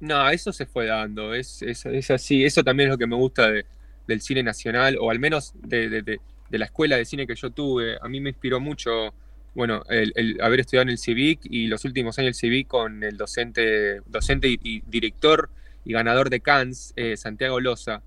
No, 0.00 0.28
eso 0.28 0.52
se 0.52 0.66
fue 0.66 0.86
dando, 0.86 1.34
es, 1.34 1.62
es, 1.62 1.86
es 1.86 2.10
así. 2.10 2.44
Eso 2.44 2.62
también 2.64 2.88
es 2.88 2.94
lo 2.94 2.98
que 2.98 3.06
me 3.06 3.16
gusta 3.16 3.50
de- 3.50 3.66
del 4.06 4.20
cine 4.20 4.42
nacional, 4.42 4.98
o 5.00 5.10
al 5.10 5.18
menos 5.18 5.52
de, 5.56 5.88
de- 5.88 6.02
de- 6.02 6.20
la 6.50 6.66
escuela 6.66 6.96
de 6.96 7.04
cine 7.04 7.26
que 7.26 7.34
yo 7.34 7.50
tuve. 7.50 7.96
A 8.00 8.08
mí 8.08 8.20
me 8.20 8.30
inspiró 8.30 8.60
mucho, 8.60 9.14
bueno, 9.54 9.82
el, 9.88 10.12
el 10.14 10.40
haber 10.42 10.60
estudiado 10.60 10.82
en 10.82 10.90
el 10.90 10.98
CIVIC 10.98 11.40
y 11.44 11.66
los 11.68 11.84
últimos 11.84 12.18
años 12.18 12.28
del 12.28 12.34
CIVIC 12.34 12.68
con 12.68 13.02
el 13.02 13.16
docente, 13.16 14.00
docente 14.06 14.48
y 14.62 14.82
director 14.86 15.50
y 15.84 15.92
ganador 15.92 16.30
de 16.30 16.40
Cannes, 16.40 16.92
eh, 16.96 17.16
Santiago 17.16 17.60
Loza. 17.60 18.02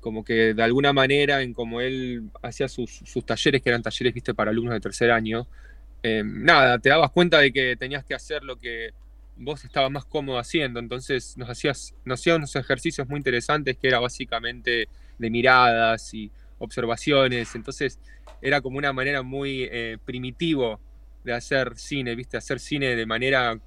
Como 0.00 0.24
que 0.24 0.54
de 0.54 0.62
alguna 0.62 0.92
manera, 0.92 1.42
en 1.42 1.52
como 1.52 1.80
él 1.80 2.30
hacía 2.42 2.68
sus, 2.68 3.02
talleres, 3.26 3.62
que 3.62 3.68
eran 3.68 3.82
talleres, 3.82 4.14
viste, 4.14 4.34
para 4.34 4.50
alumnos 4.50 4.74
de 4.74 4.80
tercer 4.80 5.10
año, 5.10 5.46
eh, 6.02 6.22
nada, 6.24 6.78
te 6.78 6.88
dabas 6.88 7.10
cuenta 7.10 7.38
de 7.40 7.52
que 7.52 7.76
tenías 7.76 8.04
que 8.04 8.14
hacer 8.14 8.44
lo 8.44 8.58
que 8.58 8.90
vos 9.36 9.64
estabas 9.64 9.90
más 9.90 10.04
cómodo 10.04 10.38
haciendo. 10.38 10.80
Entonces 10.80 11.36
nos 11.36 11.50
hacías, 11.50 11.94
nos 12.04 12.20
hacían 12.20 12.36
unos 12.36 12.54
ejercicios 12.56 13.08
muy 13.08 13.18
interesantes 13.18 13.76
que 13.76 13.88
era 13.88 13.98
básicamente 13.98 14.88
de 15.18 15.30
miradas 15.30 16.14
y 16.14 16.30
observaciones. 16.58 17.54
Entonces 17.54 17.98
era 18.40 18.60
como 18.60 18.78
una 18.78 18.92
manera 18.92 19.22
muy 19.22 19.68
eh, 19.70 19.98
primitivo 20.04 20.80
de 21.24 21.32
hacer 21.32 21.76
cine, 21.76 22.14
¿viste? 22.14 22.36
Hacer 22.36 22.60
cine 22.60 22.94
de 22.96 23.06
manera 23.06 23.58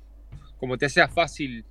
como 0.57 0.77
te 0.77 0.89
sea 0.89 1.07
fácil 1.07 1.65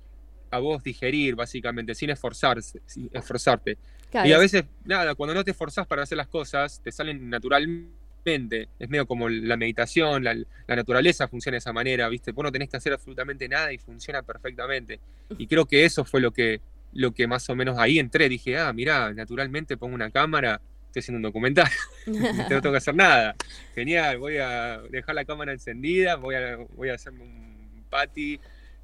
a 0.51 0.59
vos 0.59 0.83
digerir, 0.83 1.35
básicamente, 1.35 1.95
sin 1.95 2.09
esforzarse, 2.09 2.81
sin 2.85 3.09
esforzarte. 3.13 3.77
Claro, 4.11 4.27
Y 4.29 4.33
a 4.33 4.35
es- 4.35 4.41
veces, 4.41 4.65
nada, 4.85 5.15
cuando 5.15 5.33
no 5.33 5.43
te 5.43 5.51
esforzás 5.51 5.87
para 5.87 6.03
hacer 6.03 6.17
las 6.17 6.27
cosas, 6.27 6.81
te 6.83 6.91
salen 6.91 7.29
naturalmente. 7.29 8.67
Es 8.77 8.89
medio 8.89 9.07
como 9.07 9.29
la 9.29 9.57
meditación, 9.57 10.23
la, 10.23 10.35
la 10.35 10.75
naturaleza 10.75 11.27
funciona 11.27 11.55
de 11.55 11.59
esa 11.59 11.73
manera, 11.73 12.07
¿viste? 12.09 12.31
Vos 12.31 12.43
no 12.43 12.51
tenés 12.51 12.69
que 12.69 12.77
hacer 12.77 12.93
absolutamente 12.93 13.47
nada 13.47 13.73
y 13.73 13.77
funciona 13.79 14.21
perfectamente. 14.21 14.99
Y 15.39 15.47
creo 15.47 15.65
que 15.65 15.85
eso 15.85 16.05
fue 16.05 16.21
lo 16.21 16.31
que, 16.31 16.61
lo 16.93 17.13
que 17.13 17.25
más 17.25 17.49
o 17.49 17.55
menos 17.55 17.79
ahí 17.79 17.97
entré. 17.97 18.29
Dije, 18.29 18.57
ah, 18.59 18.71
mirá, 18.73 19.11
naturalmente 19.13 19.75
pongo 19.77 19.95
una 19.95 20.11
cámara, 20.11 20.61
estoy 20.87 20.99
haciendo 20.99 21.17
un 21.17 21.23
documental, 21.23 21.69
no 22.05 22.47
tengo 22.61 22.71
que 22.71 22.77
hacer 22.77 22.93
nada. 22.95 23.35
Genial, 23.73 24.19
voy 24.19 24.37
a 24.37 24.81
dejar 24.89 25.15
la 25.15 25.25
cámara 25.25 25.51
encendida, 25.53 26.15
voy 26.17 26.35
a, 26.35 26.57
voy 26.75 26.89
a 26.89 26.95
hacerme 26.95 27.23
un 27.23 27.85
patty. 27.89 28.39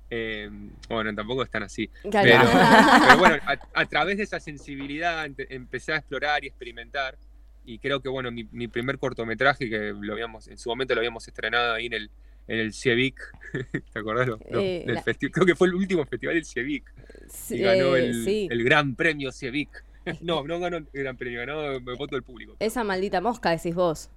Eh, 0.09 0.49
bueno, 0.89 1.13
tampoco 1.15 1.43
están 1.43 1.63
así. 1.63 1.89
Pero, 2.03 2.11
pero 2.11 2.37
bueno, 3.19 3.35
a, 3.45 3.57
a 3.73 3.85
través 3.85 4.17
de 4.17 4.23
esa 4.23 4.39
sensibilidad 4.39 5.25
empe- 5.25 5.47
empecé 5.49 5.93
a 5.93 5.97
explorar 5.97 6.43
y 6.43 6.47
experimentar. 6.47 7.17
Y 7.65 7.79
creo 7.79 8.01
que, 8.01 8.07
bueno, 8.09 8.31
mi, 8.31 8.45
mi 8.51 8.67
primer 8.69 8.97
cortometraje, 8.97 9.69
que 9.69 9.93
lo 9.99 10.13
habíamos, 10.13 10.47
en 10.47 10.57
su 10.57 10.69
momento 10.69 10.93
lo 10.95 10.99
habíamos 11.01 11.27
estrenado 11.27 11.73
ahí 11.73 11.87
en 11.87 11.93
el, 11.93 12.11
en 12.47 12.59
el 12.59 12.73
CIEVIC, 12.73 13.19
¿te 13.93 13.99
acordás? 13.99 14.27
Lo- 14.27 14.39
Eh, 14.61 14.83
del 14.85 14.95
la- 14.95 15.03
creo 15.03 15.45
que 15.45 15.55
fue 15.55 15.67
el 15.67 15.73
último 15.75 16.05
festival 16.05 16.35
del 16.35 16.45
CIEVIC. 16.45 16.93
Sí, 17.29 17.55
Y 17.55 17.59
ganó 17.59 17.95
el, 17.97 18.23
sí. 18.23 18.47
el 18.49 18.63
gran 18.63 18.95
premio 18.95 19.31
CIEVIC. 19.31 19.69
No, 20.21 20.47
no 20.47 20.57
ganó 20.61 20.77
el 20.77 20.87
gran 20.93 21.17
premio, 21.17 21.39
ganó 21.41 21.63
el 21.71 21.81
voto 21.81 22.15
del 22.15 22.23
público. 22.23 22.55
Esa 22.61 22.85
maldita 22.85 23.19
mosca, 23.19 23.49
decís 23.49 23.75
vos. 23.75 24.09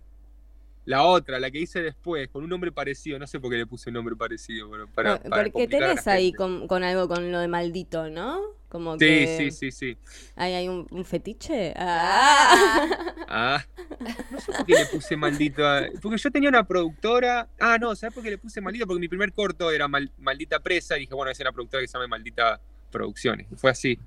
La 0.91 1.05
otra, 1.05 1.39
la 1.39 1.51
que 1.53 1.61
hice 1.61 1.83
después, 1.83 2.29
con 2.29 2.43
un 2.43 2.51
nombre 2.51 2.73
parecido, 2.73 3.19
no 3.19 3.27
sé 3.29 3.39
por 3.39 3.49
qué 3.51 3.57
le 3.59 3.67
puse 3.67 3.91
un 3.91 3.95
nombre 3.95 4.17
parecido, 4.17 4.69
pero 4.71 4.89
para, 4.89 5.19
para 5.23 5.45
porque 5.51 5.69
tenés 5.69 6.07
ahí 6.09 6.33
con, 6.33 6.67
con 6.67 6.83
algo 6.83 7.07
con 7.07 7.31
lo 7.31 7.39
de 7.39 7.47
maldito, 7.47 8.11
¿no? 8.11 8.41
Como 8.69 8.95
Sí, 8.95 8.99
que 8.99 9.37
sí, 9.39 9.51
sí, 9.51 9.71
sí. 9.71 9.97
ahí 10.37 10.53
hay 10.55 10.69
un, 10.69 10.87
un 10.91 11.05
fetiche. 11.05 11.75
Ah. 11.77 12.87
Ah, 13.29 13.65
no 14.31 14.41
sé 14.41 14.53
por 14.53 14.67
qué 14.67 14.75
le 14.75 14.87
puse 14.87 15.17
maldito. 15.17 15.67
a- 15.67 15.87
Porque 16.03 16.19
yo 16.19 16.31
tenía 16.31 16.49
una 16.49 16.65
productora. 16.67 17.49
Ah, 17.61 17.79
no, 17.81 17.95
¿sabes 17.95 18.13
por 18.15 18.23
qué 18.25 18.31
le 18.31 18.39
puse 18.39 18.61
maldito? 18.61 18.87
Porque 18.87 19.01
mi 19.01 19.09
primer 19.09 19.33
corto 19.33 19.71
era 19.71 19.87
Mal- 19.89 20.11
Maldita 20.19 20.59
Presa 20.61 20.97
y 20.97 21.01
dije, 21.01 21.15
bueno, 21.15 21.31
es 21.31 21.39
una 21.41 21.53
productora 21.53 21.81
que 21.83 21.89
se 21.89 21.93
llama 21.95 22.09
Maldita 22.09 22.61
Producciones. 22.91 23.47
Y 23.53 23.57
fue 23.57 23.71
así. 23.71 23.99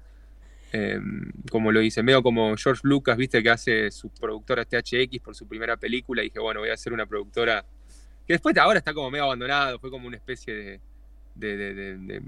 Eh, 0.74 1.00
como 1.50 1.72
lo 1.72 1.82
hice. 1.82 2.04
Medio 2.04 2.22
como 2.22 2.56
George 2.58 2.82
Lucas, 2.84 3.16
viste, 3.16 3.42
que 3.42 3.50
hace 3.50 3.90
su 3.92 4.10
productora 4.10 4.66
THX 4.66 5.20
por 5.24 5.36
su 5.36 5.48
primera 5.48 5.78
película. 5.78 6.22
Y 6.24 6.26
dije, 6.26 6.40
bueno, 6.40 6.60
voy 6.60 6.70
a 6.70 6.74
hacer 6.74 6.92
una 6.92 7.06
productora. 7.06 7.64
Que 8.28 8.34
después 8.34 8.54
de 8.56 8.62
ahora 8.62 8.80
está 8.80 8.94
como 8.94 9.10
medio 9.12 9.24
abandonado. 9.26 9.80
Fue 9.80 9.90
como 9.90 10.08
una 10.08 10.18
especie 10.18 10.54
de. 10.54 10.82
de- 11.36 11.58
de- 11.58 11.74
de- 11.74 11.98
de- 11.98 12.22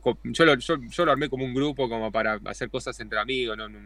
co- 0.00 0.18
yo, 0.24 0.44
lo, 0.44 0.54
yo, 0.56 0.76
yo 0.88 1.04
lo 1.04 1.12
armé 1.12 1.28
como 1.28 1.44
un 1.44 1.54
grupo 1.54 1.88
como 1.88 2.10
para 2.12 2.38
hacer 2.46 2.70
cosas 2.70 2.98
entre 3.00 3.18
amigos. 3.18 3.56
No, 3.56 3.68
no, 3.68 3.78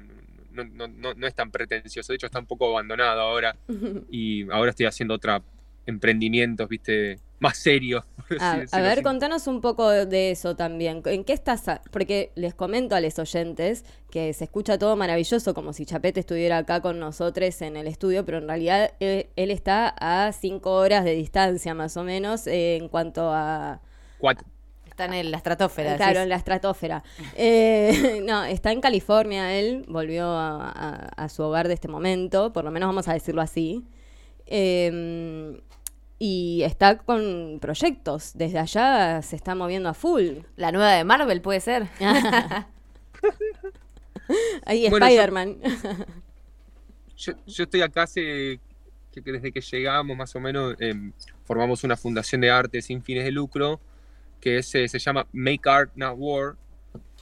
no, 0.53 0.65
no, 0.65 0.89
no- 0.89 1.15
no 1.15 1.27
es 1.27 1.35
tan 1.35 1.51
pretencioso. 1.51 2.13
De 2.13 2.17
hecho, 2.17 2.27
está 2.27 2.39
un 2.39 2.47
poco 2.47 2.69
abandonado 2.71 3.21
ahora. 3.21 3.57
Y 4.11 4.51
ahora 4.51 4.71
estoy 4.71 4.87
haciendo 4.87 5.15
otra 5.15 5.43
emprendimientos, 5.87 6.69
viste, 6.69 7.19
más 7.45 7.59
así 7.59 8.69
A, 8.73 8.81
ver, 8.81 8.93
así. 8.93 9.03
contanos 9.03 9.47
un 9.47 9.61
poco 9.61 9.89
de 9.91 10.31
eso 10.33 10.57
también. 10.57 11.03
¿En 11.05 11.25
qué 11.25 11.33
estás? 11.33 11.69
a- 11.69 11.83
Porque 11.91 12.33
les 12.35 12.55
comento 12.55 12.95
a 12.97 13.01
los 13.01 13.19
oyentes 13.19 13.85
que 14.11 14.33
se 14.33 14.45
escucha 14.45 14.79
todo 14.79 14.97
maravilloso, 14.97 15.55
como 15.55 15.73
si 15.73 15.87
Chapete 15.87 16.21
estuviera 16.21 16.59
acá 16.59 16.81
con 16.81 16.99
nosotros 16.99 17.61
en 17.63 17.77
el 17.77 17.87
estudio, 17.87 18.25
pero 18.25 18.39
en 18.39 18.49
realidad 18.49 18.93
él, 19.01 19.27
él 19.37 19.51
está 19.51 19.95
a 19.99 20.33
cinco 20.33 20.73
horas 20.73 21.05
de 21.05 21.15
distancia 21.15 21.75
más 21.75 21.97
o 21.97 22.03
menos 22.05 22.47
eh, 22.47 22.77
en 22.77 22.89
cuanto 22.89 23.31
a... 23.33 23.81
Cuatro. 24.19 24.47
Está 24.89 25.07
en 25.19 25.31
la 25.33 25.37
estratosfera. 25.39 25.97
Claro, 25.97 26.21
en 26.21 26.29
la 26.29 26.37
estratosfera. 26.37 27.03
Eh, 27.37 28.23
no, 28.27 28.45
está 28.45 28.71
en 28.71 28.81
California 28.81 29.53
él, 29.59 29.85
volvió 29.89 30.27
a, 30.27 30.69
a- 30.71 31.09
a 31.25 31.29
su 31.29 31.43
hogar 31.43 31.67
de 31.69 31.75
este 31.75 31.89
momento, 31.89 32.53
por 32.53 32.65
lo 32.65 32.71
menos 32.71 32.89
vamos 32.89 33.09
a 33.09 33.13
decirlo 33.13 33.43
así. 33.43 33.85
Eh, 34.47 35.61
y 36.27 36.63
está 36.63 36.97
con 36.97 37.59
proyectos, 37.61 38.33
desde 38.35 38.59
allá 38.59 39.21
se 39.21 39.37
está 39.37 39.55
moviendo 39.55 39.91
a 39.91 39.95
full. 39.95 40.39
La 40.57 40.73
nueva 40.73 40.93
de 40.93 41.05
Marvel 41.05 41.43
puede 41.43 41.61
ser. 41.61 41.87
Ahí 44.65 44.89
Bueno, 44.89 45.05
Spider-Man. 45.05 45.59
Yo, 47.19 47.35
yo 47.47 47.65
estoy 47.65 47.83
acá 47.83 48.05
hace, 48.05 48.59
que, 49.13 49.21
desde 49.21 49.53
que 49.53 49.61
llegamos 49.61 50.17
más 50.17 50.35
o 50.35 50.41
menos, 50.41 50.75
em, 50.81 51.13
formamos 51.45 51.85
una 51.85 51.97
fundación 51.97 52.41
de 52.41 52.51
arte 52.51 52.83
sin 52.83 53.03
fines 53.03 53.25
de 53.25 53.31
lucro, 53.31 53.79
que 54.41 54.59
es, 54.59 54.75
eh, 54.75 54.89
se 54.89 54.99
llama 54.99 55.27
Make 55.33 55.69
Art 55.69 55.93
Not 55.95 56.17
War. 56.17 56.57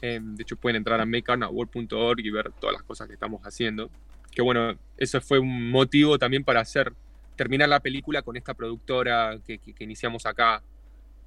Em, 0.01 0.37
de 0.37 0.43
hecho, 0.45 0.57
pueden 0.57 0.77
entrar 0.77 1.01
a 1.01 1.05
makeartnotwar.org 1.05 2.21
y 2.21 2.31
ver 2.31 2.53
todas 2.53 2.75
las 2.75 2.85
cosas 2.85 3.09
que 3.09 3.15
estamos 3.15 3.43
haciendo. 3.43 3.91
Que 4.31 4.43
bueno, 4.43 4.79
eso 4.97 5.21
fue 5.21 5.41
un 5.41 5.71
motivo 5.71 6.19
también 6.19 6.45
para 6.45 6.61
hacer, 6.61 6.93
terminar 7.37 7.69
la 7.69 7.81
película 7.81 8.23
con 8.23 8.37
esta 8.37 8.55
productora 8.55 9.39
que, 9.47 9.59
que- 9.59 9.73
que 9.75 9.85
iniciamos 9.85 10.27
acá. 10.27 10.63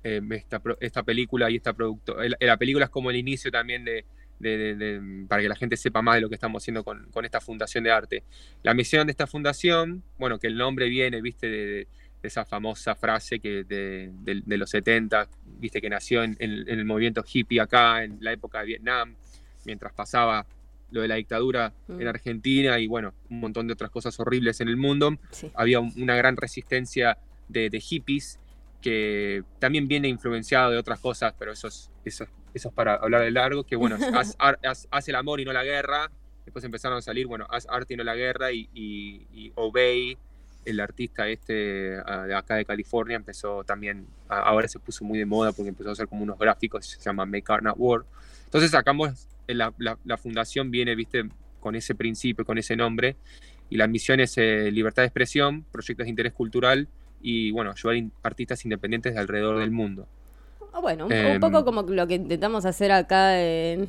Em, 0.03 0.31
esta, 0.33 0.61
esta 0.81 1.01
película 1.01 1.49
y 1.49 1.55
esta 1.55 1.73
productora. 1.73 2.27
La 2.39 2.57
película 2.57 2.85
es 2.85 2.91
como 2.91 3.09
el 3.09 3.15
inicio 3.15 3.49
también 3.49 3.83
de, 3.83 4.05
de- 4.37 4.75
de- 4.75 5.25
para 5.27 5.41
que 5.41 5.49
la 5.49 5.55
gente 5.55 5.75
sepa 5.77 6.03
más 6.03 6.15
de 6.15 6.21
lo 6.21 6.29
que 6.29 6.35
estamos 6.35 6.61
haciendo 6.61 6.83
con, 6.83 7.09
con 7.09 7.25
esta 7.25 7.41
fundación 7.41 7.83
de 7.85 7.91
arte. 7.91 8.23
La 8.61 8.75
misión 8.75 9.07
de 9.07 9.11
esta 9.11 9.25
fundación, 9.25 10.03
bueno, 10.19 10.37
que 10.37 10.45
el 10.45 10.57
nombre 10.57 10.89
viene, 10.89 11.21
viste, 11.21 11.47
de, 11.49 11.87
esa 12.21 12.43
famosa 12.45 12.95
frase 12.95 13.39
que 13.39 13.63
de 13.65 14.57
los 14.57 14.69
70, 14.71 15.27
viste, 15.59 15.79
que 15.81 15.89
nació 15.89 16.23
en, 16.23 16.35
en- 16.39 16.67
en 16.69 16.79
el 16.79 16.85
movimiento 16.85 17.23
hippie 17.31 17.59
acá, 17.59 18.03
en 18.03 18.17
la 18.19 18.31
época 18.31 18.59
de 18.59 18.65
Vietnam, 18.65 19.15
mientras 19.65 19.91
pasaba 19.93 20.45
lo 20.91 21.01
de 21.01 21.07
la 21.07 21.15
dictadura 21.15 21.73
Mm. 21.87 22.01
en 22.01 22.07
Argentina 22.07 22.79
y 22.79 22.87
bueno, 22.87 23.13
un 23.29 23.39
montón 23.39 23.67
de 23.67 23.73
otras 23.73 23.91
cosas 23.91 24.19
horribles 24.19 24.61
en 24.61 24.67
el 24.69 24.77
mundo. 24.77 25.17
Sí. 25.31 25.51
Había 25.55 25.79
un- 25.79 25.93
una 25.97 26.15
gran 26.15 26.37
resistencia 26.37 27.17
de, 27.49 27.69
de 27.69 27.79
hippies 27.79 28.39
que 28.81 29.43
también 29.59 29.87
viene 29.87 30.07
influenciado 30.07 30.71
de 30.71 30.77
otras 30.77 30.99
cosas, 30.99 31.33
pero 31.39 31.51
eso 31.51 31.67
es, 31.67 31.89
eso, 32.05 32.23
es- 32.25 32.29
eso 32.53 32.69
es 32.69 32.73
para 32.73 32.95
hablar 32.95 33.21
de 33.21 33.31
largo, 33.31 33.63
que 33.63 33.75
bueno, 33.75 33.97
haz, 34.13 34.35
ar- 34.39 34.59
haz- 34.63 34.87
haz 34.91 35.07
el 35.09 35.15
amor 35.15 35.39
y 35.39 35.45
no 35.45 35.51
la 35.53 35.63
guerra. 35.63 36.09
Después 36.45 36.63
empezaron 36.63 36.97
a 36.99 37.01
salir, 37.01 37.25
bueno, 37.25 37.47
haz 37.49 37.67
arte 37.69 37.95
y 37.95 37.97
no 37.97 38.03
la 38.03 38.15
guerra 38.15 38.51
y, 38.51 38.69
y, 38.73 39.25
y 39.33 39.51
Obey, 39.55 40.17
el 40.63 40.79
artista 40.79 41.27
este 41.27 41.97
ah, 42.05 42.25
de 42.27 42.35
acá 42.35 42.55
de 42.55 42.65
California, 42.65 43.15
empezó 43.15 43.63
también, 43.63 44.05
ahora 44.29 44.67
se 44.67 44.79
puso 44.79 45.03
muy 45.03 45.17
de 45.19 45.25
moda 45.25 45.51
porque 45.51 45.69
empezó 45.69 45.89
a 45.89 45.93
hacer 45.93 46.07
como 46.07 46.23
unos 46.23 46.37
gráficos, 46.39 46.85
se 46.87 46.99
llama 46.99 47.25
Make 47.25 47.45
Art 47.51 47.63
Not 47.63 47.75
War. 47.77 48.03
Entonces 48.45 48.71
sacamos, 48.71 49.27
la, 49.53 49.73
la, 49.77 49.97
la 50.03 50.17
fundación 50.17 50.71
viene, 50.71 50.95
viste, 50.95 51.23
con 51.59 51.75
ese 51.75 51.95
principio, 51.95 52.45
con 52.45 52.57
ese 52.57 52.75
nombre, 52.75 53.15
y 53.69 53.77
la 53.77 53.87
misión 53.87 54.19
es 54.19 54.37
eh, 54.37 54.71
libertad 54.71 55.03
de 55.03 55.07
expresión, 55.07 55.65
proyectos 55.71 56.05
de 56.05 56.09
interés 56.09 56.33
cultural 56.33 56.87
y, 57.21 57.51
bueno, 57.51 57.71
ayudar 57.71 57.95
in- 57.97 58.11
artistas 58.23 58.63
independientes 58.65 59.13
de 59.13 59.19
alrededor 59.19 59.59
del 59.59 59.71
mundo. 59.71 60.07
Ah, 60.73 60.79
bueno, 60.79 61.05
un, 61.07 61.11
un 61.13 61.17
Em. 61.17 61.39
poco 61.39 61.63
como 61.65 61.81
lo 61.83 62.05
que 62.07 62.15
intentamos 62.15 62.65
hacer 62.65 62.91
acá 62.91 63.41
en, 63.41 63.87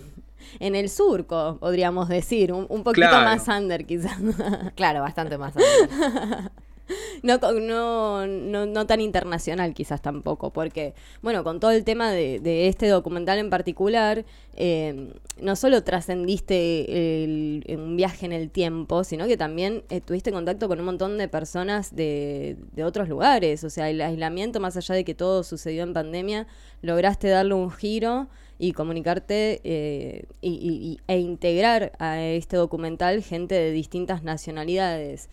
en 0.61 0.75
el 0.77 0.89
surco, 0.89 1.59
podríamos 1.61 2.09
decir. 2.09 2.53
Un, 2.53 2.67
un 2.69 2.83
poquito 2.85 3.09
Claro. 3.09 3.25
más 3.25 3.47
under, 3.49 3.85
quizás. 3.85 4.17
Claro, 4.77 5.01
bastante 5.01 5.37
más. 5.37 5.53
No, 7.23 7.39
no, 7.39 8.27
no, 8.27 8.67
no 8.67 8.87
tan 8.87 9.01
internacional 9.01 9.75
quizás 9.75 10.01
tampoco, 10.03 10.53
porque, 10.53 10.95
bueno, 11.23 11.45
con 11.45 11.61
todo 11.61 11.71
el 11.71 11.85
tema 11.85 12.11
de, 12.11 12.69
este 12.69 12.89
documental 12.89 13.39
en 13.39 13.51
particular, 13.51 14.25
eh, 14.55 15.13
no 15.41 15.57
solo 15.57 15.83
trascendiste 15.83 17.57
un 17.69 17.97
viaje 17.97 18.27
en 18.27 18.33
el 18.33 18.51
tiempo, 18.51 19.05
sino 19.05 19.27
que 19.27 19.37
también 19.37 19.83
eh, 19.91 20.01
tuviste 20.01 20.33
contacto 20.33 20.69
con 20.69 20.79
un 20.79 20.87
montón 20.87 21.19
de 21.19 21.29
personas 21.29 21.95
de, 21.95 22.57
otros 22.85 23.09
lugares, 23.09 23.65
o 23.65 23.71
sea, 23.71 23.91
el 23.91 24.01
aislamiento, 24.01 24.61
más 24.61 24.77
allá 24.77 24.95
de 24.95 25.05
que 25.05 25.15
todo 25.15 25.43
sucedió 25.43 25.83
en 25.83 25.93
pandemia, 25.93 26.47
lograste 26.83 27.29
darle 27.29 27.55
un 27.55 27.71
giro 27.71 28.29
y 28.59 28.73
comunicarte 28.73 29.61
eh, 29.65 30.25
y- 30.41 30.99
e 31.07 31.19
integrar 31.19 31.93
a 31.99 32.23
este 32.23 32.57
documental 32.57 33.23
gente 33.23 33.55
de 33.55 33.71
distintas 33.71 34.23
nacionalidades 34.23 35.29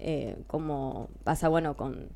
eh, 0.00 0.36
como 0.46 1.08
pasa 1.24 1.48
bueno 1.48 1.76
con 1.76 2.08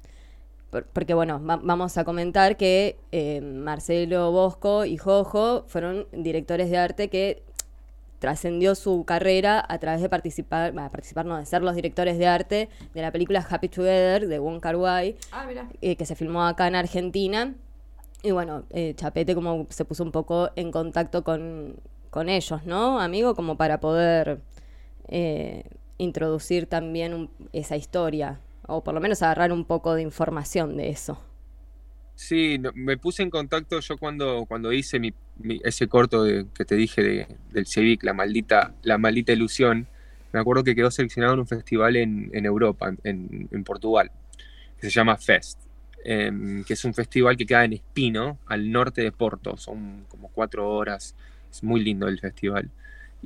por- 0.71 0.85
porque 0.87 1.15
bueno 1.15 1.41
va- 1.45 1.61
vamos 1.63 1.97
a 1.99 2.05
comentar 2.05 2.57
que 2.57 2.97
eh, 3.13 3.41
Marcelo 3.41 4.31
Bosco 4.33 4.85
y 4.85 4.97
Jojo 4.97 5.65
fueron 5.69 6.07
directores 6.13 6.71
de 6.71 6.79
arte 6.79 7.09
que 7.09 7.43
trascendió 8.19 8.75
su 8.75 9.05
carrera 9.05 9.63
a 9.69 9.79
través 9.79 10.01
de 10.01 10.09
participar 10.09 10.73
bah, 10.73 10.89
participar 10.91 11.27
no 11.27 11.37
de 11.37 11.45
ser 11.47 11.63
los 11.63 11.75
directores 11.75 12.17
de 12.17 12.27
arte 12.27 12.69
de 12.95 13.03
la 13.03 13.13
película 13.13 13.47
Happy 13.49 13.69
Together 13.69 14.27
de 14.29 14.39
Wong 14.39 14.61
Kar 14.61 14.77
Wai 14.77 15.17
Ah, 15.33 15.47
eh, 15.83 15.97
que 15.97 16.07
se 16.07 16.15
filmó 16.15 16.45
acá 16.47 16.67
en 16.69 16.75
Argentina. 16.77 17.55
Y 18.23 18.31
bueno, 18.31 18.63
eh, 18.71 18.95
Chapete 18.97 19.35
como 19.35 19.67
se 19.69 19.85
puso 19.85 20.03
un 20.03 20.11
poco 20.11 20.49
en 20.57 20.73
contacto 20.73 21.23
con, 21.23 21.77
con 22.09 22.31
ellos, 22.31 22.65
¿no, 22.65 22.99
amigo? 22.99 23.35
Como 23.35 23.59
para 23.59 23.81
poder 23.81 24.41
eh, 25.09 25.65
introducir 25.99 26.67
también 26.67 27.15
un- 27.15 27.31
esa 27.53 27.77
historia, 27.77 28.41
o 28.67 28.85
por 28.85 28.95
lo 28.95 29.01
menos 29.01 29.23
agarrar 29.23 29.53
un 29.53 29.65
poco 29.65 29.95
de 29.95 30.03
información 30.03 30.77
de 30.77 30.91
eso. 30.91 31.21
Sí, 32.17 32.59
me 32.75 32.97
puse 32.97 33.23
en 33.25 33.31
contacto 33.31 33.81
yo 33.81 33.99
cuando, 33.99 34.47
cuando 34.47 34.73
hice 34.73 35.01
mi, 35.01 35.13
ese 35.65 35.89
corto 35.89 36.25
que 36.55 36.65
te 36.65 36.77
dije 36.77 37.03
de- 37.03 37.27
del 37.53 37.67
Cevic, 37.67 38.05
la 38.05 38.13
maldita, 38.15 38.75
la 38.83 38.99
maldita 38.99 39.33
ilusión. 39.33 39.89
Me 40.33 40.41
acuerdo 40.41 40.63
que 40.65 40.75
quedó 40.77 40.91
seleccionado 40.91 41.35
en 41.35 41.41
un 41.41 41.47
festival 41.49 41.97
en, 41.97 42.31
en 42.33 42.47
Europa, 42.47 42.95
en, 43.05 43.49
en 43.51 43.65
Portugal, 43.65 44.11
que 44.81 44.89
se 44.89 44.91
llama 44.91 45.17
Fest, 45.19 45.61
em, 46.05 46.65
que 46.65 46.75
es 46.75 46.85
un 46.85 46.95
festival 46.95 47.37
que 47.37 47.47
queda 47.47 47.65
en 47.65 47.75
Espino, 47.75 48.39
al 48.47 48.71
norte 48.73 49.03
de 49.03 49.13
Porto. 49.13 49.57
Son 49.57 50.05
como 50.09 50.29
cuatro 50.31 50.71
horas. 50.71 51.15
Es 51.51 51.63
muy 51.65 51.83
lindo 51.85 52.09
el 52.09 52.21
festival. 52.21 52.71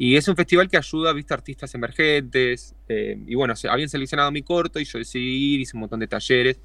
Y 0.00 0.14
es 0.16 0.28
un 0.28 0.36
festival 0.36 0.68
que 0.68 0.76
ayuda, 0.76 1.12
viste, 1.12 1.34
artistas 1.34 1.74
emergentes. 1.74 2.76
eh, 2.88 3.18
y 3.26 3.34
bueno, 3.34 3.56
se, 3.56 3.68
habían 3.68 3.88
seleccionado 3.88 4.30
mi 4.30 4.42
corto 4.42 4.78
y 4.78 4.84
yo 4.84 4.98
decidí 4.98 5.54
ir, 5.54 5.60
hice 5.60 5.76
un 5.76 5.80
montón 5.80 5.98
de 5.98 6.06
talleres. 6.06 6.60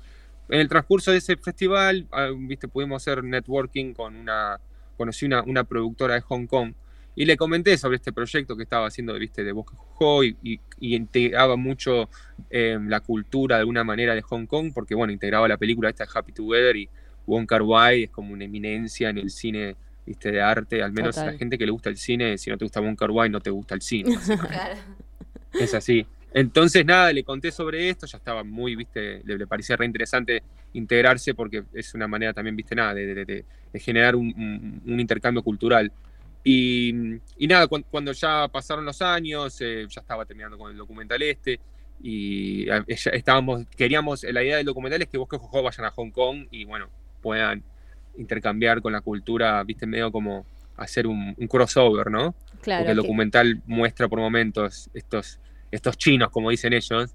En 0.49 0.59
el 0.59 0.69
transcurso 0.69 1.11
de 1.11 1.17
ese 1.17 1.35
festival, 1.37 2.07
ah, 2.11 2.29
viste, 2.37 2.67
pudimos 2.67 3.01
hacer 3.01 3.23
networking 3.23 3.93
con 3.93 4.15
una, 4.15 4.59
conocí 4.97 5.25
una, 5.25 5.41
una 5.41 5.63
productora 5.63 6.13
de 6.13 6.21
Hong 6.21 6.45
Kong 6.45 6.73
y 7.15 7.25
le 7.25 7.35
comenté 7.35 7.75
sobre 7.77 7.95
este 7.95 8.13
proyecto 8.13 8.55
que 8.55 8.63
estaba 8.63 8.87
haciendo, 8.87 9.13
viste, 9.15 9.43
de 9.43 9.51
Bosque 9.51 9.75
Jojo 9.75 10.23
y, 10.23 10.59
integraba 10.79 11.55
mucho 11.55 12.09
eh, 12.51 12.77
la 12.87 12.99
cultura 12.99 13.55
de 13.55 13.61
alguna 13.61 13.83
manera 13.83 14.13
de 14.13 14.21
Hong 14.21 14.45
Kong, 14.45 14.71
porque 14.75 14.93
bueno, 14.93 15.11
integraba 15.11 15.47
la 15.47 15.57
película 15.57 15.89
esta 15.89 16.05
Happy 16.11 16.33
Together 16.33 16.75
y 16.75 16.87
Wong 17.25 17.47
Kar 17.47 17.61
Wai 17.61 18.03
es 18.03 18.09
como 18.09 18.33
una 18.33 18.45
eminencia 18.45 19.09
en 19.09 19.17
el 19.17 19.29
cine, 19.29 19.75
viste, 20.05 20.31
de 20.31 20.41
arte, 20.41 20.81
al 20.83 20.91
menos 20.91 21.17
a 21.17 21.25
la 21.27 21.33
gente 21.37 21.57
que 21.57 21.65
le 21.65 21.71
gusta 21.71 21.89
el 21.89 21.97
cine, 21.97 22.37
si 22.37 22.49
no 22.49 22.57
te 22.57 22.65
gusta 22.65 22.81
Kar 22.95 23.11
Wai 23.11 23.29
no 23.29 23.39
te 23.41 23.49
gusta 23.49 23.75
el 23.75 23.81
cine. 23.81 24.15
Claro. 24.25 24.79
Es 25.53 25.73
así. 25.73 26.05
Entonces, 26.33 26.83
nada, 26.83 27.13
le 27.13 27.23
conté 27.23 27.51
sobre 27.51 27.89
esto, 27.89 28.07
ya 28.07 28.17
estaba 28.17 28.43
muy, 28.43 28.75
viste, 28.75 29.21
le, 29.23 29.37
le 29.37 29.45
parecía 29.45 29.75
re 29.75 29.85
interesante 29.85 30.41
integrarse 30.73 31.35
porque 31.35 31.63
es 31.73 31.93
una 31.93 32.07
manera 32.07 32.33
también, 32.33 32.55
viste, 32.55 32.73
nada, 32.75 32.93
de, 32.95 33.05
de- 33.13 33.25
de- 33.25 33.45
de 33.71 33.79
generar 33.79 34.15
un, 34.15 34.27
un- 34.35 34.81
un 34.93 34.99
intercambio 34.99 35.43
cultural. 35.43 35.91
Y, 36.43 36.91
y 37.37 37.47
nada, 37.47 37.67
cuan- 37.67 37.85
cuando, 37.89 38.11
ya 38.13 38.47
pasaron 38.51 38.83
los 38.83 39.01
años, 39.03 39.55
eh, 39.61 39.85
ya 39.87 40.01
estaba 40.01 40.25
terminando 40.25 40.57
con 40.57 40.71
el 40.71 40.77
documental 40.77 41.21
este, 41.21 41.59
y 42.01 42.67
eh, 42.67 42.83
estábamos, 42.87 43.65
queríamos, 43.77 44.23
la 44.23 44.43
idea 44.43 44.57
del 44.57 44.65
documental 44.65 45.01
es 45.03 45.07
que 45.09 45.17
vos 45.19 45.27
que 45.29 45.37
vayan 45.61 45.85
a 45.85 45.91
Hong 45.91 46.09
Kong 46.09 46.47
y 46.51 46.65
bueno, 46.65 46.89
puedan 47.21 47.63
intercambiar 48.17 48.81
con 48.81 48.93
la 48.93 49.01
cultura, 49.01 49.63
viste, 49.63 49.85
medio 49.85 50.11
como 50.11 50.45
hacer 50.77 51.07
un, 51.07 51.33
un 51.37 51.47
crossover, 51.47 52.09
¿no? 52.11 52.35
Claro. 52.61 52.81
porque 52.83 52.91
el 52.91 52.97
documental 52.97 53.61
muestra 53.67 54.07
por 54.07 54.19
momentos 54.19 54.89
estos, 54.93 55.39
estos 55.71 55.97
chinos, 55.97 56.29
como 56.29 56.49
dicen 56.49 56.71
ellos, 56.73 57.13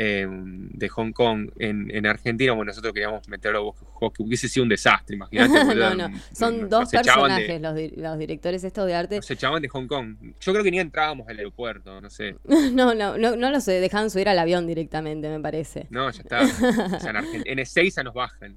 eh, 0.00 0.26
de 0.28 0.88
Hong 0.90 1.10
Kong 1.12 1.50
en, 1.58 1.90
en 1.94 2.06
Argentina. 2.06 2.52
Bueno, 2.52 2.70
nosotros 2.70 2.92
queríamos 2.92 3.28
meterlo 3.28 3.74
que 4.14 4.22
hubiese 4.22 4.48
sido 4.48 4.62
un 4.62 4.68
desastre, 4.68 5.16
imagínate. 5.16 5.74
no, 5.74 5.94
no. 5.94 6.10
Son 6.32 6.60
Nos- 6.62 6.70
dos 6.70 6.80
nos 6.92 6.94
echaban 6.94 7.36
de- 7.36 7.46
personajes 7.46 7.60
los, 7.62 7.74
di- 7.74 8.00
los 8.00 8.18
directores 8.18 8.62
estos 8.64 8.86
de 8.86 8.94
arte. 8.94 9.16
Nos 9.16 9.30
echaban 9.30 9.60
de 9.62 9.68
Hong 9.68 9.86
Kong. 9.88 10.16
Yo 10.40 10.52
creo 10.52 10.62
que 10.64 10.70
ni 10.70 10.78
entrábamos 10.78 11.26
al 11.28 11.38
aeropuerto, 11.38 12.00
no 12.00 12.10
sé. 12.10 12.36
No, 12.72 12.94
no, 12.94 13.16
no, 13.18 13.34
no 13.36 13.50
los 13.50 13.64
dejaban 13.66 14.10
subir 14.10 14.28
al 14.28 14.38
avión 14.38 14.66
directamente, 14.66 15.28
me 15.28 15.40
parece. 15.40 15.86
No, 15.90 16.10
ya 16.10 16.20
está. 16.22 16.42
O 16.96 17.00
sea, 17.00 17.10
en, 17.32 17.42
en 17.44 17.58
Ezeiza 17.58 18.02
nos 18.04 18.14
bajan. 18.14 18.56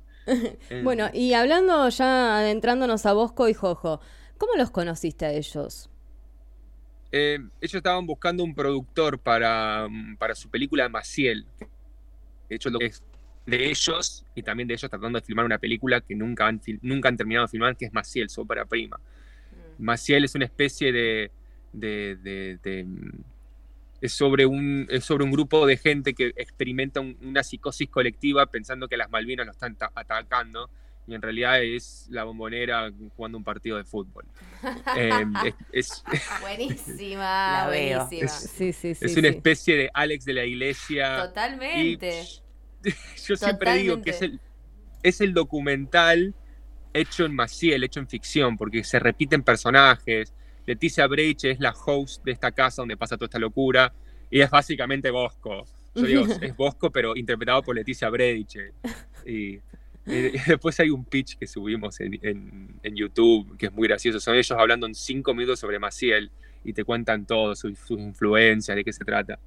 Eh, 0.70 0.82
Bueno, 0.84 1.10
y 1.14 1.34
hablando 1.34 1.88
ya 1.90 2.38
adentrándonos 2.40 3.06
a 3.06 3.14
Bosco 3.14 3.48
y 3.50 3.54
Jojo, 3.54 4.00
¿cómo 4.38 4.54
los 4.58 4.72
conociste 4.72 5.26
a 5.26 5.32
ellos? 5.32 5.90
Eh, 7.12 7.40
ellos 7.60 7.76
estaban 7.76 8.06
buscando 8.06 8.44
un 8.44 8.56
productor 8.56 9.20
para, 9.20 9.88
mm, 9.90 10.18
para 10.18 10.34
su 10.36 10.50
película 10.50 10.88
Maciel. 10.90 11.46
De 12.50 12.56
hecho, 12.56 12.70
lo 12.70 12.80
que 12.80 12.86
es 12.88 13.04
de 13.46 13.70
ellos 13.70 14.26
y 14.36 14.44
también 14.44 14.68
de 14.68 14.76
ellos 14.76 14.90
tratando 14.90 15.20
de 15.20 15.26
filmar 15.26 15.46
una 15.46 15.58
película 15.58 16.02
que 16.02 16.16
nunca 16.16 16.48
han, 16.48 16.62
nunca 16.82 17.10
han 17.10 17.18
terminado 17.18 17.46
de 17.48 17.52
filmar, 17.52 17.76
que 17.76 17.86
es 17.86 17.94
Maciel, 17.94 18.30
su 18.30 18.42
ópera 18.42 18.66
prima. 18.66 19.00
Maciel 19.78 20.24
es 20.26 20.36
una 20.36 20.46
especie 20.46 20.92
de. 20.92 21.32
de- 21.74 22.18
de- 22.22 22.60
de, 22.62 22.84
mm, 22.86 23.24
es, 24.02 24.14
sobre 24.14 24.46
un, 24.46 24.88
es 24.90 25.06
sobre 25.06 25.24
un 25.24 25.32
grupo 25.32 25.66
de 25.66 25.78
gente 25.78 26.14
que 26.14 26.34
experimenta 26.36 27.00
un- 27.00 27.18
una 27.22 27.44
psicosis 27.44 27.88
colectiva 27.90 28.48
pensando 28.48 28.88
que 28.88 28.98
las 28.98 29.10
Malvinas 29.10 29.46
lo 29.46 29.52
están 29.52 29.76
ta- 29.76 29.92
atacando 29.96 30.70
y 31.08 31.16
en 31.16 31.22
realidad 31.22 31.62
es 31.64 32.08
la 32.10 32.24
bombonera 32.24 32.92
jugando 33.16 33.38
un 33.38 33.44
partido 33.44 33.78
de 33.78 33.84
fútbol. 33.84 34.26
Eh, 34.98 35.12
es, 35.74 36.04
es- 36.12 36.26
Buenísima, 36.42 37.64
La 37.64 37.68
veo. 37.70 38.06
buenísima. 38.06 38.26
Es- 38.26 38.50
Sí, 38.56 38.74
sí, 38.74 38.96
sí. 38.96 39.06
es 39.06 39.18
una 39.18 39.30
sí. 39.30 39.36
especie 39.36 39.78
de 39.78 39.90
Alex 39.94 40.26
de 40.26 40.34
la 40.34 40.46
iglesia. 40.46 41.18
Y 41.24 41.28
Totalmente. 41.28 42.24
yo 43.28 43.36
siempre 43.36 43.74
digo 43.78 44.02
que 44.02 44.10
es 44.12 44.22
el, 44.22 44.40
es 45.04 45.22
el 45.22 45.34
documental 45.34 46.34
hecho 46.94 47.26
en 47.26 47.34
Maciel, 47.36 47.84
hecho 47.84 48.00
en 48.00 48.08
ficción, 48.08 48.58
porque 48.58 48.84
se 48.84 49.00
repiten 49.00 49.44
personajes. 49.44 50.34
Leticia 50.72 51.06
Breich 51.08 51.44
es 51.46 51.60
la 51.60 51.72
host 51.86 52.24
de 52.24 52.32
esta 52.32 52.52
casa 52.52 52.82
donde 52.82 52.96
pasa 52.98 53.18
toda 53.18 53.26
esta 53.26 53.40
locura 53.40 53.94
y 54.30 54.40
es 54.42 54.50
básicamente 54.50 55.12
Bosco. 55.12 55.66
Yo 55.94 56.04
digo, 56.04 56.26
es 56.42 56.56
Bosco, 56.56 56.90
pero 56.92 57.16
interpretado 57.18 57.62
por 57.62 57.76
Leticia 57.76 58.10
Breich. 58.10 58.58
Y, 59.26 59.60
y 60.06 60.32
después 60.48 60.80
hay 60.80 60.90
un 60.90 61.04
pitch 61.06 61.38
que 61.38 61.46
subimos 61.46 62.00
en, 62.00 62.18
en- 62.22 62.76
en 62.82 62.96
YouTube 62.96 63.58
que 63.58 63.66
es 63.68 63.72
muy 63.74 63.88
gracioso. 63.88 64.20
Son 64.20 64.34
ellos 64.36 64.52
hablando 64.52 64.88
en 64.88 64.96
cinco 64.96 65.34
minutos 65.34 65.60
sobre 65.60 65.78
Maciel 65.80 66.32
y 66.64 66.74
te 66.74 66.84
cuentan 66.86 67.26
todo, 67.26 67.54
sus, 67.56 67.78
sus 67.80 68.00
influencias, 68.00 68.76
de 68.76 68.84
qué 68.84 68.94
se 68.94 69.04
trata. 69.04 69.38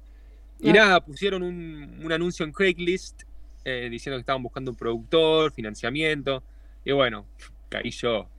Y 0.59 0.71
nada, 0.71 1.03
pusieron 1.03 1.41
un, 1.43 1.99
un 2.03 2.11
anuncio 2.11 2.45
en 2.45 2.51
Craigslist 2.51 3.23
eh, 3.65 3.87
diciendo 3.89 4.17
que 4.17 4.21
estaban 4.21 4.43
buscando 4.43 4.69
un 4.71 4.77
productor, 4.77 5.51
financiamiento. 5.51 6.43
Y 6.85 6.91
bueno, 6.91 7.25
caí 7.69 7.89
yo. 7.89 8.29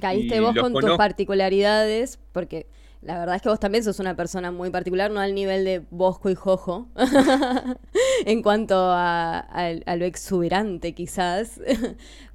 Caíste 0.00 0.40
vos 0.40 0.54
con 0.62 0.72
tus 0.72 0.96
particularidades, 0.98 2.18
porque 2.32 2.66
la 3.00 3.18
verdad 3.18 3.36
es 3.36 3.42
que 3.42 3.48
vos 3.48 3.60
también 3.60 3.84
sos 3.84 4.00
una 4.00 4.16
persona 4.16 4.50
muy 4.50 4.70
particular, 4.70 5.10
no 5.10 5.20
al 5.20 5.34
nivel 5.34 5.64
de 5.64 5.82
Bosco 5.90 6.30
y 6.30 6.34
Jojo, 6.34 6.88
en 8.26 8.42
cuanto 8.42 8.74
a, 8.76 9.38
a- 9.38 9.74
a 9.86 9.96
lo 9.96 10.04
exuberante 10.04 10.92
quizás. 10.94 11.60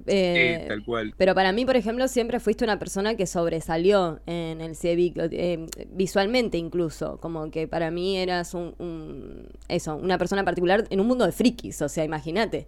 Eh, 0.06 0.58
Sí, 0.60 0.68
tal 0.68 0.84
cual. 0.84 1.14
pero 1.16 1.34
para 1.34 1.50
mí, 1.52 1.64
por 1.64 1.76
ejemplo, 1.76 2.08
siempre 2.08 2.38
fuiste 2.38 2.62
una 2.62 2.78
persona 2.78 3.14
que 3.16 3.26
sobresalió 3.26 4.20
en 4.26 4.60
el 4.60 4.76
CIEVIC, 4.76 5.16
eh, 5.32 5.66
visualmente 5.92 6.58
incluso, 6.58 7.18
como 7.22 7.50
que 7.50 7.66
para 7.68 7.90
mí 7.90 8.18
eras 8.18 8.52
un, 8.52 8.74
un- 8.78 9.48
eso, 9.68 9.96
una 9.96 10.18
persona 10.18 10.44
particular 10.44 10.84
en 10.90 11.00
un 11.00 11.06
mundo 11.06 11.24
de 11.24 11.32
frikis, 11.32 11.80
o 11.80 11.88
sea, 11.88 12.04
imagínate. 12.04 12.66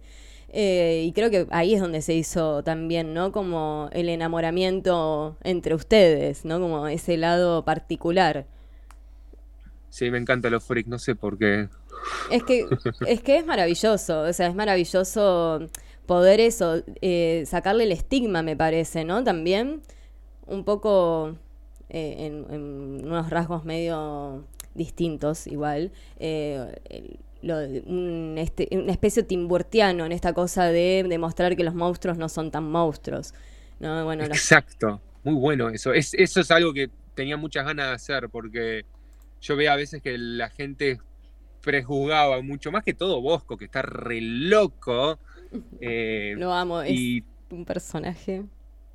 Eh, 0.49 1.03
y 1.07 1.11
creo 1.13 1.29
que 1.29 1.47
ahí 1.51 1.73
es 1.73 1.81
donde 1.81 2.01
se 2.01 2.13
hizo 2.13 2.63
también, 2.63 3.13
¿no? 3.13 3.31
Como 3.31 3.89
el 3.93 4.09
enamoramiento 4.09 5.37
entre 5.43 5.75
ustedes, 5.75 6.45
¿no? 6.45 6.59
Como 6.59 6.87
ese 6.87 7.17
lado 7.17 7.65
particular. 7.65 8.45
Sí, 9.89 10.11
me 10.11 10.17
encanta 10.17 10.49
los 10.49 10.63
freaks, 10.63 10.87
no 10.89 10.99
sé 10.99 11.15
por 11.15 11.37
qué. 11.37 11.69
Es 12.29 12.43
que, 12.43 12.65
es 13.05 13.21
que 13.21 13.37
es 13.37 13.45
maravilloso, 13.45 14.21
o 14.21 14.33
sea, 14.33 14.47
es 14.47 14.55
maravilloso 14.55 15.67
poder 16.05 16.39
eso, 16.39 16.83
eh, 17.01 17.43
sacarle 17.47 17.83
el 17.85 17.91
estigma, 17.91 18.41
me 18.43 18.55
parece, 18.55 19.03
¿no? 19.05 19.23
También 19.23 19.81
un 20.47 20.63
poco 20.65 21.35
eh, 21.89 22.15
en, 22.27 22.45
en 22.53 23.05
unos 23.05 23.29
rasgos 23.29 23.65
medio 23.65 24.45
distintos, 24.75 25.47
igual. 25.47 25.91
eh, 26.19 26.75
el- 26.89 27.19
lo 27.41 27.57
un, 27.59 28.35
este, 28.37 28.67
una 28.71 28.91
especie 28.91 29.23
timburtiano 29.23 30.05
en 30.05 30.11
esta 30.11 30.33
cosa 30.33 30.65
de 30.65 31.05
demostrar 31.07 31.55
que 31.55 31.63
los 31.63 31.75
monstruos 31.75 32.17
no 32.17 32.29
son 32.29 32.51
tan 32.51 32.69
monstruos. 32.71 33.33
¿no? 33.79 34.03
Bueno, 34.05 34.25
los- 34.27 34.37
Exacto, 34.37 35.01
muy 35.23 35.35
bueno 35.35 35.69
eso. 35.69 35.93
Es, 35.93 36.13
eso 36.13 36.41
es 36.41 36.51
algo 36.51 36.73
que 36.73 36.89
tenía 37.15 37.37
muchas 37.37 37.65
ganas 37.65 37.87
de 37.87 37.93
hacer 37.93 38.29
porque 38.29 38.85
yo 39.41 39.55
veía 39.55 39.73
a 39.73 39.75
veces 39.77 40.01
que 40.01 40.17
la 40.17 40.49
gente 40.49 40.99
prejuzgaba 41.61 42.41
mucho, 42.41 42.71
más 42.71 42.83
que 42.83 42.93
todo 42.93 43.21
Bosco, 43.21 43.57
que 43.57 43.65
está 43.65 43.81
re 43.81 44.21
loco. 44.21 45.19
eh, 45.81 46.35
lo 46.37 46.53
amo, 46.53 46.81
es 46.81 47.23
un 47.49 47.65
personaje. 47.65 48.43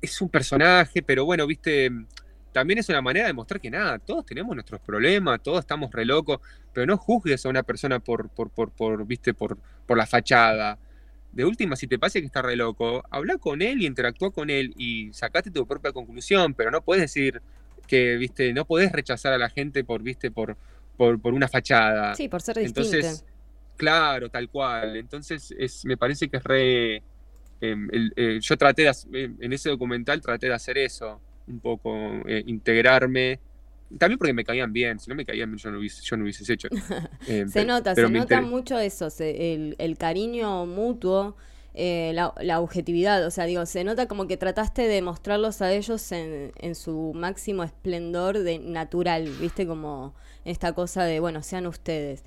es 0.01 0.21
un 0.21 0.29
personaje, 0.29 1.01
pero 1.01 1.25
bueno, 1.25 1.47
viste, 1.47 1.89
también 2.53 2.79
es 2.79 2.87
una 2.89 3.01
manera 3.01 3.27
de 3.27 3.33
mostrar 3.33 3.59
que 3.59 3.69
nada, 3.71 3.99
todos 3.99 4.25
tenemos 4.25 4.55
nuestros 4.55 4.79
problemas, 4.81 5.41
todos 5.43 5.59
estamos 5.59 5.91
re 5.91 6.05
locos, 6.05 6.39
pero 6.71 6.85
no 6.85 6.97
juzgues 6.97 7.45
a 7.45 7.49
una 7.49 7.63
persona 7.63 7.99
por, 7.99 8.29
por, 8.29 8.49
por, 8.51 8.71
por, 8.71 9.05
viste, 9.05 9.33
por, 9.33 9.57
por 9.85 9.97
la 9.97 10.05
fachada. 10.05 10.77
De 11.31 11.43
última, 11.45 11.75
si 11.75 11.87
te 11.87 11.97
parece 11.99 12.19
que 12.21 12.27
está 12.27 12.41
re 12.43 12.55
loco, 12.55 13.03
habla 13.09 13.37
con 13.37 13.61
él 13.61 13.81
y 13.81 13.87
interactúa 13.87 14.31
con 14.31 14.49
él 14.51 14.73
y 14.77 15.11
sacate 15.13 15.49
tu 15.51 15.65
propia 15.67 15.91
conclusión, 15.91 16.53
pero 16.53 16.69
no 16.71 16.81
puedes 16.81 17.01
decir 17.01 17.41
que, 17.87 18.15
viste, 18.17 18.53
no 18.53 18.65
podés 18.65 18.91
rechazar 18.91 19.33
a 19.33 19.37
la 19.39 19.49
gente 19.49 19.83
por, 19.83 20.03
viste, 20.03 20.29
por, 20.31 20.55
por, 20.95 21.19
por 21.19 21.33
una 21.33 21.47
fachada. 21.47 22.15
Sí, 22.15 22.29
por 22.29 22.41
ser 22.41 22.57
distinto. 22.59 22.81
Entonces, 22.81 23.25
claro, 23.75 24.29
tal 24.29 24.47
cual. 24.49 24.95
Entonces, 24.95 25.53
es, 25.57 25.83
me 25.85 25.97
parece 25.97 26.29
que 26.29 26.37
es 26.37 26.43
re. 26.43 27.03
em, 27.61 27.87
el- 27.91 28.13
eh, 28.15 28.39
yo 28.41 28.57
traté 28.57 28.83
de, 28.83 29.23
en 29.39 29.53
ese 29.53 29.69
documental 29.69 30.21
traté 30.21 30.47
de 30.47 30.53
hacer 30.53 30.77
eso, 30.77 31.19
un 31.47 31.59
poco, 31.59 31.95
eh, 32.27 32.43
integrarme. 32.47 33.39
También 33.97 34.17
porque 34.17 34.33
me 34.33 34.43
caían 34.43 34.73
bien, 34.73 34.99
si 34.99 35.09
no 35.09 35.15
me 35.15 35.25
caían 35.25 35.51
bien 35.51 35.59
yo 35.59 35.69
no 35.71 35.77
hubiese, 35.79 36.01
yo 36.03 36.17
no 36.17 36.23
hubiese 36.23 36.51
hecho. 36.51 36.67
Em, 37.27 37.47
Se 37.47 37.53
pero- 37.61 37.67
nota, 37.67 37.93
pero 37.93 38.07
se 38.07 38.13
nota 38.13 38.41
mucho 38.41 38.79
eso, 38.79 39.09
se- 39.09 39.53
el, 39.53 39.75
el 39.77 39.97
cariño 39.97 40.65
mutuo, 40.65 41.35
eh, 41.75 42.11
la, 42.13 42.33
la 42.41 42.59
objetividad, 42.59 43.25
o 43.25 43.31
sea, 43.31 43.45
digo, 43.45 43.65
se 43.65 43.83
nota 43.83 44.07
como 44.07 44.27
que 44.27 44.37
trataste 44.37 44.87
de 44.87 45.01
mostrarlos 45.01 45.61
a 45.61 45.71
ellos 45.73 46.11
en, 46.11 46.51
en 46.59 46.75
su 46.75 47.13
máximo 47.15 47.63
esplendor 47.63 48.39
de 48.39 48.59
natural, 48.59 49.27
viste, 49.39 49.67
como 49.67 50.13
esta 50.45 50.73
cosa 50.73 51.03
de, 51.03 51.19
bueno, 51.19 51.41
sean 51.43 51.67
ustedes. 51.67 52.23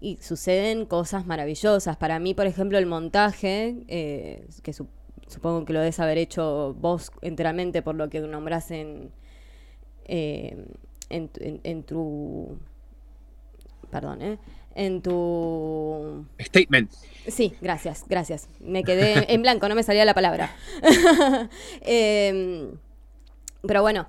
Y 0.00 0.18
suceden 0.20 0.84
cosas 0.86 1.26
maravillosas. 1.26 1.96
Para 1.96 2.18
mí, 2.18 2.34
por 2.34 2.46
ejemplo, 2.46 2.76
el 2.78 2.86
montaje, 2.86 3.76
eh, 3.88 4.46
que 4.62 4.72
su- 4.72 4.88
supongo 5.32 5.64
que 5.64 5.72
lo 5.72 5.80
debes 5.80 5.98
haber 6.00 6.18
hecho 6.18 6.74
vos 6.78 7.10
enteramente 7.22 7.82
por 7.82 7.94
lo 7.96 8.08
que 8.08 8.20
nombrás 8.20 8.70
en, 8.70 9.10
eh, 10.04 10.64
en, 11.10 11.28
tu- 11.28 11.42
en- 11.42 11.60
en 11.64 11.82
tu... 11.82 12.58
Perdón, 13.90 14.22
¿eh? 14.22 14.38
En 14.74 15.02
tu... 15.02 16.24
Statement. 16.40 16.90
Sí, 17.26 17.54
gracias, 17.60 18.04
gracias. 18.08 18.48
Me 18.60 18.84
quedé 18.84 19.32
en 19.32 19.42
blanco, 19.42 19.68
no 19.68 19.74
me 19.74 19.82
salía 19.82 20.04
la 20.04 20.14
palabra. 20.14 20.50
Em, 21.82 22.70
pero 23.66 23.82
bueno. 23.82 24.06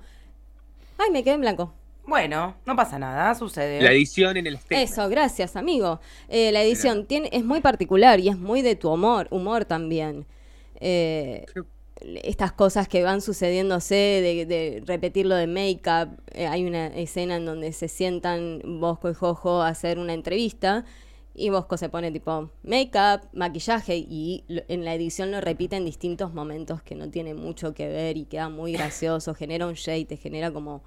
Ay, 0.98 1.10
me 1.10 1.22
quedé 1.22 1.34
en 1.34 1.40
blanco. 1.40 1.72
Bueno, 2.06 2.54
no 2.66 2.76
pasa 2.76 2.98
nada, 2.98 3.34
sucede. 3.34 3.80
La 3.82 3.92
edición 3.92 4.36
en 4.36 4.46
el 4.46 4.58
statement. 4.58 4.90
Eso, 4.90 5.08
gracias, 5.08 5.56
amigo. 5.56 6.00
Eh, 6.28 6.52
la 6.52 6.62
edición 6.62 7.06
tiene, 7.06 7.30
es 7.32 7.44
muy 7.44 7.60
particular 7.60 8.20
y 8.20 8.28
es 8.28 8.36
muy 8.38 8.60
de 8.62 8.76
tu 8.76 8.90
humor, 8.90 9.26
humor 9.30 9.64
también. 9.64 10.26
Eh, 10.80 11.44
estas 12.22 12.52
cosas 12.52 12.88
que 12.88 13.02
van 13.02 13.20
sucediéndose, 13.20 13.94
de, 13.94 14.46
de 14.46 14.82
repetir 14.86 15.26
lo 15.26 15.36
de 15.36 15.46
make-up. 15.46 16.20
Eh, 16.32 16.46
hay 16.46 16.64
una 16.64 16.88
escena 16.88 17.36
en 17.36 17.46
donde 17.46 17.72
se 17.72 17.88
sientan 17.88 18.60
Bosco 18.80 19.10
y 19.10 19.14
Jojo 19.14 19.62
a 19.62 19.68
hacer 19.68 19.98
una 19.98 20.12
entrevista 20.12 20.84
y 21.34 21.50
Bosco 21.50 21.76
se 21.76 21.88
pone 21.88 22.12
tipo 22.12 22.50
make-up, 22.62 23.28
maquillaje 23.32 23.96
y 23.96 24.44
lo- 24.48 24.62
en 24.68 24.84
la 24.84 24.94
edición 24.94 25.30
lo 25.30 25.40
repite 25.40 25.76
en 25.76 25.84
distintos 25.84 26.32
momentos 26.34 26.82
que 26.82 26.94
no 26.94 27.10
tiene 27.10 27.34
mucho 27.34 27.74
que 27.74 27.88
ver 27.88 28.16
y 28.16 28.24
queda 28.26 28.48
muy 28.48 28.72
gracioso, 28.72 29.34
genera 29.34 29.66
un 29.66 29.74
shade, 29.74 30.04
te 30.04 30.16
genera 30.16 30.52
como 30.52 30.82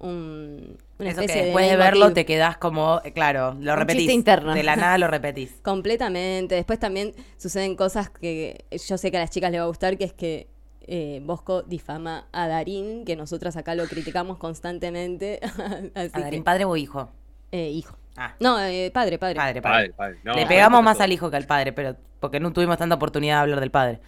un, 0.00 0.76
una 0.98 1.10
Eso 1.10 1.20
que 1.20 1.24
especie 1.26 1.44
después 1.44 1.64
de, 1.66 1.76
leitmotiv. 1.76 1.78
verlo 2.00 2.12
te 2.14 2.24
quedás 2.26 2.56
como, 2.56 3.00
eh, 3.04 3.12
claro, 3.12 3.54
lo 3.60 3.72
Un 3.74 3.78
repetís. 3.78 4.10
interno. 4.10 4.54
De 4.54 4.62
la 4.62 4.76
nada 4.76 4.98
lo 4.98 5.06
repetís. 5.08 5.52
Completamente. 5.62 6.54
Después 6.56 6.78
también 6.78 7.14
suceden 7.36 7.76
cosas 7.76 8.10
que 8.10 8.64
yo 8.70 8.98
sé 8.98 9.10
que 9.10 9.16
a 9.16 9.20
las 9.20 9.30
chicas 9.30 9.50
les 9.50 9.60
va 9.60 9.64
a 9.64 9.68
gustar, 9.68 9.96
que 9.96 10.04
es 10.04 10.12
que 10.12 10.48
eh, 10.86 11.20
Bosco 11.24 11.62
difama 11.62 12.26
a 12.32 12.48
Darín, 12.48 13.04
que 13.04 13.14
nosotras 13.14 13.56
acá 13.56 13.74
lo 13.74 13.84
criticamos 13.86 14.38
constantemente. 14.38 15.40
Así 15.94 16.10
¿A 16.14 16.20
Darín 16.20 16.40
que, 16.40 16.44
padre 16.44 16.64
o 16.64 16.76
hijo? 16.76 17.10
eh, 17.52 17.68
hijo. 17.70 17.96
Ah, 18.16 18.34
No, 18.40 18.58
eh, 18.60 18.90
padre, 18.92 19.18
padre. 19.18 19.34
padre, 19.36 19.62
padre. 19.62 19.92
Padre, 19.92 19.92
padre. 19.94 20.18
No, 20.24 20.34
Le 20.34 20.46
pegamos 20.46 20.78
no, 20.80 20.82
más 20.82 21.00
al 21.00 21.12
hijo 21.12 21.30
que 21.30 21.36
al 21.36 21.46
padre, 21.46 21.72
pero 21.72 21.96
porque 22.18 22.40
no 22.40 22.52
tuvimos 22.52 22.76
tanta 22.76 22.96
oportunidad 22.96 23.36
de 23.36 23.40
hablar 23.42 23.60
del 23.60 23.70
padre. 23.70 24.00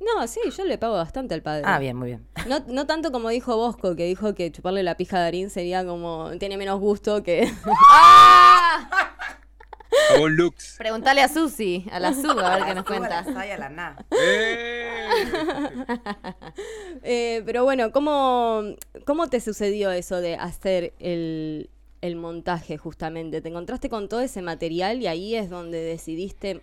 No, 0.00 0.26
sí, 0.28 0.40
yo 0.56 0.64
le 0.64 0.78
pago 0.78 0.94
bastante 0.94 1.34
al 1.34 1.42
padre. 1.42 1.62
Ah, 1.66 1.78
bien, 1.78 1.96
muy 1.96 2.08
bien. 2.08 2.26
No, 2.46 2.60
no 2.68 2.86
tanto 2.86 3.10
como 3.10 3.28
dijo 3.30 3.56
Bosco, 3.56 3.96
que 3.96 4.04
dijo 4.04 4.34
que 4.34 4.52
chuparle 4.52 4.82
la 4.82 4.96
pija 4.96 5.16
a 5.18 5.20
Darín 5.20 5.50
sería 5.50 5.84
como. 5.84 6.30
tiene 6.38 6.56
menos 6.56 6.78
gusto 6.78 7.22
que. 7.22 7.50
Jabón 10.10 10.36
Lux. 10.36 10.76
Preguntale 10.78 11.22
a 11.22 11.28
Susi, 11.28 11.86
a 11.90 11.98
la 11.98 12.14
Su, 12.14 12.30
a 12.30 12.56
ver 12.56 12.64
qué 12.66 12.74
nos 12.74 12.84
cuenta. 12.84 13.24
¡Eh! 14.10 15.08
Eh, 17.02 17.42
pero 17.46 17.64
bueno, 17.64 17.92
¿cómo, 17.92 18.62
¿cómo 19.06 19.28
te 19.28 19.40
sucedió 19.40 19.90
eso 19.90 20.20
de 20.20 20.34
hacer 20.34 20.92
el, 20.98 21.70
el 22.02 22.16
montaje 22.16 22.76
justamente? 22.76 23.40
¿Te 23.40 23.48
encontraste 23.48 23.88
con 23.88 24.08
todo 24.08 24.20
ese 24.20 24.42
material 24.42 25.00
y 25.00 25.06
ahí 25.06 25.34
es 25.34 25.48
donde 25.48 25.80
decidiste 25.80 26.60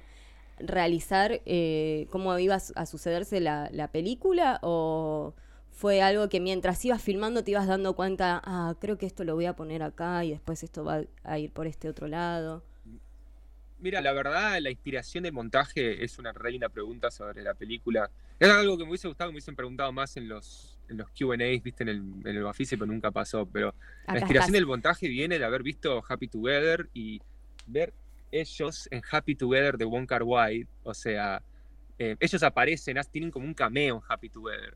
realizar 0.60 1.42
eh, 1.46 2.08
cómo 2.12 2.38
iba 2.40 2.56
a 2.56 2.60
su- 2.60 2.74
a 2.76 2.86
sucederse 2.86 3.40
la, 3.40 3.70
la 3.72 3.90
película 3.92 4.60
o 4.62 5.34
fue 5.72 6.02
algo 6.02 6.30
que 6.30 6.40
mientras 6.40 6.84
ibas 6.86 7.02
filmando 7.02 7.44
te 7.44 7.52
ibas 7.52 7.68
dando 7.68 7.96
cuenta, 7.96 8.42
ah, 8.46 8.76
creo 8.80 8.98
que 8.98 9.06
esto 9.06 9.24
lo 9.26 9.36
voy 9.36 9.46
a 9.46 9.56
poner 9.56 9.84
acá 9.84 10.24
y 10.24 10.32
después 10.32 10.64
esto 10.64 10.84
va 10.86 11.02
a 11.24 11.40
ir 11.40 11.52
por 11.52 11.68
este 11.68 11.90
otro 11.90 12.08
lado? 12.08 12.64
Mira, 13.80 14.02
la 14.02 14.14
verdad, 14.14 14.58
la 14.62 14.72
inspiración 14.72 15.26
del 15.26 15.34
montaje 15.34 16.04
es 16.04 16.18
una 16.18 16.32
reina 16.32 16.70
pregunta 16.70 17.12
sobre 17.12 17.44
la 17.44 17.54
película. 17.54 18.10
Es 18.40 18.50
algo 18.50 18.78
que 18.78 18.84
me 18.84 18.90
hubiese 18.92 19.08
gustado 19.08 19.32
me 19.32 19.36
hubiesen 19.36 19.56
preguntado 19.56 19.92
más 19.92 20.16
en 20.18 20.28
los, 20.30 20.78
en 20.88 20.98
los 20.98 21.10
QAs, 21.10 21.62
viste, 21.62 21.84
en 21.84 21.90
el, 21.90 21.98
en 21.98 22.38
el 22.38 22.44
Bafisi, 22.44 22.78
pero 22.78 22.92
nunca 22.92 23.12
pasó. 23.12 23.46
Pero 23.46 23.76
la 24.12 24.20
inspiración 24.20 24.56
estás. 24.56 24.60
del 24.60 24.66
montaje 24.66 25.08
viene 25.10 25.38
de 25.38 25.46
haber 25.46 25.62
visto 25.62 26.02
Happy 26.08 26.28
Together 26.30 26.90
y 26.94 27.22
ver 27.68 27.94
ellos 28.40 28.88
en 28.92 29.02
Happy 29.10 29.36
Together 29.36 29.78
de 29.78 29.86
Wong 29.86 30.06
Kar 30.06 30.24
Wai. 30.24 30.68
O 30.84 30.94
sea, 30.94 31.42
eh, 31.98 32.16
ellos 32.20 32.44
aparecen, 32.44 32.98
tienen 33.12 33.32
como 33.32 33.46
un 33.46 33.54
cameo 33.54 33.96
en 33.98 34.02
Happy 34.08 34.30
Together. 34.30 34.76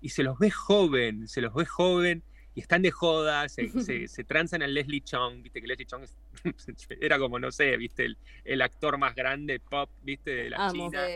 Y 0.00 0.10
se 0.10 0.22
los 0.22 0.38
ve 0.38 0.50
joven, 0.50 1.26
se 1.28 1.40
los 1.40 1.52
ve 1.54 1.64
joven 1.64 2.22
y 2.54 2.60
están 2.60 2.82
de 2.82 2.90
joda, 2.90 3.48
se, 3.48 3.68
se, 3.80 4.08
se 4.08 4.24
transan 4.24 4.62
a 4.62 4.66
Leslie 4.66 5.00
Chung, 5.02 5.42
viste 5.42 5.60
que 5.60 5.66
Leslie 5.68 5.86
Chung 5.86 6.02
es- 6.02 6.16
era 7.00 7.18
como, 7.18 7.38
no 7.38 7.50
sé, 7.52 7.76
viste, 7.76 8.04
el, 8.04 8.16
el 8.44 8.62
actor 8.62 8.98
más 8.98 9.14
grande 9.14 9.60
pop, 9.60 9.90
viste, 10.02 10.30
de 10.34 10.50
la 10.50 10.66
Amo. 10.66 10.72
China. 10.72 11.06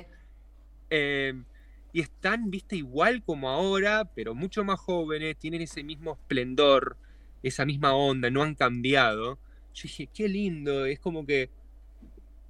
Eh, 0.91 1.35
y 1.93 2.01
están, 2.01 2.51
viste, 2.51 2.77
igual 2.77 3.23
como 3.23 3.49
ahora, 3.51 4.05
pero 4.15 4.35
mucho 4.35 4.65
más 4.65 4.81
jóvenes, 4.81 5.37
tienen 5.37 5.61
ese 5.63 5.83
mismo 5.83 6.13
esplendor, 6.13 6.97
esa 7.43 7.65
misma 7.67 7.95
onda, 7.95 8.31
no 8.31 8.43
han 8.43 8.55
cambiado. 8.55 9.39
Yo 9.75 9.83
dije, 9.85 10.07
qué 10.13 10.29
lindo, 10.29 10.87
es 10.87 10.99
como 11.01 11.27
que 11.27 11.51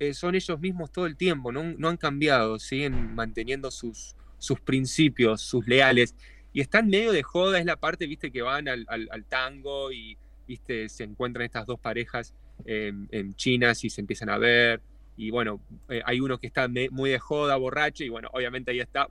eh, 0.03 0.15
son 0.15 0.35
ellos 0.35 0.59
mismos 0.59 0.91
todo 0.91 1.07
el 1.07 1.17
tiempo, 1.17 1.53
no, 1.53 1.62
no 1.62 1.88
han 1.88 1.97
cambiado, 1.97 2.59
siguen 2.59 3.15
manteniendo 3.15 3.71
sus, 3.71 4.17
sus 4.38 4.61
principios, 4.61 5.43
sus 5.43 5.67
leales. 5.67 6.15
Y 6.53 6.61
están 6.61 6.88
medio 6.88 7.12
de 7.12 7.23
joda, 7.23 7.59
es 7.59 7.65
la 7.65 7.77
parte, 7.77 8.07
viste, 8.07 8.31
que 8.33 8.43
van 8.43 8.69
al, 8.69 8.85
al- 8.88 9.09
al 9.11 9.25
tango 9.25 9.93
y, 9.93 10.19
viste, 10.47 10.88
se 10.88 11.05
encuentran 11.05 11.45
estas 11.45 11.67
dos 11.67 11.79
parejas 11.81 12.35
em, 12.65 13.07
en 13.11 13.35
chinas 13.35 13.85
y 13.85 13.91
se 13.91 14.01
empiezan 14.01 14.29
a 14.29 14.38
ver. 14.38 14.83
Y 15.17 15.31
bueno, 15.31 15.61
eh, 15.88 16.03
hay 16.05 16.21
uno 16.21 16.38
que 16.38 16.47
está 16.49 16.69
me- 16.69 16.91
muy 16.91 17.11
de 17.11 17.19
joda, 17.19 17.57
borracho, 17.57 18.03
y 18.05 18.09
bueno, 18.09 18.29
obviamente 18.33 18.71
ahí 18.73 18.81
está, 18.81 19.09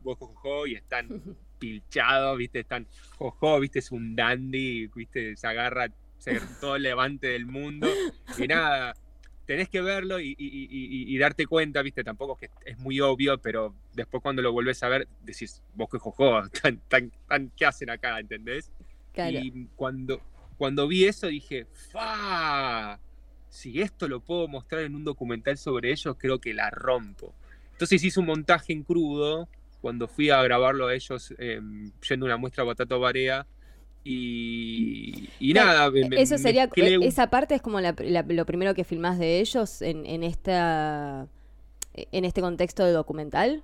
y 0.67 0.75
están 0.75 1.07
pilchados, 1.59 2.37
viste, 2.37 2.59
están 2.59 2.85
jojo, 3.17 3.59
viste, 3.59 3.79
es 3.79 3.91
un 3.91 4.15
dandy, 4.15 4.87
viste, 4.87 5.37
se 5.37 5.47
agarra, 5.47 5.87
se 6.17 6.31
agarra 6.31 6.59
todo 6.59 6.75
el 6.75 6.83
levante 6.83 7.27
del 7.27 7.45
mundo, 7.45 7.87
y 8.37 8.47
nada, 8.47 8.93
tenés 9.51 9.67
que 9.67 9.81
verlo 9.81 10.17
y, 10.21 10.29
y- 10.29 10.35
y- 10.37 10.67
y- 10.71 11.13
y 11.13 11.17
darte 11.17 11.45
cuenta, 11.45 11.81
viste, 11.81 12.05
tampoco 12.05 12.37
es 12.39 12.49
que 12.49 12.69
es 12.71 12.77
muy 12.79 13.01
obvio, 13.01 13.37
pero 13.37 13.75
después 13.93 14.23
cuando 14.23 14.41
lo 14.41 14.53
volvés 14.53 14.81
a 14.81 14.87
ver, 14.87 15.09
decís, 15.21 15.61
vos 15.75 15.89
que 15.89 15.97
jojo, 15.97 16.41
tan, 16.63 16.77
tan, 16.87 17.11
tan- 17.27 17.51
¿qué 17.57 17.65
hacen 17.65 17.89
acá? 17.89 18.17
¿Entendés? 18.17 18.71
Claro. 19.11 19.37
Y 19.43 19.67
cuando, 19.75 20.21
cuando 20.57 20.87
vi 20.87 21.03
eso 21.03 21.27
dije, 21.27 21.65
¡fa! 21.73 22.97
Si 23.49 23.81
esto 23.81 24.07
lo 24.07 24.21
puedo 24.21 24.47
mostrar 24.47 24.83
en 24.83 24.95
un 24.95 25.03
documental 25.03 25.57
sobre 25.57 25.91
ellos, 25.91 26.15
creo 26.17 26.39
que 26.39 26.53
la 26.53 26.69
rompo. 26.69 27.35
Entonces 27.73 28.01
hice 28.01 28.21
un 28.21 28.27
montaje 28.27 28.71
en 28.71 28.83
crudo 28.83 29.49
cuando 29.81 30.07
fui 30.07 30.29
a 30.29 30.41
grabarlo 30.43 30.87
a 30.87 30.95
ellos 30.95 31.33
eh, 31.39 31.59
yendo 32.07 32.25
a 32.25 32.29
una 32.29 32.37
muestra 32.37 32.63
Batato 32.63 33.01
Barea. 33.01 33.45
Y, 34.03 35.29
nada, 35.53 35.91
me- 35.91 36.21
Eso 36.21 36.37
sería, 36.37 36.69
un- 36.75 37.03
esa 37.03 37.29
parte 37.29 37.55
es 37.55 37.61
como 37.61 37.79
la- 37.81 37.95
la- 37.99 38.23
lo 38.27 38.45
primero 38.45 38.73
que 38.73 38.83
filmás 38.83 39.19
de 39.19 39.39
ellos 39.39 39.81
en, 39.81 40.05
en 40.05 40.23
esta 40.23 41.27
en 41.93 42.23
este 42.23 42.39
contexto 42.41 42.85
de 42.85 42.93
documental. 42.93 43.63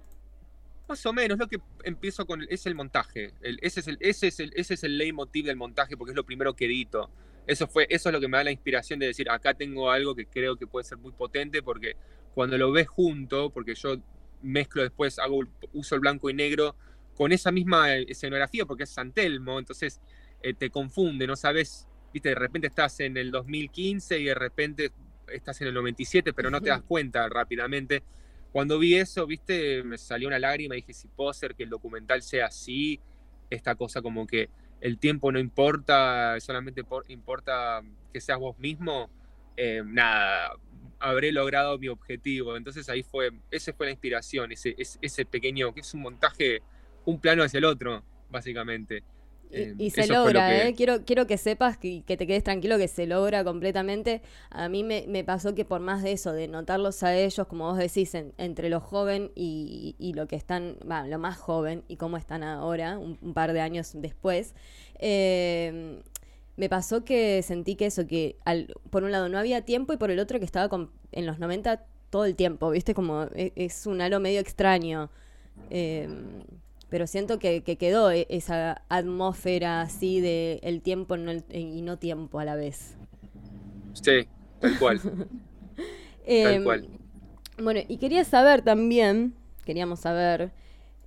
Más 0.89 1.05
o 1.05 1.13
menos, 1.13 1.37
lo 1.37 1.47
que 1.47 1.57
empiezo 1.85 2.25
con 2.25 2.45
es 2.49 2.65
el 2.65 2.75
montaje. 2.75 3.31
El- 3.41 3.57
ese, 3.61 3.79
es 3.79 3.87
el, 3.87 3.97
ese, 4.01 4.27
es 4.27 4.39
el, 4.39 4.51
ese 4.55 4.73
es 4.75 4.83
el 4.83 4.97
leitmotiv 4.97 5.45
del 5.45 5.55
montaje 5.55 5.95
porque 5.97 6.11
es 6.11 6.15
lo 6.15 6.25
primero 6.25 6.53
que 6.53 6.65
edito. 6.65 7.09
Eso, 7.45 7.67
fue, 7.67 7.87
eso 7.89 8.09
es 8.09 8.13
lo 8.13 8.19
que 8.19 8.27
me 8.27 8.37
da 8.37 8.43
la 8.43 8.51
inspiración 8.51 8.99
de 8.99 9.07
decir, 9.07 9.29
acá 9.29 9.53
tengo 9.53 9.89
algo 9.89 10.13
que 10.13 10.25
creo 10.25 10.57
que 10.57 10.67
puede 10.67 10.83
ser 10.83 10.97
muy 10.97 11.13
potente 11.13 11.63
porque 11.63 11.95
cuando 12.35 12.57
lo 12.57 12.71
ves 12.71 12.87
junto, 12.89 13.49
porque 13.49 13.73
yo 13.75 13.95
mezclo 14.41 14.81
después, 14.83 15.17
hago 15.19 15.39
uso 15.73 15.95
el 15.95 16.01
blanco 16.01 16.29
y 16.29 16.33
negro 16.33 16.75
con 17.15 17.31
esa 17.31 17.51
misma 17.51 17.95
escenografía 17.95 18.65
porque 18.65 18.83
es 18.83 18.89
San 18.89 19.13
Telmo, 19.13 19.57
entonces 19.59 20.01
eh, 20.41 20.53
te 20.53 20.69
confunde, 20.69 21.27
no 21.27 21.35
sabes, 21.35 21.87
viste, 22.13 22.29
de 22.29 22.35
repente 22.35 22.67
estás 22.67 22.99
en 22.99 23.17
el 23.17 23.31
2015 23.31 24.19
y 24.19 24.25
de 24.25 24.35
repente 24.35 24.91
estás 25.27 25.59
en 25.61 25.67
el 25.67 25.73
97, 25.73 26.33
pero 26.33 26.49
no 26.49 26.61
te 26.61 26.69
das 26.69 26.81
cuenta 26.87 27.27
rápidamente. 27.29 28.03
Cuando 28.51 28.79
vi 28.79 28.95
eso, 28.95 29.27
viste, 29.27 29.83
me 29.83 29.97
salió 29.97 30.27
una 30.27 30.39
lágrima 30.39 30.75
y 30.75 30.79
dije, 30.81 30.93
si 30.93 31.07
puedo 31.09 31.29
hacer 31.29 31.53
que 31.55 31.63
el 31.63 31.69
documental 31.69 32.21
sea 32.21 32.47
así, 32.47 32.99
esta 33.49 33.75
cosa 33.75 34.01
como 34.01 34.25
que 34.25 34.49
el 34.81 34.99
tiempo 34.99 35.31
no 35.31 35.39
importa, 35.39 36.39
solamente 36.39 36.83
por- 36.83 37.09
importa 37.09 37.81
que 38.13 38.21
seas 38.21 38.39
vos 38.39 38.57
mismo, 38.59 39.09
eh, 39.57 39.81
nada, 39.85 40.53
habré 40.99 41.31
logrado 41.31 41.77
mi 41.77 41.87
objetivo. 41.87 42.55
Entonces 42.55 42.87
ahí 42.89 43.03
fue, 43.03 43.31
esa 43.51 43.73
fue 43.73 43.87
la 43.87 43.91
inspiración, 43.91 44.51
ese, 44.51 44.75
ese, 44.77 44.97
ese 45.01 45.25
pequeño, 45.25 45.73
que 45.73 45.81
es 45.81 45.93
un 45.93 46.01
montaje, 46.01 46.61
un 47.05 47.19
plano 47.19 47.43
hacia 47.43 47.57
el 47.57 47.65
otro, 47.65 48.03
básicamente. 48.29 49.03
Y, 49.49 49.55
Eh, 49.61 49.75
y 49.77 49.89
se 49.91 50.01
logra, 50.13 50.49
que- 50.49 50.67
¿eh? 50.69 50.73
Quiero, 50.75 51.05
quiero 51.05 51.25
que 51.25 51.37
sepas 51.37 51.77
que, 51.77 52.03
que 52.03 52.17
te 52.17 52.27
quedes 52.27 52.43
tranquilo 52.43 52.77
que 52.77 52.87
se 52.87 53.07
logra 53.07 53.43
completamente. 53.43 54.21
A 54.49 54.67
mí 54.69 54.83
me, 54.83 55.05
me 55.07 55.23
pasó 55.23 55.55
que 55.55 55.63
por 55.65 55.79
más 55.79 56.03
de 56.03 56.11
eso, 56.11 56.33
de 56.33 56.47
notarlos 56.47 57.01
a 57.03 57.15
ellos, 57.15 57.47
como 57.47 57.65
vos 57.69 57.77
decís, 57.77 58.13
en- 58.15 58.33
entre 58.37 58.69
lo 58.69 58.79
joven 58.81 59.31
y, 59.35 59.95
y 59.99 60.13
lo 60.13 60.27
que 60.27 60.35
están, 60.35 60.75
va, 60.89 61.07
lo 61.07 61.17
más 61.19 61.37
joven 61.37 61.83
y 61.87 61.95
cómo 61.95 62.17
están 62.17 62.43
ahora, 62.43 62.97
un, 62.97 63.17
un 63.21 63.33
par 63.33 63.53
de 63.53 63.61
años 63.61 63.91
después, 63.95 64.53
eh, 64.99 66.01
me 66.57 66.69
pasó 66.69 67.05
que 67.05 67.41
sentí 67.43 67.75
que 67.75 67.85
eso, 67.85 68.07
que 68.07 68.37
al, 68.43 68.73
por 68.89 69.03
un 69.03 69.11
lado 69.11 69.29
no 69.29 69.37
había 69.37 69.61
tiempo 69.63 69.93
y 69.93 69.97
por 69.97 70.11
el 70.11 70.19
otro 70.19 70.39
que 70.39 70.45
estaba 70.45 70.69
con- 70.69 70.91
en 71.11 71.25
los 71.25 71.39
90 71.39 71.85
todo 72.09 72.25
el 72.25 72.35
tiempo, 72.35 72.69
¿viste? 72.71 72.93
Como 72.93 73.23
e- 73.35 73.53
es, 73.55 73.85
un 73.85 74.01
halo 74.01 74.19
medio 74.19 74.39
extraño. 74.39 75.09
Eh, 75.69 76.07
pero 76.89 77.07
siento 77.07 77.39
que, 77.39 77.63
que 77.63 77.77
quedó 77.77 78.11
e- 78.11 78.27
esa 78.29 78.83
atmósfera 78.89 79.81
así 79.81 80.21
de 80.21 80.59
el 80.63 80.81
tiempo 80.81 81.17
no 81.17 81.31
el- 81.31 81.43
y 81.49 81.81
no 81.81 81.97
tiempo 81.97 82.39
a 82.39 82.45
la 82.45 82.55
vez. 82.55 82.95
Sí, 83.93 84.27
tal 84.59 84.77
cual. 84.79 85.01
Em, 86.25 86.63
cual. 86.63 86.87
Bueno, 87.61 87.79
y 87.87 87.97
quería 87.97 88.23
saber 88.25 88.61
también, 88.61 89.33
queríamos 89.65 90.01
saber, 90.01 90.51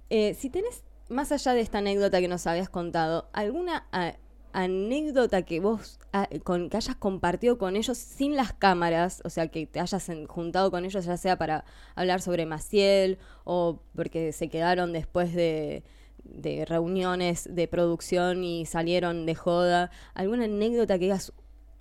eh, 0.09 0.35
si 0.35 0.49
tenés, 0.51 0.83
más 1.09 1.31
allá 1.31 1.55
de 1.55 1.61
esta 1.61 1.79
anécdota 1.79 2.21
que 2.21 2.29
nos 2.29 2.47
habías 2.47 2.69
contado, 2.71 3.29
alguna 3.33 3.87
a- 3.93 4.15
anécdota 4.53 5.43
que 5.43 5.61
vos 5.61 5.99
ah, 6.13 6.29
con, 6.45 6.71
que 6.71 6.77
hayas 6.77 6.97
compartido 6.97 7.59
con 7.59 7.77
ellos 7.77 7.99
sin 7.99 8.37
las 8.37 8.53
cámaras, 8.53 9.23
o 9.25 9.31
sea, 9.31 9.49
que 9.49 9.67
te 9.67 9.81
hayas 9.81 10.11
juntado 10.29 10.71
con 10.71 10.85
ellos, 10.85 11.05
ya 11.05 11.17
sea 11.17 11.37
para 11.39 11.65
hablar 11.95 12.21
sobre 12.21 12.47
Maciel 12.47 13.19
o 13.45 13.81
porque 13.95 14.33
se 14.33 14.49
quedaron 14.49 14.93
después 14.93 15.35
de, 15.35 15.83
de 16.25 16.65
reuniones 16.65 17.49
de 17.55 17.69
producción 17.69 18.45
y 18.45 18.67
salieron 18.67 19.27
de 19.27 19.35
joda, 19.35 19.91
alguna 20.15 20.45
anécdota 20.45 20.95
que 20.99 21.05
digas, 21.07 21.33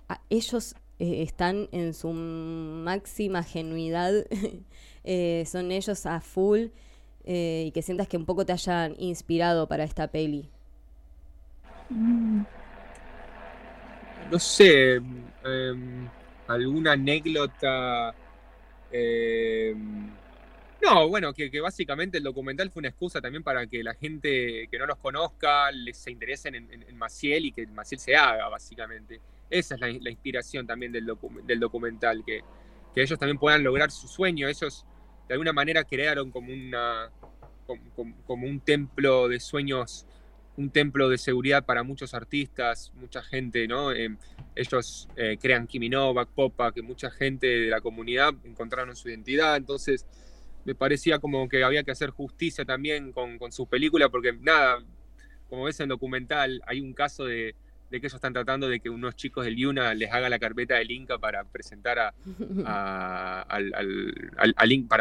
a- 0.08 0.20
ellos 0.30 0.74
eh, 0.98 1.22
están 1.22 1.68
en 1.72 1.94
su 1.94 2.10
máxima 2.12 3.42
genuidad, 3.42 4.12
eh, 5.04 5.44
son 5.46 5.70
ellos 5.72 6.04
a 6.06 6.20
full 6.20 6.66
eh, 7.24 7.64
y 7.68 7.70
que 7.72 7.82
sientas 7.82 8.08
que 8.08 8.16
un 8.16 8.26
poco 8.26 8.44
te 8.46 8.52
hayan 8.52 8.94
inspirado 8.98 9.66
para 9.68 9.84
esta 9.84 10.08
peli. 10.08 10.50
No 14.30 14.38
sé, 14.38 14.96
em, 14.96 16.08
alguna 16.46 16.92
anécdota. 16.92 18.14
em, 18.92 20.10
no, 20.82 21.08
bueno, 21.08 21.32
que, 21.34 21.60
básicamente 21.60 22.18
el 22.18 22.24
documental 22.24 22.70
fue 22.70 22.80
una 22.80 22.88
excusa 22.88 23.20
también 23.20 23.42
para 23.42 23.66
que 23.66 23.82
la 23.82 23.94
gente 23.94 24.66
que 24.70 24.78
no 24.78 24.86
los 24.86 24.98
conozca 24.98 25.70
les 25.70 25.98
se 25.98 26.10
interesen 26.10 26.54
en, 26.54 26.96
Maciel 26.96 27.46
y 27.46 27.52
que 27.52 27.66
Maciel 27.66 28.00
se 28.00 28.16
haga, 28.16 28.48
básicamente. 28.48 29.20
Esa 29.50 29.74
es 29.74 29.80
la, 29.80 30.10
inspiración 30.10 30.66
también 30.66 30.92
del, 30.92 31.06
docu- 31.06 31.42
del 31.44 31.60
documental, 31.60 32.22
que, 32.24 32.42
que 32.94 33.02
ellos 33.02 33.18
también 33.18 33.38
puedan 33.38 33.62
lograr 33.62 33.90
su 33.90 34.08
sueño. 34.08 34.48
Ellos 34.48 34.86
de 35.28 35.34
alguna 35.34 35.52
manera 35.52 35.84
crearon 35.84 36.30
como 36.30 36.52
una 36.52 37.10
como 38.26 38.46
un 38.46 38.60
templo 38.60 39.28
de 39.28 39.38
sueños 39.38 40.06
un 40.56 40.70
templo 40.70 41.08
de 41.08 41.16
seguridad 41.16 41.64
para 41.64 41.82
muchos 41.82 42.12
artistas, 42.12 42.92
mucha 42.96 43.22
gente, 43.22 43.66
¿no? 43.68 43.92
Eh, 43.92 44.10
ellos 44.54 45.08
eh, 45.16 45.38
crean 45.40 45.66
Kimi 45.66 45.88
Novak, 45.88 46.28
Popa, 46.28 46.72
que 46.72 46.82
mucha 46.82 47.10
gente 47.10 47.46
de 47.46 47.66
la 47.68 47.80
comunidad 47.80 48.34
encontraron 48.44 48.94
su 48.96 49.08
identidad, 49.08 49.56
entonces 49.56 50.04
me 50.64 50.74
parecía 50.74 51.18
como 51.18 51.48
que 51.48 51.64
había 51.64 51.82
que 51.84 51.92
hacer 51.92 52.10
justicia 52.10 52.64
también 52.64 53.12
con, 53.12 53.38
con 53.38 53.52
su 53.52 53.66
película, 53.66 54.08
porque 54.10 54.32
nada, 54.34 54.84
como 55.48 55.64
ves 55.64 55.80
en 55.80 55.84
el 55.84 55.88
documental, 55.90 56.60
hay 56.66 56.80
un 56.80 56.92
caso 56.92 57.24
de, 57.24 57.54
que 57.90 57.96
ellos 57.96 58.12
están 58.12 58.32
tratando 58.34 58.68
de 58.68 58.80
que 58.80 58.90
unos 58.90 59.16
chicos 59.16 59.44
del 59.46 59.56
Yuna 59.56 59.94
les 59.94 60.12
haga 60.12 60.28
la 60.28 60.38
carpeta 60.38 60.74
del 60.76 60.90
Inca 60.90 61.16
para 61.18 61.44
presentar 61.44 61.98
a, 61.98 62.12
al, 63.48 63.72
al- 63.74 64.34
al- 64.36 64.54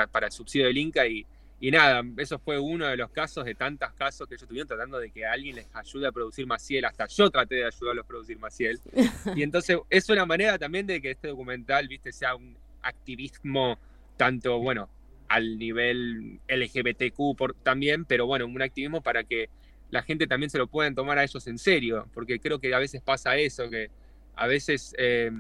para 0.10 0.28
el 0.28 0.32
subsidio 0.32 0.68
del 0.68 0.78
Inca 0.78 1.06
y, 1.06 1.26
y 1.62 1.72
nada, 1.72 2.02
eso 2.18 2.40
fue 2.40 2.58
uno 2.58 2.88
de 2.88 2.96
los 2.96 3.10
casos 3.12 3.44
de 3.44 3.54
tantos 3.54 3.92
casos 3.94 4.28
que 4.28 4.36
ellos 4.36 4.44
estuvieron 4.44 4.68
tratando 4.68 4.98
de 4.98 5.12
que 5.12 5.26
alguien 5.26 5.58
les 5.58 5.68
ayude 5.74 6.08
a 6.08 6.12
producir 6.12 6.48
Maciel, 6.48 6.86
hasta 6.86 7.08
yo 7.08 7.30
traté 7.30 7.56
de 7.56 7.66
ayudarlos 7.66 8.06
a 8.06 8.08
producir 8.08 8.40
Maciel. 8.40 8.80
Y 9.36 9.44
entonces 9.44 9.78
es 9.90 10.10
una 10.10 10.26
manera 10.26 10.58
también 10.58 10.88
de 10.88 11.02
que 11.02 11.12
este 11.12 11.28
documental, 11.28 11.88
viste, 11.88 12.12
sea 12.14 12.36
un 12.36 12.58
activismo 12.82 13.78
tanto, 14.16 14.60
bueno, 14.60 14.90
al 15.28 15.58
nivel 15.58 16.40
LGBTQ 16.48 17.36
por, 17.38 17.54
también, 17.56 18.06
pero 18.06 18.26
bueno, 18.26 18.46
un 18.46 18.62
activismo 18.62 19.02
para 19.02 19.24
que 19.24 19.50
la 19.92 20.02
gente 20.02 20.28
también 20.28 20.50
se 20.50 20.58
lo 20.58 20.68
puedan 20.68 20.96
tomar 20.96 21.18
a 21.18 21.24
ellos 21.24 21.46
en 21.48 21.58
serio, 21.58 22.08
porque 22.14 22.40
creo 22.40 22.60
que 22.60 22.74
a 22.74 22.80
veces 22.80 23.02
pasa 23.02 23.36
eso, 23.38 23.70
que 23.70 23.90
a 24.36 24.48
veces 24.48 24.96
eh, 24.98 25.32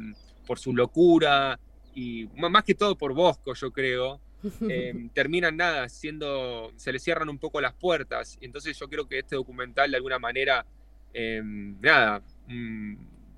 por 0.46 0.60
su 0.60 0.74
locura 0.74 1.60
y 1.96 2.28
más 2.36 2.64
que 2.64 2.76
todo 2.76 2.98
por 2.98 3.14
Bosco, 3.14 3.54
yo 3.54 3.72
creo, 3.72 4.20
eh, 4.70 5.10
terminan 5.14 5.58
nada, 5.58 5.90
siendo, 5.90 6.72
se 6.76 6.92
les 6.92 7.04
cierran 7.04 7.30
un 7.30 7.38
poco 7.40 7.62
las 7.62 7.74
puertas. 7.74 8.38
Y 8.42 8.46
entonces 8.46 8.78
yo 8.78 8.88
creo 8.88 9.08
que 9.08 9.20
este 9.20 9.36
documental 9.36 9.92
de 9.92 9.98
alguna 9.98 10.20
manera, 10.20 10.66
eh, 11.14 11.42
nada, 11.44 12.22
mm, 12.48 12.96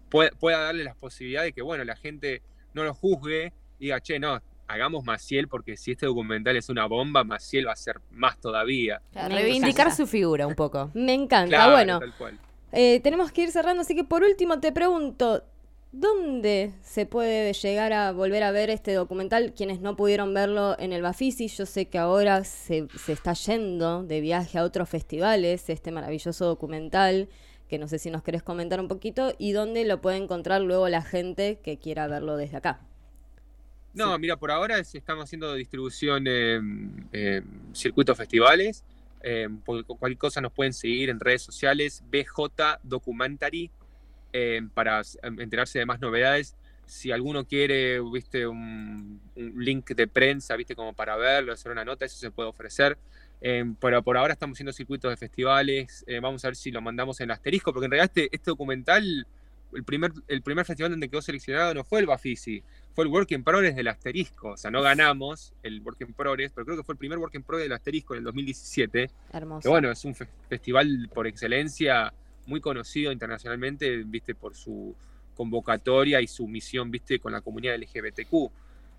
puede- 0.10 0.32
pueda 0.32 0.60
darle 0.60 0.84
las 0.84 0.96
posibilidades 0.96 1.50
de 1.50 1.54
que, 1.54 1.62
bueno, 1.62 1.84
la 1.84 1.96
gente 1.96 2.42
no 2.74 2.84
lo 2.84 2.94
juzgue 2.94 3.54
y 3.80 3.86
diga, 3.86 4.00
che, 4.02 4.20
no, 4.20 4.42
hagamos 4.68 5.04
Maciel 5.04 5.48
porque 5.50 5.76
si 5.76 5.92
este 5.92 6.06
documental 6.06 6.56
es 6.56 6.70
una 6.70 6.86
bomba, 6.86 7.24
Maciel 7.26 7.68
va 7.68 7.74
a 7.74 7.76
ser 7.76 8.00
más 8.12 8.40
todavía. 8.40 9.02
Claro, 9.12 9.36
reivindicar 9.36 9.92
su 9.94 10.08
figura 10.08 10.48
un 10.48 10.56
poco. 10.56 10.92
Me 10.94 11.14
encanta. 11.14 11.56
Claro, 11.56 11.72
bueno, 11.74 12.00
tal 12.00 12.14
cual. 12.18 12.40
eh, 12.72 13.02
tenemos 13.02 13.32
que 13.34 13.42
ir 13.44 13.52
cerrando, 13.52 13.82
así 13.82 13.96
que 13.96 14.04
por 14.06 14.24
último 14.24 14.60
te 14.62 14.72
pregunto, 14.72 15.44
¿dónde 15.92 16.74
se 16.82 17.06
puede 17.06 17.54
llegar 17.54 17.94
a 17.94 18.12
volver 18.12 18.44
a 18.44 18.52
ver 18.52 18.70
este 18.70 18.94
documental? 18.94 19.54
Quienes 19.54 19.82
no 19.82 19.96
pudieron 19.96 20.34
verlo 20.34 20.76
en 20.80 20.94
el 20.94 21.02
Bafisi, 21.02 21.48
yo 21.48 21.66
sé 21.66 21.86
que 21.88 21.98
ahora 21.98 22.44
se, 22.44 22.88
se 22.98 23.12
está 23.14 23.34
yendo 23.34 24.04
de 24.04 24.22
viaje 24.22 24.58
a 24.58 24.64
otros 24.64 24.90
festivales, 24.90 25.70
este 25.70 25.92
maravilloso 25.92 26.46
documental, 26.46 27.30
que 27.68 27.78
no 27.78 27.88
sé 27.88 28.00
si 28.00 28.10
nos 28.12 28.24
querés 28.24 28.44
comentar 28.44 28.80
un 28.80 28.88
poquito, 28.88 29.34
y 29.38 29.52
dónde 29.54 29.86
lo 29.86 30.02
puede 30.02 30.18
encontrar 30.18 30.62
luego 30.62 30.88
la 30.90 31.02
gente 31.02 31.60
que 31.64 31.78
quiera 31.78 32.08
verlo 32.08 32.38
desde 32.38 32.58
acá. 32.58 32.82
No, 33.94 34.18
mira, 34.18 34.38
por 34.38 34.52
ahora 34.52 34.80
es- 34.80 34.96
estamos 34.96 35.26
haciendo 35.26 35.54
distribución 35.54 36.26
en 36.28 37.08
en 37.12 37.44
circuitos 37.74 38.18
festivales. 38.18 38.84
eh, 39.24 39.48
por 39.66 39.86
cualquier 39.86 40.18
cosa 40.18 40.42
nos 40.42 40.52
pueden 40.52 40.74
seguir 40.74 41.10
en 41.12 41.20
redes 41.20 41.44
sociales, 41.44 42.02
BJ 42.10 42.80
Documentary, 42.82 43.70
eh, 44.34 44.62
para 44.74 45.02
enterarse 45.24 45.80
de 45.80 45.86
más 45.86 46.00
novedades. 46.00 46.56
Si 46.86 47.12
alguno 47.12 47.46
quiere, 47.46 48.00
viste, 48.02 48.46
un, 48.48 49.22
un 49.36 49.64
link 49.64 49.92
de 49.92 50.08
prensa, 50.08 50.56
viste, 50.58 50.76
como 50.76 50.94
para 50.94 51.16
verlo, 51.16 51.54
hacer 51.54 51.72
una 51.72 51.86
nota, 51.86 52.06
eso 52.06 52.18
se 52.18 52.32
puede 52.32 52.50
ofrecer. 52.50 52.98
Eh, 53.44 53.64
pero 53.80 54.04
por 54.04 54.18
ahora 54.18 54.34
estamos 54.34 54.56
haciendo 54.58 54.74
circuitos 54.74 55.10
de 55.10 55.18
festivales. 55.18 56.04
eh, 56.08 56.20
vamos 56.20 56.44
a 56.44 56.50
ver 56.50 56.56
si 56.56 56.70
lo 56.70 56.82
mandamos 56.82 57.20
en 57.22 57.32
asterisco, 57.32 57.72
porque 57.74 57.86
en 57.86 57.92
realidad 57.92 58.12
este, 58.16 58.36
este 58.36 58.52
documental, 58.52 59.26
el 59.74 59.84
primer, 59.86 60.12
el 60.28 60.42
primer 60.42 60.66
festival 60.66 60.92
donde 60.92 61.08
quedó 61.10 61.22
seleccionado 61.22 61.74
no 61.74 61.84
fue 61.86 62.02
el 62.02 62.06
Bafisi, 62.08 62.62
fue 62.94 63.06
el 63.06 63.10
Work 63.10 63.32
in 63.32 63.44
Progress 63.44 63.74
del 63.76 63.88
asterisco. 63.88 64.50
O 64.50 64.58
sea, 64.58 64.70
no 64.70 64.82
ganamos 64.82 65.54
el 65.64 65.80
Work 65.82 66.02
in 66.02 66.14
Progress, 66.14 66.52
pero 66.54 66.66
creo 66.66 66.78
que 66.78 66.84
fue 66.84 66.94
el 66.94 67.00
primer 67.00 67.18
Work 67.20 67.34
in 67.36 67.44
Progress 67.44 67.66
del 67.70 67.74
asterisco 67.74 68.14
en 68.16 68.18
el 68.20 68.24
2017. 68.26 69.10
Hermoso. 69.32 69.62
Que 69.64 69.70
bueno, 69.70 69.90
es 69.92 70.04
un 70.04 70.14
fe- 70.14 70.28
festival 70.50 71.10
por 71.14 71.26
excelencia 71.26 72.14
muy 72.52 72.60
conocido 72.60 73.14
internacionalmente, 73.14 74.04
viste, 74.04 74.36
por 74.36 74.54
su 74.56 74.94
convocatoria 75.36 76.22
y 76.22 76.28
su 76.28 76.48
misión, 76.48 76.92
viste, 76.92 77.18
con 77.18 77.32
la 77.32 77.40
comunidad 77.40 77.78
LGBTQ. 77.78 78.52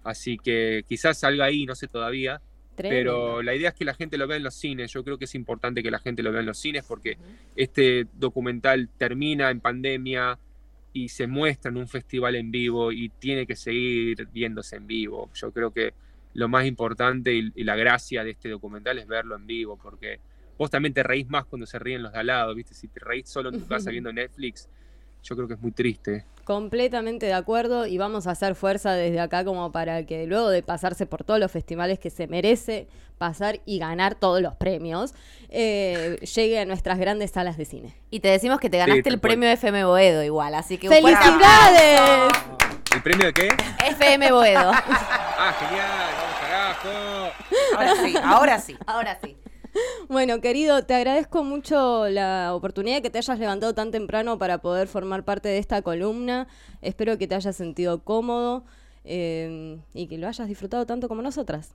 Así 0.05 0.39
que 0.39 0.85
quizás 0.89 1.19
salga 1.19 1.45
ahí, 1.45 1.67
no 1.67 1.75
sé 1.75 1.87
todavía, 1.87 2.41
Tremendo. 2.75 3.13
pero 3.13 3.43
la 3.43 3.55
idea 3.55 3.69
es 3.69 3.75
que 3.75 3.85
la 3.85 3.95
gente 3.95 4.17
lo 4.17 4.27
vea 4.27 4.39
en 4.39 4.43
los 4.43 4.55
cines. 4.55 4.91
Yo 4.91 5.05
creo 5.05 5.19
que 5.19 5.27
es 5.27 5.35
importante 5.35 5.83
que 5.83 5.91
la 5.91 5.99
gente 5.99 6.23
lo 6.23 6.33
vea 6.33 6.41
en 6.41 6.47
los 6.47 6.59
cines 6.59 6.85
porque 6.89 7.19
este 7.55 8.07
documental 8.15 8.89
termina 8.97 9.51
en 9.51 9.61
pandemia 9.61 10.39
y 10.95 11.11
se 11.11 11.27
muestra 11.27 11.71
en 11.71 11.77
un 11.77 11.89
festival 11.89 12.35
en 12.35 12.51
vivo 12.51 12.91
y 12.91 13.11
tiene 13.11 13.47
que 13.47 13.55
seguir 13.55 14.27
viéndose 14.33 14.77
en 14.77 14.87
vivo. 14.87 15.31
Yo 15.35 15.53
creo 15.53 15.71
que 15.71 15.93
lo 16.35 16.49
más 16.49 16.65
importante 16.65 17.35
y, 17.35 17.53
y 17.55 17.65
la 17.65 17.77
gracia 17.77 18.25
de 18.25 18.31
este 18.31 18.49
documental 18.49 18.99
es 18.99 19.07
verlo 19.07 19.37
en 19.37 19.47
vivo 19.47 19.79
porque 19.81 20.19
vos 20.63 20.71
también 20.71 20.95
te 20.95 21.03
reís 21.03 21.29
más 21.29 21.45
cuando 21.45 21.67
se 21.67 21.77
ríen 21.81 22.05
los 22.05 22.13
de 22.13 22.21
al 22.21 22.27
lado, 22.29 22.55
¿viste? 22.55 22.73
Si 22.73 22.87
te 22.87 23.01
reís 23.01 23.29
solo 23.29 23.49
en 23.49 23.61
tu 23.61 23.67
casa 23.67 23.91
viendo 23.91 24.13
Netflix, 24.13 24.69
yo 25.25 25.35
creo 25.35 25.49
que 25.49 25.55
es 25.55 25.61
muy 25.61 25.73
triste. 25.73 26.25
Completamente 26.45 27.27
de 27.27 27.33
acuerdo 27.33 27.85
y 27.87 27.99
vamos 27.99 28.29
a 28.29 28.31
hacer 28.31 28.55
fuerza 28.55 28.93
desde 28.93 29.19
acá 29.19 29.45
como 29.45 29.73
para 29.73 30.07
que 30.07 30.25
luego 30.25 30.51
de 30.51 30.63
pasarse 30.63 31.05
por 31.05 31.25
todos 31.25 31.41
los 31.41 31.51
festivales 31.51 31.99
que 31.99 32.11
se 32.11 32.29
merece 32.29 32.87
pasar 33.19 33.61
y 33.65 33.81
ganar 33.81 34.15
todos 34.15 34.41
los 34.41 34.55
premios, 34.55 35.15
eh, 35.49 36.19
llegue 36.35 36.61
a 36.61 36.65
nuestras 36.65 36.99
grandes 36.99 37.33
salas 37.33 37.57
de 37.57 37.65
cine. 37.65 37.97
Y 38.11 38.21
te 38.21 38.29
decimos 38.29 38.61
que 38.61 38.71
te 38.71 38.79
ganaste 38.79 39.09
el 39.09 39.19
premio 39.19 39.49
FM 39.49 39.85
Boedo 39.85 40.23
igual, 40.23 40.55
así 40.55 40.79
que. 40.79 40.89
¡Felicidades! 40.89 42.33
¿El 42.95 43.03
premio 43.03 43.27
de 43.27 43.33
qué? 43.33 43.49
FM 43.91 44.31
Boedo. 44.31 44.73
Ah, 45.45 45.53
genial, 45.59 45.89
vamos 46.21 46.37
carajo. 46.41 47.33
Ahora 47.77 47.97
sí, 47.97 48.15
ahora 48.23 48.59
sí. 48.61 48.77
Ahora 48.87 49.19
sí. 49.21 49.42
Bueno, 50.09 50.41
querido, 50.41 50.85
te 50.85 50.95
agradezco 50.95 51.45
mucho 51.45 52.09
la 52.09 52.55
oportunidad 52.55 53.03
que 53.03 53.11
te 53.11 53.19
hayas 53.19 53.39
levantado 53.39 53.75
tan 53.75 53.91
temprano 53.91 54.39
para 54.39 54.59
poder 54.59 54.89
formar 54.89 55.25
parte 55.25 55.49
de 55.49 55.59
esta 55.59 55.83
columna. 55.83 56.49
Espero 56.83 57.19
que 57.19 57.27
te 57.27 57.35
hayas 57.35 57.57
sentido 57.57 58.03
cómodo 58.03 58.65
eh, 59.05 59.79
y 59.95 60.07
que 60.07 60.19
lo 60.19 60.29
hayas 60.29 60.49
disfrutado 60.49 60.87
tanto 60.87 61.09
como 61.09 61.23
nosotras. 61.23 61.75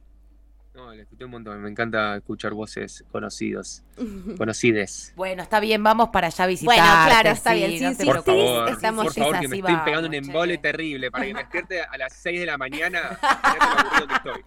No, 0.78 0.94
le 0.94 1.02
escuché 1.02 1.26
un 1.26 1.32
montón, 1.32 1.60
me 1.60 1.72
encanta 1.72 2.18
escuchar 2.18 2.54
voces 2.54 3.04
conocidos, 3.12 3.84
conocides. 4.38 5.12
Bueno, 5.16 5.42
está 5.42 5.60
bien, 5.60 5.82
vamos 5.82 6.10
para 6.10 6.28
allá 6.28 6.44
a 6.44 6.48
visitar. 6.48 6.76
Bueno, 6.76 6.84
claro, 7.08 7.30
está 7.32 7.56
bien. 7.56 7.72
Sí, 7.72 7.96
sí, 7.96 8.06
Por 8.06 8.18
sí, 8.20 8.24
favor, 8.26 8.70
estamos 8.70 9.06
por 9.06 9.14
favor, 9.16 9.40
que 9.40 9.48
me 9.48 9.58
estoy 9.58 9.76
pegando 9.84 10.08
un 10.08 10.14
embole 10.14 10.58
che. 10.58 10.62
terrible 10.62 11.10
para 11.10 11.26
que 11.26 11.34
me 11.34 11.40
despierte 11.40 11.82
a 11.82 11.98
las 11.98 12.14
6 12.14 12.40
de 12.42 12.46
la 12.46 12.60
mañana. 12.60 13.20
Que 13.20 14.14
estoy. 14.14 14.44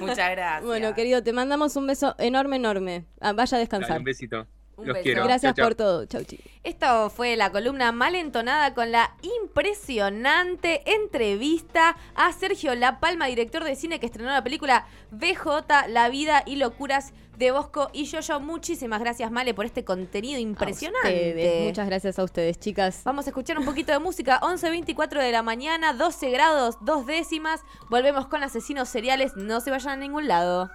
Muchas 0.00 0.30
gracias. 0.30 0.62
Bueno, 0.64 0.94
querido, 0.94 1.22
te 1.22 1.32
mandamos 1.32 1.74
un 1.76 1.86
beso 1.86 2.14
enorme, 2.18 2.56
enorme. 2.56 3.06
Ah, 3.22 3.32
vaya 3.32 3.56
a 3.56 3.58
Dale, 3.58 3.60
descansar. 3.60 3.96
un 3.98 4.04
besito. 4.04 4.46
Un 4.76 4.86
Los 4.86 4.94
beso. 4.94 5.04
quiero. 5.04 5.24
Gracias 5.24 5.54
Chau, 5.54 5.54
chau. 5.54 5.66
por 5.66 5.74
todo. 5.74 6.04
Chau, 6.06 6.22
chicos. 6.24 6.46
Esto 6.62 7.10
fue 7.10 7.36
la 7.36 7.50
columna 7.50 7.92
mal 7.92 8.14
entonada 8.14 8.74
con 8.74 8.90
la 8.92 9.14
impresionante 9.22 10.82
entrevista 10.92 11.96
a 12.14 12.32
Sergio 12.32 12.74
La 12.74 13.00
Palma, 13.00 13.26
director 13.26 13.64
de 13.64 13.76
cine 13.76 14.00
que 14.00 14.06
estrenó 14.06 14.30
la 14.30 14.42
película 14.44 14.86
BJ, 15.10 15.88
La 15.88 16.08
vida 16.08 16.42
y 16.44 16.56
locuras 16.56 17.12
de 17.38 17.52
Bosco 17.52 17.90
y 17.92 18.04
Yoyo. 18.04 18.40
Muchísimas 18.40 19.00
gracias, 19.00 19.30
Male, 19.30 19.54
por 19.54 19.66
este 19.66 19.84
contenido 19.84 20.38
impresionante. 20.40 21.64
Muchas 21.66 21.86
gracias 21.86 22.18
a 22.18 22.24
ustedes, 22.24 22.58
chicas. 22.58 23.02
Vamos 23.04 23.26
a 23.26 23.30
escuchar 23.30 23.58
un 23.58 23.64
poquito 23.64 23.92
de 23.92 23.98
música. 23.98 24.40
11.24 24.40 25.20
de 25.22 25.32
la 25.32 25.42
mañana, 25.42 25.92
12 25.92 26.30
grados, 26.30 26.76
dos 26.80 27.06
décimas. 27.06 27.60
Volvemos 27.88 28.26
con 28.26 28.42
asesinos 28.42 28.88
seriales. 28.88 29.36
No 29.36 29.60
se 29.60 29.70
vayan 29.70 29.92
a 29.92 29.96
ningún 29.96 30.28
lado. 30.28 30.70